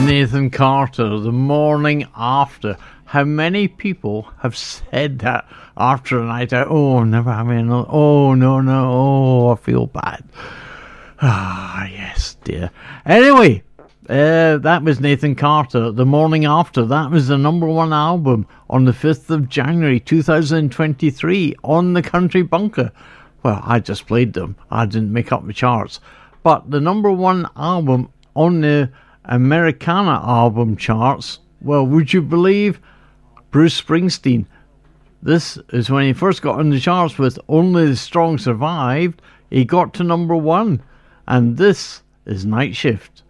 Nathan 0.05 0.51
Carter, 0.51 1.17
the 1.17 1.31
morning 1.31 2.07
after. 2.15 2.77
how 3.05 3.23
many 3.23 3.67
people 3.67 4.27
have 4.37 4.55
said 4.55 5.17
that 5.19 5.47
after 5.75 6.19
a 6.19 6.25
night 6.25 6.53
out. 6.53 6.67
Oh, 6.69 7.03
never 7.03 7.33
having 7.33 7.57
another. 7.57 7.87
Oh, 7.89 8.35
no, 8.35 8.61
no. 8.61 8.91
Oh, 8.91 9.49
I 9.53 9.55
feel 9.55 9.87
bad. 9.87 10.23
Ah, 11.23 11.87
yes, 11.87 12.37
dear. 12.43 12.69
Anyway, 13.03 13.63
uh, 14.07 14.57
that 14.59 14.83
was 14.83 14.99
Nathan 14.99 15.33
Carter. 15.33 15.91
The 15.91 16.05
morning 16.05 16.45
after, 16.45 16.85
that 16.85 17.09
was 17.09 17.27
the 17.27 17.37
number 17.39 17.65
one 17.65 17.91
album 17.91 18.45
on 18.69 18.85
the 18.85 18.91
5th 18.91 19.31
of 19.31 19.49
January 19.49 19.99
2023 19.99 21.55
on 21.63 21.93
the 21.93 22.03
Country 22.03 22.43
Bunker. 22.43 22.91
Well, 23.41 23.59
I 23.63 23.79
just 23.79 24.05
played 24.05 24.33
them, 24.33 24.55
I 24.69 24.85
didn't 24.85 25.13
make 25.13 25.31
up 25.31 25.47
the 25.47 25.53
charts. 25.53 25.99
But 26.43 26.69
the 26.69 26.79
number 26.79 27.11
one 27.11 27.49
album 27.55 28.11
on 28.35 28.61
the 28.61 28.91
Americana 29.27 30.21
album 30.23 30.77
charts, 30.77 31.39
well, 31.61 31.85
would 31.85 32.13
you 32.13 32.21
believe 32.21 32.79
Bruce 33.51 33.81
Springsteen? 33.81 34.45
This 35.21 35.57
is 35.73 35.89
when 35.89 36.05
he 36.05 36.13
first 36.13 36.41
got 36.41 36.59
on 36.59 36.69
the 36.69 36.79
charts 36.79 37.17
with 37.17 37.39
Only 37.49 37.87
the 37.87 37.95
Strong 37.95 38.37
Survived. 38.37 39.21
He 39.49 39.65
got 39.65 39.93
to 39.95 40.03
number 40.03 40.35
one. 40.35 40.83
And 41.27 41.57
this 41.57 42.03
is 42.25 42.45
Night 42.45 42.75
Shift. 42.75 43.23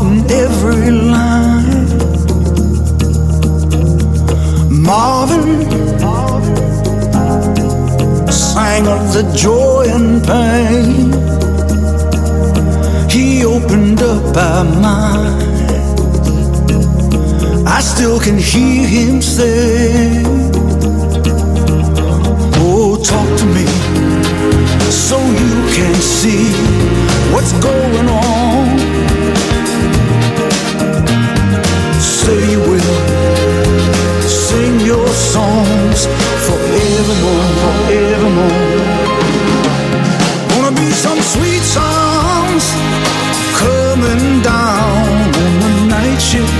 In 0.00 0.30
every 0.30 0.90
line. 0.90 1.88
Marvin 4.70 5.70
sang 8.30 8.86
of 8.86 9.12
the 9.12 9.24
joy 9.36 9.84
and 9.88 10.22
pain. 10.24 11.12
He 13.10 13.44
opened 13.44 14.02
up 14.02 14.36
our 14.36 14.64
mind. 14.64 15.42
I 17.66 17.80
still 17.80 18.18
can 18.18 18.38
hear 18.38 18.86
him 18.86 19.20
say, 19.20 20.22
Oh, 22.64 22.96
talk 23.12 23.28
to 23.40 23.46
me 23.56 23.66
so 24.90 25.18
you 25.18 25.54
can 25.76 25.94
see 25.94 26.44
what's 27.32 27.52
going 27.60 28.08
on. 28.08 28.11
Forevermore, 37.12 37.52
forevermore. 37.62 38.82
Gonna 40.50 40.76
be 40.76 40.90
some 40.90 41.20
sweet 41.20 41.62
songs 41.62 42.64
coming 43.60 44.42
down 44.42 45.32
on 45.42 45.52
the 45.60 45.72
night 45.88 46.20
shift. 46.20 46.52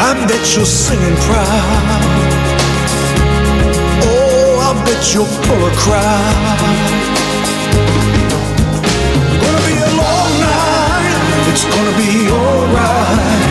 I 0.00 0.14
bet 0.28 0.44
you're 0.54 0.66
singing 0.66 1.16
proud. 1.28 2.28
Oh, 4.02 4.68
I 4.68 4.84
bet 4.84 5.14
you'll 5.14 5.34
pull 5.46 5.62
a 5.66 5.72
crowd. 5.82 6.58
Gonna 9.42 9.62
be 9.70 9.76
a 9.78 9.92
long 10.02 10.32
night. 10.40 11.18
It's 11.50 11.64
gonna 11.64 11.96
be 11.96 12.28
alright 12.30 13.50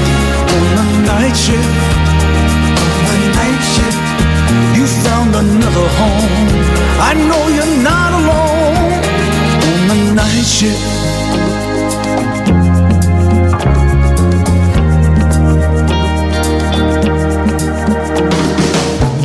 on 0.56 0.68
the 0.76 0.88
night 1.08 1.36
shift. 1.36 2.03
Found 5.02 5.36
another 5.36 5.88
home. 6.00 6.50
I 7.10 7.14
know 7.28 7.48
you're 7.56 7.76
not 7.90 8.12
alone 8.20 8.94
on 9.92 9.98
the 10.06 10.14
night 10.14 10.46
shift. 10.46 10.82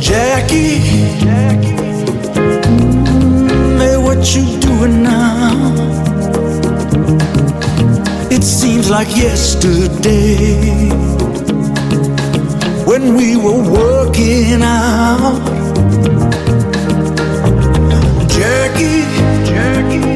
Jackie, 0.01 0.79
hey, 3.79 3.97
what 3.97 4.35
you 4.35 4.43
doing 4.59 5.03
now? 5.03 5.99
It 8.31 8.43
seems 8.43 8.89
like 8.89 9.15
yesterday 9.15 10.89
we 13.15 13.35
were 13.35 13.61
working 13.79 14.61
out. 14.61 15.39
Jackie, 18.37 19.03
Jackie, 19.49 20.15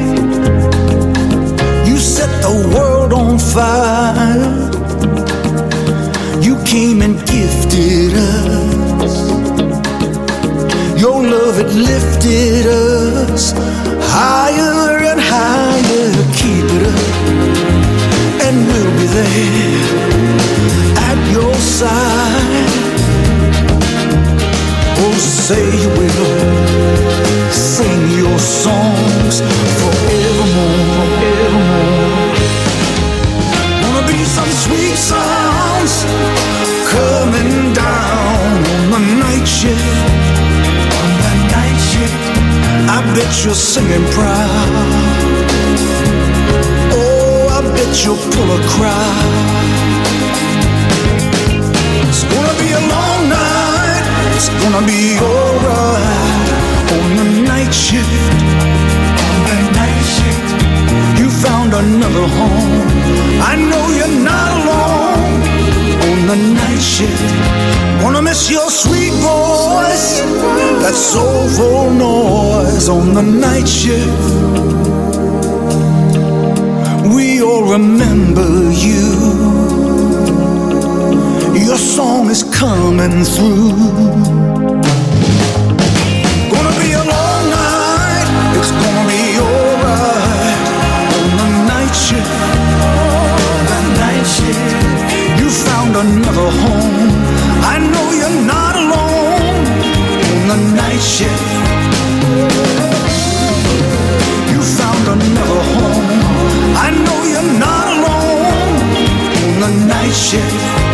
you 1.88 1.96
set 1.98 2.30
the 2.42 2.54
world 2.74 3.12
on 3.12 3.38
fire. 3.38 4.70
You 6.40 6.56
came 6.64 7.02
and 7.02 7.16
gifted 7.26 8.12
us. 8.14 9.14
Your 11.00 11.22
love 11.22 11.56
had 11.56 11.72
lifted 11.74 12.66
us 12.66 13.03
songs 28.44 29.40
forevermore, 29.80 30.84
forevermore. 30.96 32.34
Wanna 33.82 34.06
be 34.06 34.20
some 34.24 34.52
sweet 34.64 34.96
sounds 34.96 36.04
coming 36.92 37.72
down 37.72 38.56
on 38.94 39.02
the 39.08 39.16
night 39.24 39.46
shift. 39.48 40.36
On 41.00 41.10
the 41.24 41.34
night 41.56 41.80
shift, 41.90 42.24
I 42.96 42.98
bet 43.16 43.32
you're 43.42 43.60
singing 43.72 44.04
proud. 44.12 44.88
Oh, 46.92 47.48
I 47.56 47.60
bet 47.74 47.92
you'll 48.04 48.22
pull 48.34 48.50
a 48.58 48.60
crowd. 48.74 49.32
It's 52.08 52.24
gonna 52.32 52.56
be 52.64 52.70
a 52.80 52.82
long 52.94 53.20
night. 53.40 54.04
It's 54.36 54.48
gonna 54.60 54.86
be 54.86 55.18
alright 55.18 56.23
shift. 57.74 58.08
On 59.26 59.40
the 59.50 59.58
night 59.74 60.04
shift, 60.16 60.48
you 61.18 61.28
found 61.28 61.74
another 61.74 62.26
home. 62.38 62.72
I 63.42 63.56
know 63.56 63.84
you're 63.98 64.16
not 64.22 64.50
alone 64.60 65.34
on 66.08 66.18
the 66.30 66.38
night 66.60 66.82
shift. 66.94 67.34
Wanna 68.02 68.22
miss 68.22 68.48
your 68.50 68.70
sweet 68.70 69.14
voice, 69.14 70.20
that 70.82 70.94
soulful 70.94 71.90
noise 71.90 72.88
on 72.88 73.12
the 73.14 73.22
night 73.22 73.66
shift. 73.66 74.24
We 77.14 77.42
all 77.42 77.64
remember 77.72 78.70
you. 78.86 79.04
Your 81.66 81.78
song 81.78 82.30
is 82.30 82.44
coming 82.44 83.24
through. 83.24 84.43
home. 96.40 97.10
I 97.62 97.78
know 97.78 98.06
you're 98.12 98.40
not 98.44 98.74
alone 98.76 99.66
in 100.30 100.48
the 100.48 100.56
night 100.74 101.00
shift. 101.00 101.44
You 104.52 104.60
found 104.62 105.04
another 105.14 105.62
home. 105.74 106.06
I 106.76 106.90
know 107.04 107.18
you're 107.32 107.52
not 107.58 107.86
alone 107.96 108.74
in 109.42 109.60
the 109.60 109.70
night 109.86 110.12
shift. 110.12 110.84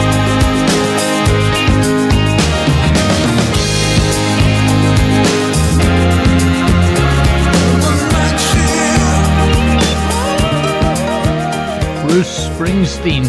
Bruce 12.06 12.48
Springsteen 12.48 13.24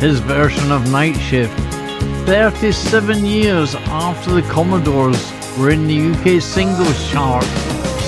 his 0.00 0.18
version 0.20 0.72
of 0.72 0.90
Night 0.90 1.12
Shift, 1.16 1.52
37 2.24 3.26
years 3.26 3.74
after 3.74 4.32
the 4.32 4.40
Commodores 4.48 5.30
were 5.58 5.68
in 5.68 5.86
the 5.86 6.12
UK 6.12 6.40
singles 6.40 7.10
chart 7.10 7.44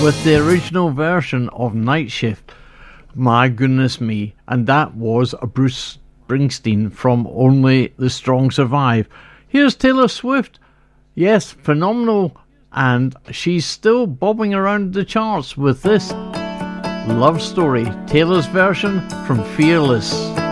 with 0.01 0.21
the 0.23 0.43
original 0.43 0.89
version 0.89 1.49
of 1.49 1.75
Night 1.75 2.09
Shift. 2.09 2.51
My 3.13 3.47
goodness 3.47 4.01
me, 4.01 4.33
and 4.47 4.65
that 4.65 4.95
was 4.95 5.35
a 5.39 5.45
Bruce 5.45 5.99
Springsteen 6.27 6.91
from 6.91 7.27
Only 7.31 7.93
the 7.97 8.09
Strong 8.09 8.49
Survive. 8.49 9.07
Here's 9.47 9.75
Taylor 9.75 10.07
Swift. 10.07 10.57
Yes, 11.13 11.51
phenomenal, 11.51 12.35
and 12.71 13.15
she's 13.29 13.67
still 13.67 14.07
bobbing 14.07 14.55
around 14.55 14.95
the 14.95 15.05
charts 15.05 15.55
with 15.55 15.83
this 15.83 16.11
love 16.11 17.39
story, 17.39 17.85
Taylor's 18.07 18.47
version 18.47 19.07
from 19.27 19.43
Fearless. 19.55 20.42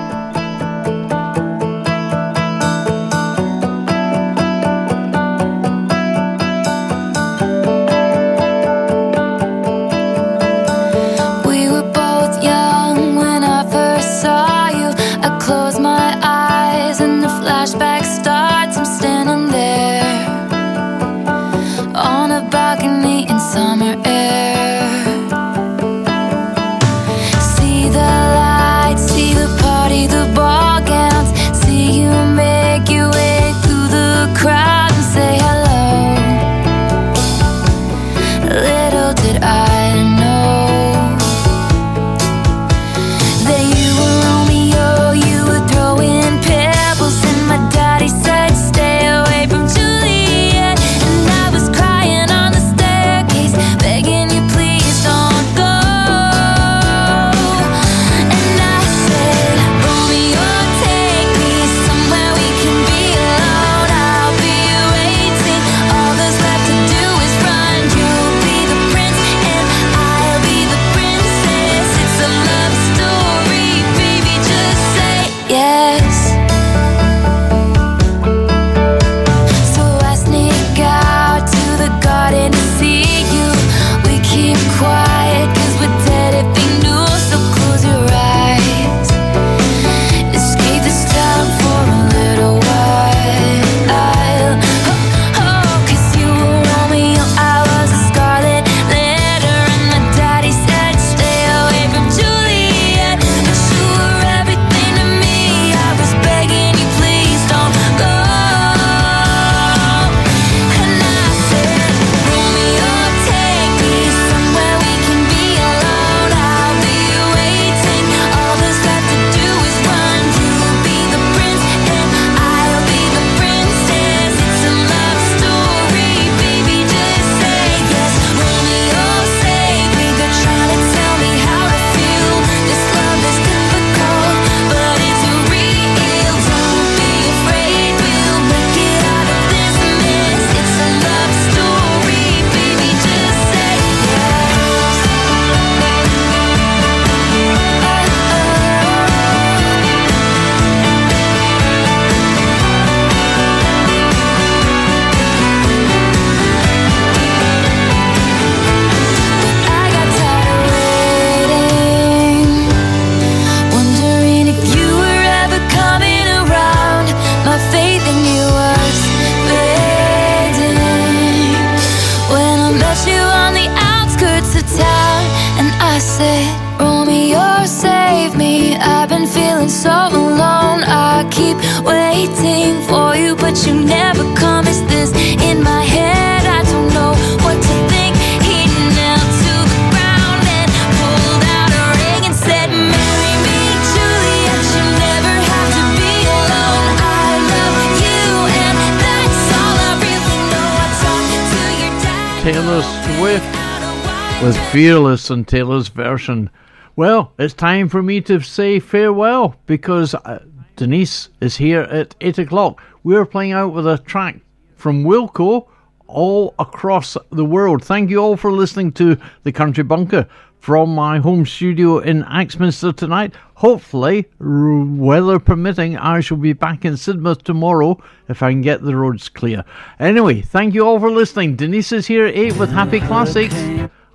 fearless 204.81 205.29
in 205.29 205.45
Taylor's 205.45 205.89
version. 205.89 206.49
Well, 206.95 207.33
it's 207.37 207.53
time 207.53 207.87
for 207.87 208.01
me 208.01 208.19
to 208.21 208.39
say 208.39 208.79
farewell 208.79 209.53
because 209.67 210.15
uh, 210.15 210.43
Denise 210.75 211.29
is 211.39 211.55
here 211.55 211.81
at 211.81 212.15
8 212.19 212.39
o'clock. 212.39 212.81
We're 213.03 213.27
playing 213.27 213.51
out 213.51 213.73
with 213.73 213.85
a 213.85 213.99
track 213.99 214.37
from 214.75 215.03
Wilco 215.03 215.67
all 216.07 216.55
across 216.57 217.15
the 217.29 217.45
world. 217.45 217.85
Thank 217.85 218.09
you 218.09 218.17
all 218.17 218.35
for 218.35 218.51
listening 218.51 218.91
to 218.93 219.19
The 219.43 219.51
Country 219.51 219.83
Bunker 219.83 220.27
from 220.57 220.95
my 220.95 221.19
home 221.19 221.45
studio 221.45 221.99
in 221.99 222.23
Axminster 222.23 222.91
tonight. 222.91 223.35
Hopefully, 223.53 224.25
weather 224.39 225.37
permitting, 225.37 225.95
I 225.95 226.21
shall 226.21 226.37
be 226.37 226.53
back 226.53 226.85
in 226.85 226.93
Sidmouth 226.93 227.43
tomorrow 227.43 228.01
if 228.29 228.41
I 228.41 228.49
can 228.49 228.61
get 228.61 228.81
the 228.81 228.95
roads 228.95 229.29
clear. 229.29 229.63
Anyway, 229.99 230.41
thank 230.41 230.73
you 230.73 230.83
all 230.87 230.99
for 230.99 231.11
listening. 231.11 231.55
Denise 231.55 231.91
is 231.91 232.07
here 232.07 232.25
at 232.25 232.35
8 232.35 232.57
with 232.57 232.71
Happy 232.71 232.99
Classics 232.99 233.53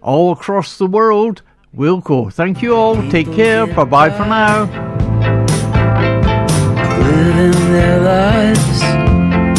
all 0.07 0.33
across 0.33 0.79
the 0.79 0.87
world. 0.87 1.43
Wilco. 1.77 2.33
Thank 2.33 2.63
you 2.63 2.75
all. 2.75 2.97
Take 3.11 3.31
care. 3.35 3.67
Bye 3.67 3.85
bye 3.85 4.11
for 4.11 4.25
now. 4.25 4.65
Living 7.03 7.73
their 7.73 8.01
lives 8.01 8.83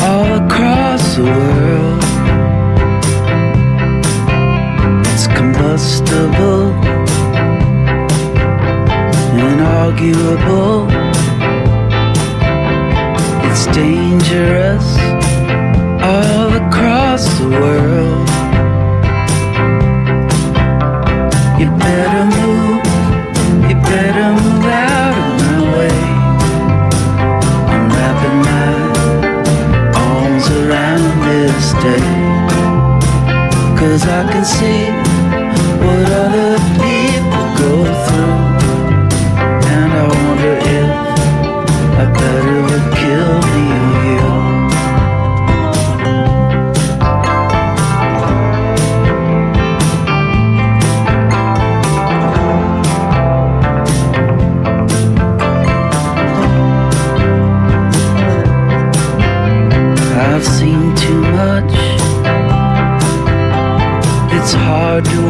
all 0.02 0.30
across 0.44 1.16
the 1.18 1.24
world. 1.24 2.04
It's 5.06 5.28
combustible 5.28 6.74
inarguable. 9.38 10.88
It's 13.48 13.66
dangerous 13.68 14.98
all 16.02 16.54
across 16.54 17.24
the 17.40 17.50
world. 17.50 18.37
You 21.60 21.66
better 21.72 22.24
move, 22.24 22.86
you 23.68 23.76
better 23.82 24.28
move 24.40 24.66
out 24.66 25.18
of 25.18 25.30
my 25.42 25.58
way. 25.76 26.00
I'm 27.74 27.90
wrapping 27.90 28.40
my 28.52 28.70
arms 30.06 30.46
around 30.52 31.04
this 31.26 31.66
day. 31.82 32.08
Cause 33.76 34.04
I 34.08 34.32
can 34.32 34.46
see 34.46 34.92
what 35.82 36.12
other 36.24 36.60
people 36.78 37.46
go 37.58 37.74
through. 38.06 38.38
And 39.74 39.92
I 39.94 40.08
wonder 40.14 40.54
if 40.62 40.90
I 41.98 42.06
better. 42.14 42.37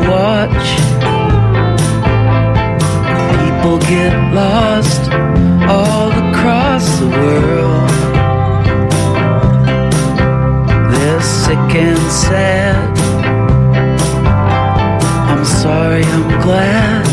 Watch. 0.07 0.67
People 3.39 3.77
get 3.79 4.13
lost 4.34 5.11
all 5.67 6.11
across 6.11 6.99
the 6.99 7.07
world. 7.07 7.89
They're 10.91 11.21
sick 11.21 11.75
and 11.75 12.11
sad. 12.11 12.97
I'm 15.29 15.45
sorry, 15.45 16.03
I'm 16.03 16.41
glad 16.41 17.06